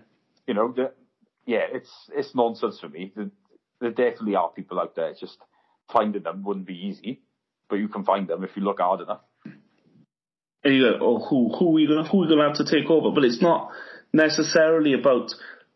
[0.47, 0.93] you know, the,
[1.45, 3.11] yeah, it's it's nonsense for me.
[3.15, 3.29] The,
[3.79, 5.09] there definitely are people out there.
[5.09, 5.37] It's just
[5.91, 7.21] finding them wouldn't be easy,
[7.69, 9.21] but you can find them if you look hard enough.
[10.63, 12.65] And you go, oh, who who are we gonna who are we gonna have to
[12.65, 13.11] take over?
[13.13, 13.71] But it's not
[14.11, 15.31] necessarily about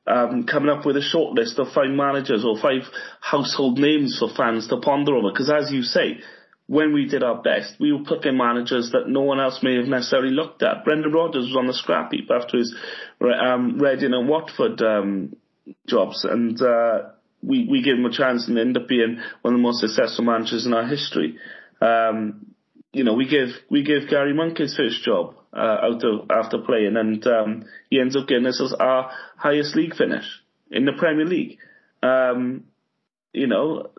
[0.08, 2.82] um, coming up with a short list of five managers or five
[3.22, 5.32] household names for fans to ponder over.
[5.32, 6.20] Because as you say,
[6.68, 9.88] when we did our best, we were picking managers that no one else may have
[9.88, 10.84] necessarily looked at.
[10.84, 12.74] Brendan Rodgers was on the scrap heap after his
[13.22, 15.36] um, Reading and Watford um,
[15.86, 17.10] jobs, and uh,
[17.42, 20.26] we we gave him a chance and end up being one of the most successful
[20.26, 21.38] managers in our history.
[21.82, 22.54] Um,
[22.94, 26.60] you know, we gave we gave Gary Monk his first job uh, out of after
[26.60, 30.26] playing, and um, he ends up getting us our highest league finish
[30.70, 31.58] in the Premier League.
[32.04, 32.66] Um,
[33.34, 33.92] you know,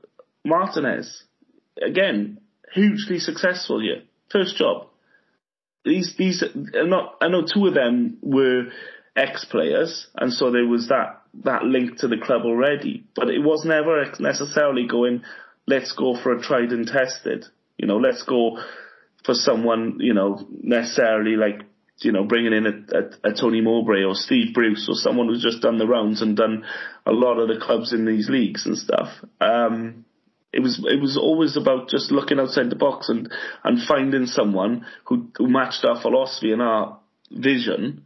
[0.44, 1.24] Martinez
[1.80, 2.40] again
[2.72, 4.88] hugely successful here, first job.
[5.84, 8.66] These these are not I know two of them were
[9.16, 13.40] ex players, and so there was that that link to the club already, but it
[13.40, 15.22] was never necessarily going.
[15.66, 17.46] Let's go for a tried and tested.
[17.78, 18.58] You know, let's go
[19.24, 21.62] for someone, you know, necessarily like,
[22.00, 25.42] you know, bringing in a, a, a, Tony Mowbray or Steve Bruce or someone who's
[25.42, 26.64] just done the rounds and done
[27.06, 29.08] a lot of the clubs in these leagues and stuff.
[29.40, 30.04] Um,
[30.52, 33.32] it was it was always about just looking outside the box and
[33.64, 36.98] and finding someone who who matched our philosophy and our
[37.30, 38.04] vision,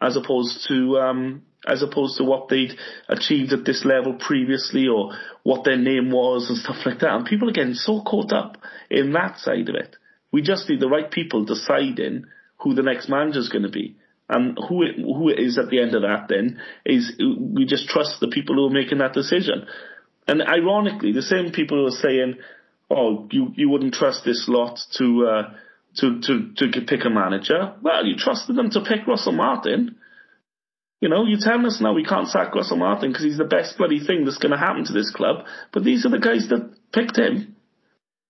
[0.00, 2.76] as opposed to um, as opposed to what they'd
[3.08, 5.12] achieved at this level previously or
[5.42, 7.14] what their name was and stuff like that.
[7.14, 8.58] And people are getting so caught up
[8.90, 9.96] in that side of it
[10.32, 12.26] we just need the right people deciding
[12.58, 13.96] who the next manager is going to be.
[14.28, 17.88] And who it, who it is at the end of that then is we just
[17.88, 19.66] trust the people who are making that decision.
[20.26, 22.34] And ironically, the same people who are saying,
[22.90, 25.54] "Oh, you you wouldn't trust this lot to uh,
[25.96, 29.96] to to to pick a manager." Well, you trusted them to pick Russell Martin.
[31.00, 33.78] You know, you're telling us now we can't sack Russell Martin because he's the best
[33.78, 35.46] bloody thing that's going to happen to this club.
[35.72, 37.56] But these are the guys that picked him.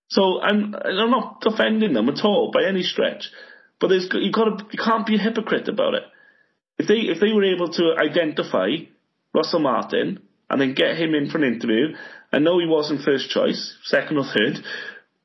[0.09, 3.29] So I'm I'm not defending them at all by any stretch,
[3.79, 6.03] but there's you got to you can't be a hypocrite about it.
[6.77, 8.69] If they if they were able to identify
[9.33, 11.95] Russell Martin and then get him in for an interview,
[12.33, 14.63] I know he wasn't first choice, second or third,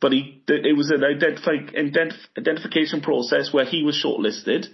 [0.01, 4.67] but he it was an identify, identif- identification process where he was shortlisted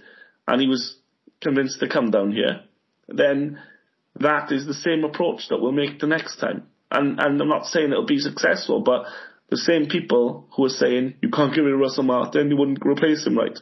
[0.45, 0.97] and he was
[1.41, 2.61] convinced to come down here.
[3.07, 3.59] Then
[4.19, 6.67] that is the same approach that we'll make the next time.
[6.89, 9.05] And and I'm not saying it'll be successful, but
[9.49, 12.85] the same people who are saying you can't get rid of Russell Martin, you wouldn't
[12.85, 13.57] replace him, right?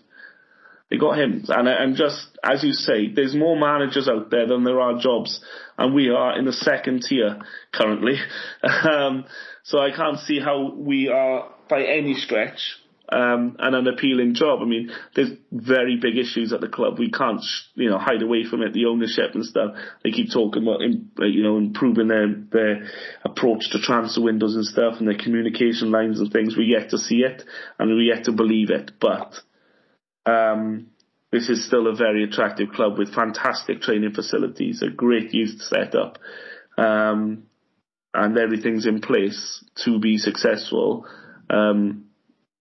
[0.89, 4.63] They got him, and and just as you say, there's more managers out there than
[4.63, 5.43] there are jobs,
[5.77, 7.39] and we are in the second tier
[7.71, 8.15] currently.
[8.63, 9.25] um,
[9.63, 12.77] so I can't see how we are by any stretch
[13.11, 14.59] um, and an appealing job.
[14.61, 16.99] I mean, there's very big issues at the club.
[16.99, 18.73] We can't, you know, hide away from it.
[18.73, 19.75] The ownership and stuff.
[20.03, 22.89] They keep talking about, you know, improving their their
[23.23, 26.55] approach to transfer windows and stuff, and their communication lines and things.
[26.55, 27.43] We yet to see it,
[27.79, 28.91] and we yet to believe it.
[28.99, 29.33] But
[30.25, 30.87] um,
[31.31, 36.19] this is still a very attractive club with fantastic training facilities, a great youth setup,
[36.77, 37.43] um,
[38.13, 41.07] and everything's in place to be successful.
[41.49, 42.08] Um,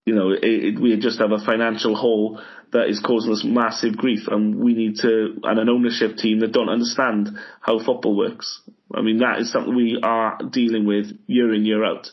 [0.09, 2.41] you know, it, it, we just have a financial hole
[2.73, 6.53] that is causing us massive grief, and we need to, and an ownership team that
[6.53, 7.29] don't understand
[7.61, 8.63] how football works.
[8.95, 12.09] I mean, that is something we are dealing with year in, year out.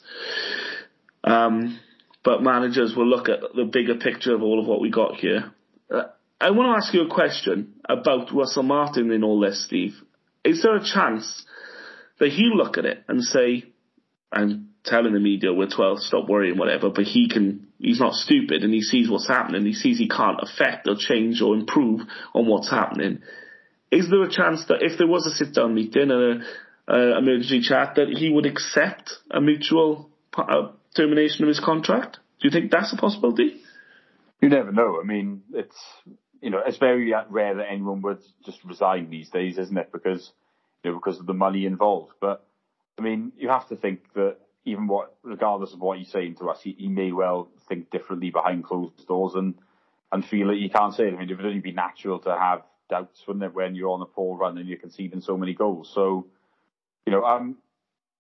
[1.24, 1.80] Um,
[2.22, 5.54] but managers will look at the bigger picture of all of what we got here.
[5.90, 6.04] Uh,
[6.42, 9.96] I want to ask you a question about Russell Martin in all this, Steve.
[10.44, 11.46] Is there a chance
[12.20, 13.64] that he'll look at it and say,
[14.34, 18.64] I'm telling the media we're 12, stop worrying, whatever, but he can, he's not stupid
[18.64, 19.66] and he sees what's happening.
[19.66, 22.02] He sees he can't affect or change or improve
[22.34, 23.22] on what's happening.
[23.91, 26.44] Is there a chance that if there was a sit down meeting and
[26.88, 32.18] a, a emergency chat that he would accept a mutual uh, termination of his contract?
[32.40, 33.62] Do you think that's a possibility?
[34.41, 34.99] You never know.
[35.02, 35.78] I mean, it's,
[36.41, 39.91] you know, it's very rare that anyone would just resign these days, isn't it?
[39.91, 40.32] Because,
[40.84, 42.14] you know, because of the money involved.
[42.20, 42.45] But,
[42.99, 46.50] I mean, you have to think that even what, regardless of what he's saying to
[46.50, 49.56] us, he, he may well think differently behind closed doors and
[50.12, 51.14] and feel that he can't say it.
[51.14, 54.02] I mean, it would only be natural to have doubts, wouldn't it, when you're on
[54.02, 55.92] a poor run and you're conceding so many goals.
[55.94, 56.28] So,
[57.06, 57.58] you know, um,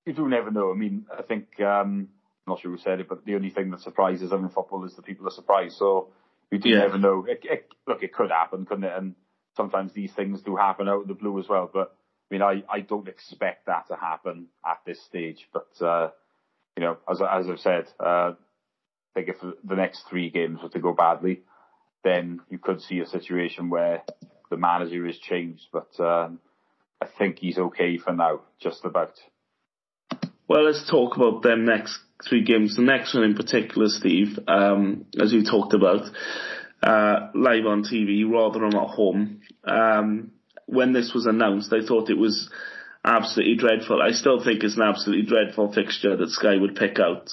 [0.05, 0.71] you do never know.
[0.71, 2.09] I mean, I think um,
[2.45, 4.83] I'm not sure who said it, but the only thing that surprises them in football
[4.85, 5.77] is the people are surprised.
[5.77, 6.09] So
[6.51, 6.79] you do yeah.
[6.79, 7.25] never know.
[7.27, 8.93] It, it, look, it could happen, couldn't it?
[8.97, 9.15] And
[9.55, 11.69] sometimes these things do happen out of the blue as well.
[11.71, 11.95] But
[12.29, 16.09] I mean, I, I don't expect that to happen at this stage, but uh,
[16.77, 18.35] you know, as as I've said, uh, I
[19.13, 21.41] think if the next three games were to go badly,
[22.03, 24.03] then you could see a situation where
[24.49, 25.63] the manager is changed.
[25.71, 26.39] But um,
[27.01, 29.13] I think he's okay for now, just about.
[30.47, 31.97] Well, let's talk about them next
[32.27, 32.75] three games.
[32.75, 36.03] The next one in particular, Steve, um, as you talked about,
[36.83, 39.41] uh, live on TV, rather than at home.
[39.63, 40.31] Um,
[40.67, 42.49] when this was announced, I thought it was
[43.05, 44.01] absolutely dreadful.
[44.01, 47.29] I still think it's an absolutely dreadful fixture that Sky would pick out.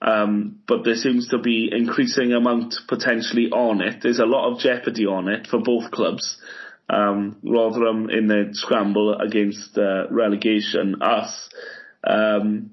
[0.00, 4.02] Um, but there seems to be increasing amount potentially on it.
[4.02, 6.38] There's a lot of jeopardy on it for both clubs.
[6.90, 11.48] Um, Rotherham in the scramble against uh, relegation, us
[12.04, 12.72] um,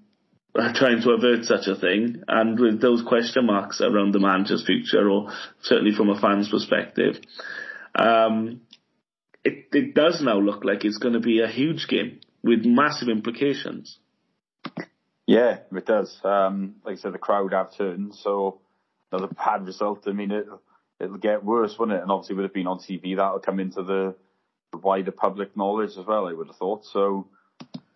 [0.74, 5.08] trying to avert such a thing, and with those question marks around the manager's future,
[5.08, 7.18] or certainly from a fan's perspective,
[7.94, 8.62] um,
[9.44, 13.10] it, it does now look like it's going to be a huge game with massive
[13.10, 14.00] implications.
[15.26, 16.20] Yeah, it does.
[16.24, 18.60] Um, like I said, the crowd have turned, so
[19.12, 20.04] another bad result.
[20.08, 20.48] I mean, it,
[21.00, 22.02] it'll get worse, won't it?
[22.02, 24.16] And obviously, with it being on TV, that'll come into the,
[24.72, 26.28] wider public knowledge as well.
[26.28, 26.86] I would have thought.
[26.86, 27.28] So,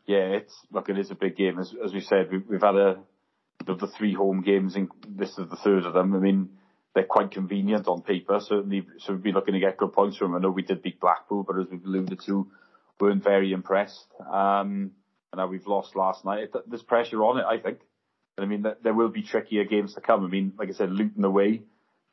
[0.07, 1.59] yeah, it's look, it is a big game.
[1.59, 2.97] As, as we said, we, we've had a
[3.67, 6.15] of the three home games, and this is the third of them.
[6.15, 6.49] I mean,
[6.93, 8.85] they're quite convenient on paper, certainly.
[8.99, 10.39] So we'd be looking to get good points from them.
[10.39, 12.47] I know we did beat Blackpool, but as we've alluded to,
[12.99, 14.05] weren't very impressed.
[14.19, 14.91] Um,
[15.31, 16.49] and now we've lost last night.
[16.67, 17.79] There's pressure on it, I think.
[18.37, 20.25] I mean, there will be trickier games to come.
[20.25, 21.61] I mean, like I said, Luton away.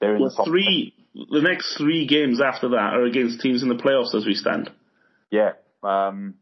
[0.01, 0.95] They're in well, the three.
[1.15, 4.71] The next three games after that are against teams in the playoffs as we stand.
[5.31, 5.53] Yeah.
[5.83, 6.35] Um,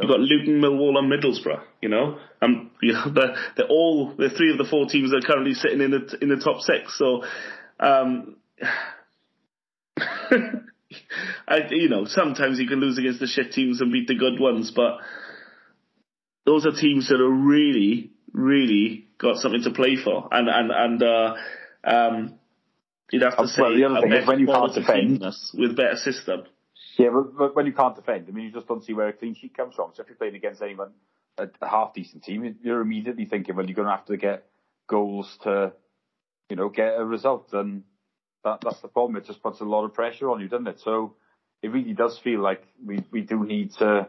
[0.00, 1.62] You've got Luton, Millwall, and Middlesbrough.
[1.82, 5.24] You know, um, you know, they're, they're all the three of the four teams that
[5.24, 6.96] are currently sitting in the in the top six.
[6.98, 7.22] So
[7.78, 8.36] um,
[11.48, 14.40] I, you know, sometimes you can lose against the shit teams and beat the good
[14.40, 14.98] ones, but
[16.44, 21.02] those are teams that are really, really got something to play for, and and and
[21.02, 21.34] uh,
[21.84, 22.38] um,
[23.12, 25.96] you'd have to say well, the other thing is when you can't defend with better
[25.96, 26.44] system.
[26.98, 29.34] Yeah, but when you can't defend, I mean, you just don't see where a clean
[29.34, 29.92] sheet comes from.
[29.94, 30.90] So if you're playing against anyone,
[31.38, 34.46] a, a half decent team, you're immediately thinking, well, you're going to have to get
[34.86, 35.72] goals to
[36.50, 37.48] you know, get a result.
[37.52, 37.84] And
[38.44, 39.16] that's the problem.
[39.16, 40.80] It just puts a lot of pressure on you, doesn't it?
[40.80, 41.14] So
[41.62, 44.08] it really does feel like we, do need to,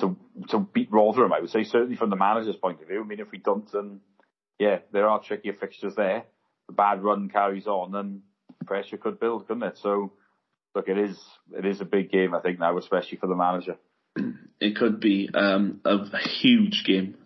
[0.00, 0.16] to,
[0.50, 3.02] to beat Rotherham, I would say, certainly from the manager's point of view.
[3.02, 4.00] I mean, if we don't, then
[4.58, 6.24] yeah, there are trickier fixtures there.
[6.68, 8.22] The bad run carries on and
[8.66, 9.78] pressure could build, couldn't it?
[9.82, 10.12] So,
[10.74, 11.20] look, it is,
[11.56, 13.76] it is a big game, I think now, especially for the manager.
[14.60, 17.16] It could be, um, a huge game.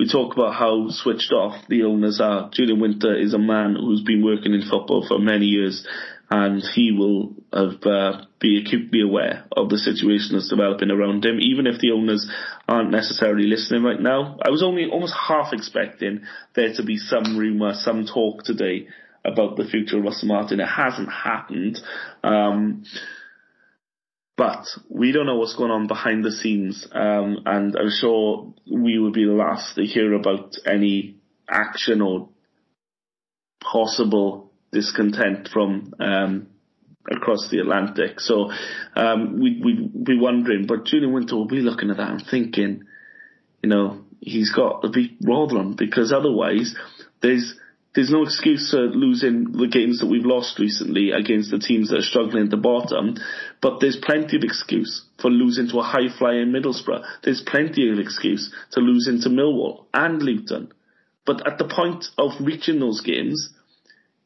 [0.00, 2.48] We talk about how switched off the owners are.
[2.54, 5.86] Julian Winter is a man who's been working in football for many years,
[6.30, 11.38] and he will have, uh, be acutely aware of the situation that's developing around him,
[11.38, 12.26] even if the owners
[12.66, 14.38] aren't necessarily listening right now.
[14.42, 16.22] I was only almost half expecting
[16.54, 18.88] there to be some rumour, some talk today
[19.22, 20.60] about the future of Russell Martin.
[20.60, 21.78] It hasn't happened.
[22.24, 22.84] Um,
[24.40, 28.98] but we don't know what's going on behind the scenes, um, and I'm sure we
[28.98, 32.30] will be the last to hear about any action or
[33.62, 36.46] possible discontent from um,
[37.14, 38.18] across the Atlantic.
[38.18, 38.50] So
[38.96, 42.84] um, we we be wondering, but Julian Winter will be looking at that and thinking,
[43.62, 46.74] you know, he's got to beat Rotherham because otherwise
[47.20, 47.60] there's
[47.94, 51.98] there's no excuse for losing the games that we've lost recently against the teams that
[51.98, 53.16] are struggling at the bottom,
[53.62, 57.04] but there's plenty of excuse for losing to a high flying Middlesbrough.
[57.22, 60.72] There's plenty of excuse to losing to Millwall and Luton.
[61.26, 63.50] But at the point of reaching those games,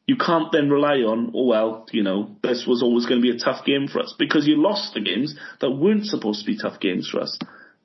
[0.07, 3.35] you can't then rely on, oh well, you know, this was always going to be
[3.35, 6.57] a tough game for us because you lost the games that weren't supposed to be
[6.57, 7.37] tough games for us.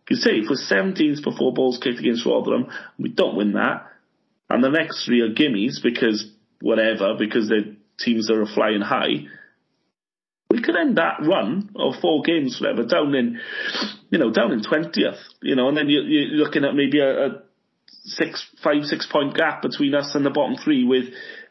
[0.08, 2.66] You say if we're 17th before balls kicked against Rotherham,
[2.98, 3.86] we don't win that,
[4.48, 9.26] and the next three are gimmies because whatever, because the teams that are flying high.
[10.50, 13.38] We could end that run of four games, whatever, down in,
[14.10, 17.26] you know, down in twentieth, you know, and then you're, you're looking at maybe a,
[17.26, 17.28] a
[18.04, 21.04] six, five, six point gap between us and the bottom three with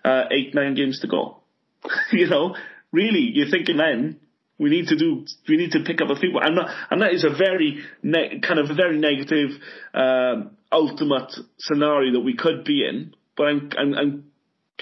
[0.03, 1.37] uh, eight, nine games to go.
[2.11, 2.55] you know,
[2.91, 4.19] really, you're thinking then
[4.57, 7.13] we need to do, we need to pick up a few, and that, and that
[7.13, 9.51] is a very ne- kind of a very negative
[9.93, 13.15] um, ultimate scenario that we could be in.
[13.37, 14.23] But I'm, I'm, I'm,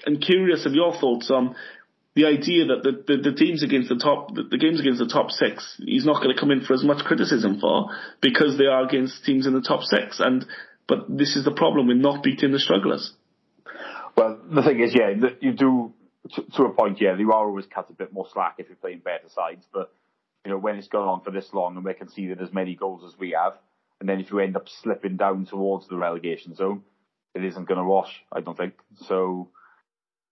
[0.07, 1.55] I'm curious of your thoughts on
[2.17, 5.07] the idea that the, the, the teams against the top, the, the games against the
[5.07, 7.91] top six, he's not going to come in for as much criticism for
[8.21, 10.19] because they are against teams in the top six.
[10.19, 10.43] And
[10.87, 13.13] but this is the problem with not beating the strugglers.
[14.15, 15.93] Well, the thing is, yeah, you do
[16.33, 16.99] to, to a point.
[16.99, 19.93] Yeah, you are always cut a bit more slack if you're playing better sides, but
[20.43, 23.03] you know, when it's gone on for this long and we're conceding as many goals
[23.05, 23.53] as we have,
[23.99, 26.81] and then if you end up slipping down towards the relegation zone,
[27.35, 28.73] it isn't going to wash, I don't think.
[29.05, 29.49] So,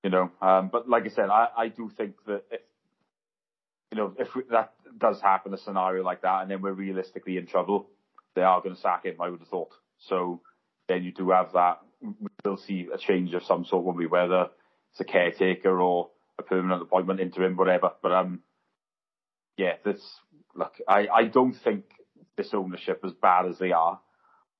[0.05, 2.61] you know, um, but like I said, I, I do think that if,
[3.91, 7.37] you know, if we, that does happen, a scenario like that, and then we're realistically
[7.37, 7.89] in trouble,
[8.35, 9.71] they are going to sack him, I would have thought.
[9.97, 10.41] So
[10.87, 11.79] then you do have that.
[12.43, 14.49] We'll see a change of some sort, when we whether
[14.91, 17.93] it's a caretaker or a permanent appointment, interim, whatever.
[18.03, 18.41] But um,
[19.57, 20.01] yeah, this
[20.53, 21.85] look, I, I don't think
[22.37, 23.99] this ownership, as bad as they are,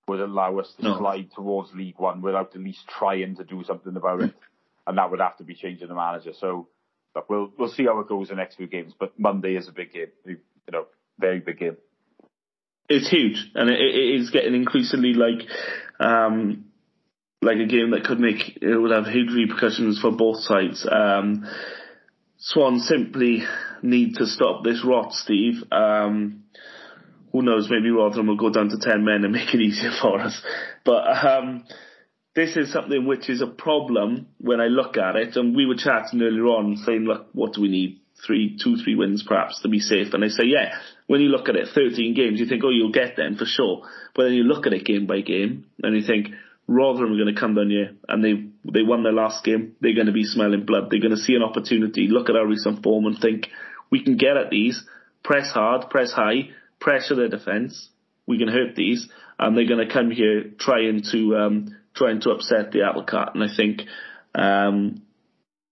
[0.08, 0.98] would allow us to no.
[0.98, 4.34] slide towards League One without at least trying to do something about it,
[4.88, 6.32] and that would have to be changing the manager.
[6.40, 6.68] So,
[7.16, 8.94] look, we'll we'll see how it goes in the next few games.
[8.98, 10.38] But Monday is a big game, you
[10.72, 10.86] know,
[11.20, 11.78] very big game.
[12.88, 15.48] It's huge, and it, it is getting increasingly like.
[16.00, 16.66] Um,
[17.42, 20.86] like a game that could make it would have huge repercussions for both sides.
[20.92, 21.46] Um,
[22.38, 23.44] Swan simply
[23.82, 25.64] need to stop this rot, Steve.
[25.72, 26.44] Um,
[27.32, 27.68] who knows?
[27.70, 30.42] Maybe Rotherham will go down to ten men and make it easier for us.
[30.84, 31.66] But um,
[32.36, 35.36] this is something which is a problem when I look at it.
[35.36, 38.00] And we were chatting earlier on, saying, "Look, what do we need?
[38.26, 41.50] Three, two, three wins perhaps to be safe." And I say, "Yeah." When you look
[41.50, 43.84] at it, 13 games, you think, "Oh, you'll get them for sure."
[44.14, 46.32] But then you look at it game by game, and you think,
[46.68, 49.76] Rotherham are going to come down here and they they won their last game.
[49.82, 50.90] They're going to be smelling blood.
[50.90, 53.50] They're going to see an opportunity, look at our recent form and think
[53.92, 54.84] we can get at these,
[55.24, 56.50] press hard, press high,
[56.80, 57.90] pressure their defence.
[58.26, 59.08] We can hurt these,
[59.38, 63.36] and they're going to come here trying to um, trying to upset the apple cart.
[63.36, 63.82] And I think
[64.34, 65.02] um,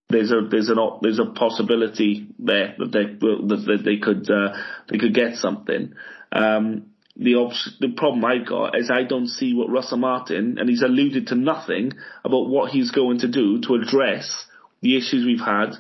[0.10, 4.58] there's a there's an there's a possibility there that they that they could uh,
[4.90, 5.94] they could get something.
[6.32, 10.68] Um, the op- the problem I've got is I don't see what Russell Martin and
[10.68, 11.94] he's alluded to nothing
[12.24, 14.46] about what he's going to do to address
[14.82, 15.76] the issues we've had.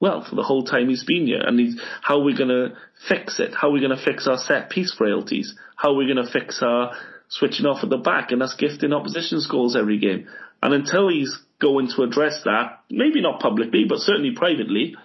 [0.00, 2.76] Well, for the whole time he's been here, and he's, how are we going to
[3.08, 3.54] fix it?
[3.54, 5.54] How are we going to fix our set piece frailties?
[5.76, 6.92] How are we going to fix our
[7.28, 10.28] switching off at the back and us gifting opposition goals every game?
[10.62, 14.96] And until he's going to address that, maybe not publicly, but certainly privately,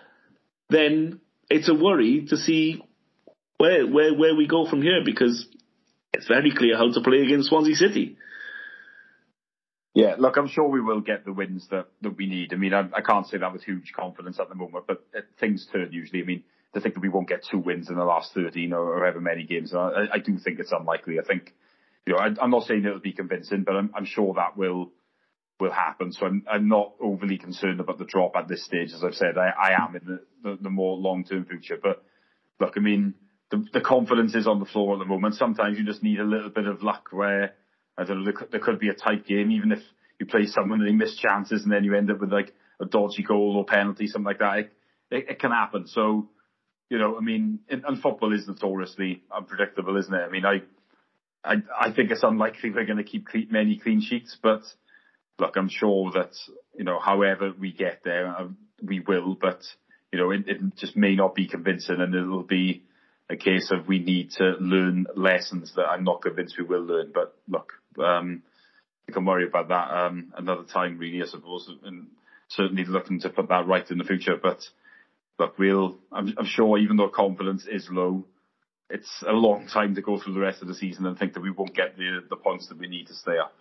[0.69, 1.19] then
[1.49, 2.81] it's a worry to see
[3.57, 5.47] where where where we go from here because
[6.13, 8.17] it's very clear how to play against Swansea City.
[9.93, 12.53] Yeah, look, I'm sure we will get the wins that, that we need.
[12.53, 15.21] I mean, I, I can't say that with huge confidence at the moment, but uh,
[15.39, 16.21] things turn usually.
[16.21, 16.43] I mean,
[16.73, 19.19] to think that we won't get two wins in the last 13 or, or however
[19.19, 21.19] many games, I, I do think it's unlikely.
[21.19, 21.53] I think,
[22.09, 24.91] you know, I, am not saying it'll be convincing, but I'm, I'm sure that will
[25.59, 26.11] will happen.
[26.11, 28.93] So I'm, I'm not overly concerned about the drop at this stage.
[28.95, 31.77] As I've said, I, I am in the, the, the more long term future.
[31.81, 32.03] But
[32.59, 33.13] look, I mean,
[33.51, 35.35] the, the confidence is on the floor at the moment.
[35.35, 37.53] Sometimes you just need a little bit of luck where,
[37.95, 39.79] I don't know, there could, there could be a tight game, even if
[40.19, 42.85] you play someone and they miss chances and then you end up with like a
[42.85, 44.59] dodgy goal or penalty, something like that.
[44.59, 44.71] It,
[45.11, 45.85] it, it can happen.
[45.87, 46.29] So,
[46.89, 50.23] you know, I mean, and football is notoriously unpredictable, isn't it?
[50.25, 50.61] I mean, I,
[51.43, 54.61] I, I think it's unlikely we're going to keep clean, many clean sheets, but
[55.37, 56.31] look, I'm sure that,
[56.77, 58.47] you know, however we get there, uh,
[58.83, 59.61] we will, but,
[60.11, 62.83] you know, it, it just may not be convincing and it'll be,
[63.29, 67.11] a case of we need to learn lessons that I'm not convinced we will learn.
[67.13, 68.41] But look, um,
[69.07, 72.07] we can worry about that um, another time, really, I suppose, and
[72.49, 74.35] certainly looking to put that right in the future.
[74.41, 74.59] But
[75.37, 75.99] look, we'll.
[76.11, 78.25] I'm, I'm sure, even though confidence is low,
[78.89, 81.41] it's a long time to go through the rest of the season and think that
[81.41, 83.53] we won't get the the points that we need to stay up.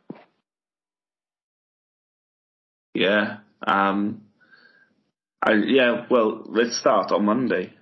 [2.95, 3.39] Yeah.
[3.67, 4.23] Um,
[5.43, 7.73] I, yeah, well, let's start on Monday.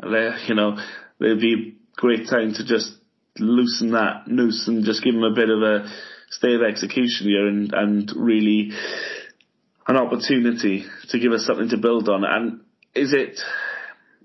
[0.47, 0.77] You know,
[1.21, 2.93] it'd be a great time to just
[3.39, 5.89] loosen that noose and just give them a bit of a
[6.31, 8.73] stay of execution here and, and really
[9.87, 12.25] an opportunity to give us something to build on.
[12.25, 12.61] And
[12.95, 13.41] is it,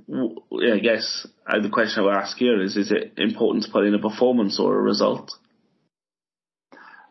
[0.09, 3.85] I guess uh, the question I would ask here is, is it important to put
[3.85, 5.31] in a performance or a result?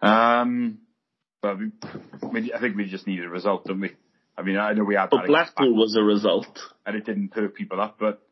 [0.02, 0.78] Um,
[1.42, 1.58] well,
[2.32, 3.92] we, I think we just needed a result, don't we?
[4.36, 5.10] I mean, I know we had.
[5.10, 7.96] But Blackpool was a result, and it didn't perk people up.
[7.98, 8.22] But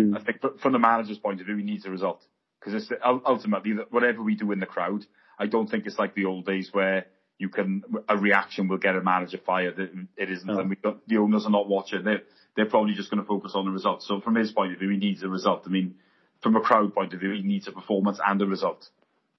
[0.00, 0.16] Mm.
[0.16, 2.24] I think from the manager's point of view, he needs a result
[2.60, 5.04] because ultimately whatever we do in the crowd,
[5.38, 7.06] I don't think it's like the old days where
[7.38, 9.78] you can a reaction will get a manager fired.
[9.78, 12.04] It, it isn't, and we the owners are not watching.
[12.04, 12.22] They're
[12.56, 14.02] they're probably just going to focus on the result.
[14.02, 15.62] So from his point of view, he needs a result.
[15.66, 15.94] I mean,
[16.42, 18.88] from a crowd point of view, he needs a performance and a result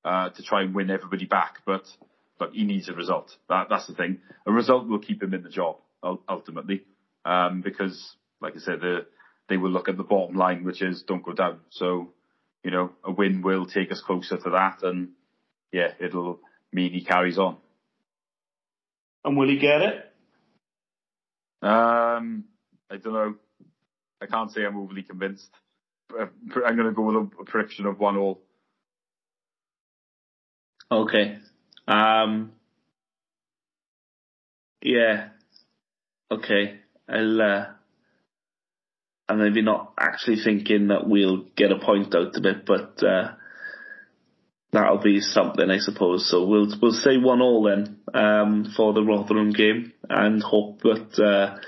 [0.05, 1.59] uh, to try and win everybody back.
[1.65, 1.83] But
[2.37, 3.35] but he needs a result.
[3.49, 4.19] That that's the thing.
[4.45, 5.77] A result will keep him in the job
[6.29, 6.83] ultimately,
[7.25, 9.05] um, because like I said, the
[9.49, 11.59] they will look at the bottom line, which is don't go down.
[11.71, 12.13] So,
[12.63, 15.09] you know, a win will take us closer to that, and
[15.71, 16.39] yeah, it'll
[16.71, 17.57] mean he carries on.
[19.23, 20.05] And will he get it?
[21.61, 22.45] Um,
[22.89, 23.35] I don't know.
[24.21, 25.49] I can't say I'm overly convinced.
[26.17, 26.27] uh,
[26.65, 28.41] I'm going to go with a prediction of one all.
[30.91, 31.37] Okay.
[31.87, 32.53] Um,
[34.81, 35.29] yeah.
[36.31, 36.79] Okay.
[37.07, 37.41] I'll.
[37.41, 37.65] Uh,
[39.29, 43.33] and maybe not actually thinking that we'll get a point out of it, but uh,
[44.71, 46.29] that'll be something, I suppose.
[46.29, 51.19] So we'll we'll say one all then um, for the Rotherham game, and hope that
[51.19, 51.59] uh,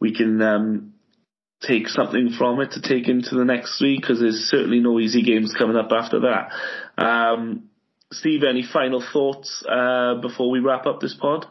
[0.00, 0.94] we can um,
[1.60, 5.22] take something from it to take into the next week because there's certainly no easy
[5.22, 7.02] games coming up after that.
[7.02, 7.70] Um,
[8.12, 11.46] Steve, any final thoughts uh, before we wrap up this pod?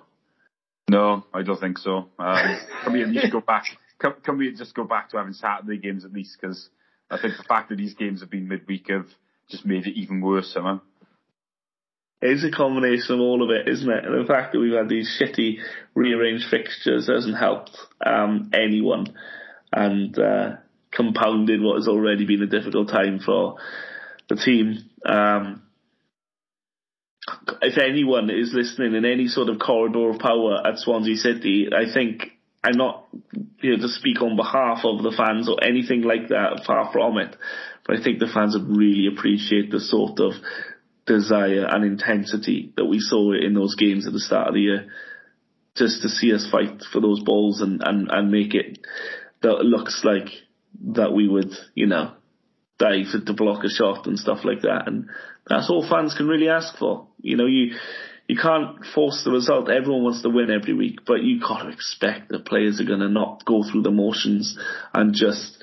[0.90, 2.10] No, I don't think so.
[2.20, 3.66] Um, can we least go back?
[4.00, 6.38] Can, can, we just go back to having Saturday games at least?
[6.40, 6.70] Because
[7.10, 9.08] I think the fact that these games have been midweek have
[9.50, 10.82] just made it even worse somehow.
[12.22, 14.06] It's a combination of all of it, isn't it?
[14.06, 15.58] And the fact that we've had these shitty
[15.94, 19.14] rearranged fixtures hasn't helped um, anyone
[19.74, 20.52] and uh,
[20.92, 23.58] compounded what has already been a difficult time for
[24.30, 24.90] the team.
[25.06, 25.64] Um,
[27.62, 31.92] if anyone is listening in any sort of corridor of power at Swansea City, I
[31.94, 32.32] think
[32.64, 33.08] I'm not
[33.62, 36.64] you know to speak on behalf of the fans or anything like that.
[36.66, 37.36] Far from it,
[37.86, 40.34] but I think the fans would really appreciate the sort of
[41.06, 44.88] desire and intensity that we saw in those games at the start of the year.
[45.76, 48.78] Just to see us fight for those balls and, and, and make it
[49.42, 50.28] that looks like
[50.94, 52.14] that we would, you know,
[52.80, 54.84] dive to block a shot and stuff like that.
[54.88, 55.10] And
[55.48, 57.08] that's all fans can really ask for.
[57.20, 57.76] You know, you
[58.28, 59.70] you can't force the result.
[59.70, 63.10] Everyone wants to win every week, but you got to expect that players are to
[63.10, 64.58] not go through the motions
[64.94, 65.62] and just,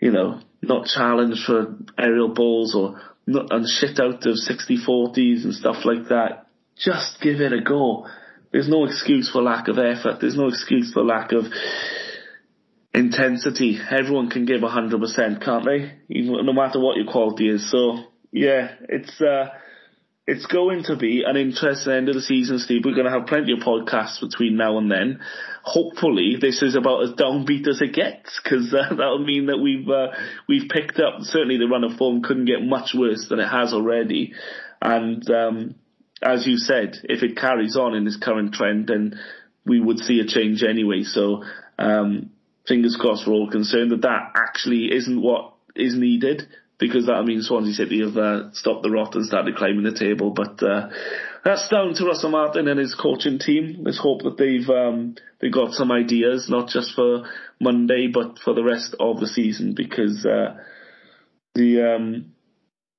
[0.00, 5.54] you know, not challenge for aerial balls or not, and shit out of 60-40s and
[5.54, 6.46] stuff like that.
[6.76, 8.06] Just give it a go.
[8.52, 10.18] There's no excuse for lack of effort.
[10.20, 11.44] There's no excuse for lack of
[12.92, 13.78] intensity.
[13.90, 15.94] Everyone can give 100%, can't they?
[16.08, 17.70] Even, no matter what your quality is.
[17.70, 17.98] So,
[18.30, 19.46] yeah, it's, uh,
[20.26, 22.82] it's going to be an interesting end of the season, Steve.
[22.84, 25.20] We're going to have plenty of podcasts between now and then.
[25.62, 29.88] Hopefully, this is about as downbeat as it gets, because uh, that'll mean that we've
[29.88, 30.08] uh,
[30.48, 31.20] we've picked up.
[31.20, 34.32] Certainly, the run of form couldn't get much worse than it has already.
[34.80, 35.74] And um,
[36.22, 39.18] as you said, if it carries on in this current trend, then
[39.66, 41.02] we would see a change anyway.
[41.02, 41.44] So,
[41.78, 42.30] um,
[42.66, 46.48] fingers crossed, we're all concerned that that actually isn't what is needed
[46.86, 50.30] because that means Swansea City have uh, stopped the rot and started climbing the table.
[50.30, 50.90] But uh,
[51.44, 53.78] that's down to Russell Martin and his coaching team.
[53.80, 57.24] Let's hope that they've um, they've got some ideas, not just for
[57.58, 60.56] Monday, but for the rest of the season, because uh,
[61.54, 62.34] the um,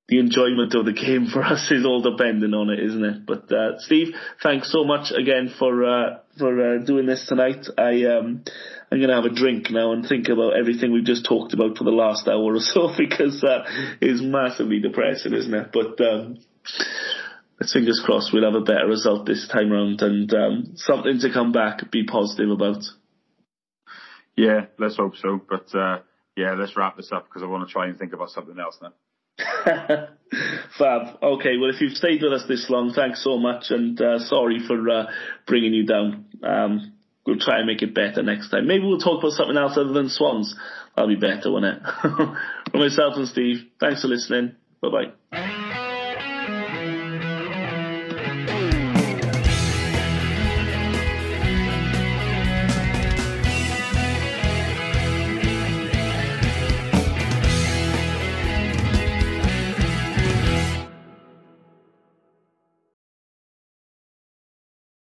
[0.08, 3.26] the enjoyment of the game for us is all dependent on it, isn't it?
[3.26, 7.66] But uh, Steve, thanks so much again for uh, for uh, doing this tonight.
[7.78, 8.44] I um,
[8.90, 11.76] I'm going to have a drink now and think about everything we've just talked about
[11.76, 13.66] for the last hour or so because that
[14.00, 15.70] is massively depressing, isn't it?
[15.72, 16.38] But um,
[17.60, 21.32] let's fingers crossed we'll have a better result this time round and um, something to
[21.32, 22.84] come back, be positive about.
[24.36, 25.40] Yeah, let's hope so.
[25.48, 26.00] But uh,
[26.36, 28.78] yeah, let's wrap this up because I want to try and think about something else
[28.80, 28.92] now.
[30.78, 31.18] Fab.
[31.22, 34.60] Okay, well, if you've stayed with us this long, thanks so much, and uh, sorry
[34.66, 35.06] for uh,
[35.46, 36.26] bringing you down.
[36.42, 36.92] Um,
[37.26, 38.66] we'll try and make it better next time.
[38.66, 40.54] Maybe we'll talk about something else other than swans.
[40.94, 41.82] That'll be better, won't it?
[42.70, 44.54] For myself and Steve, thanks for listening.
[44.80, 45.52] Bye bye.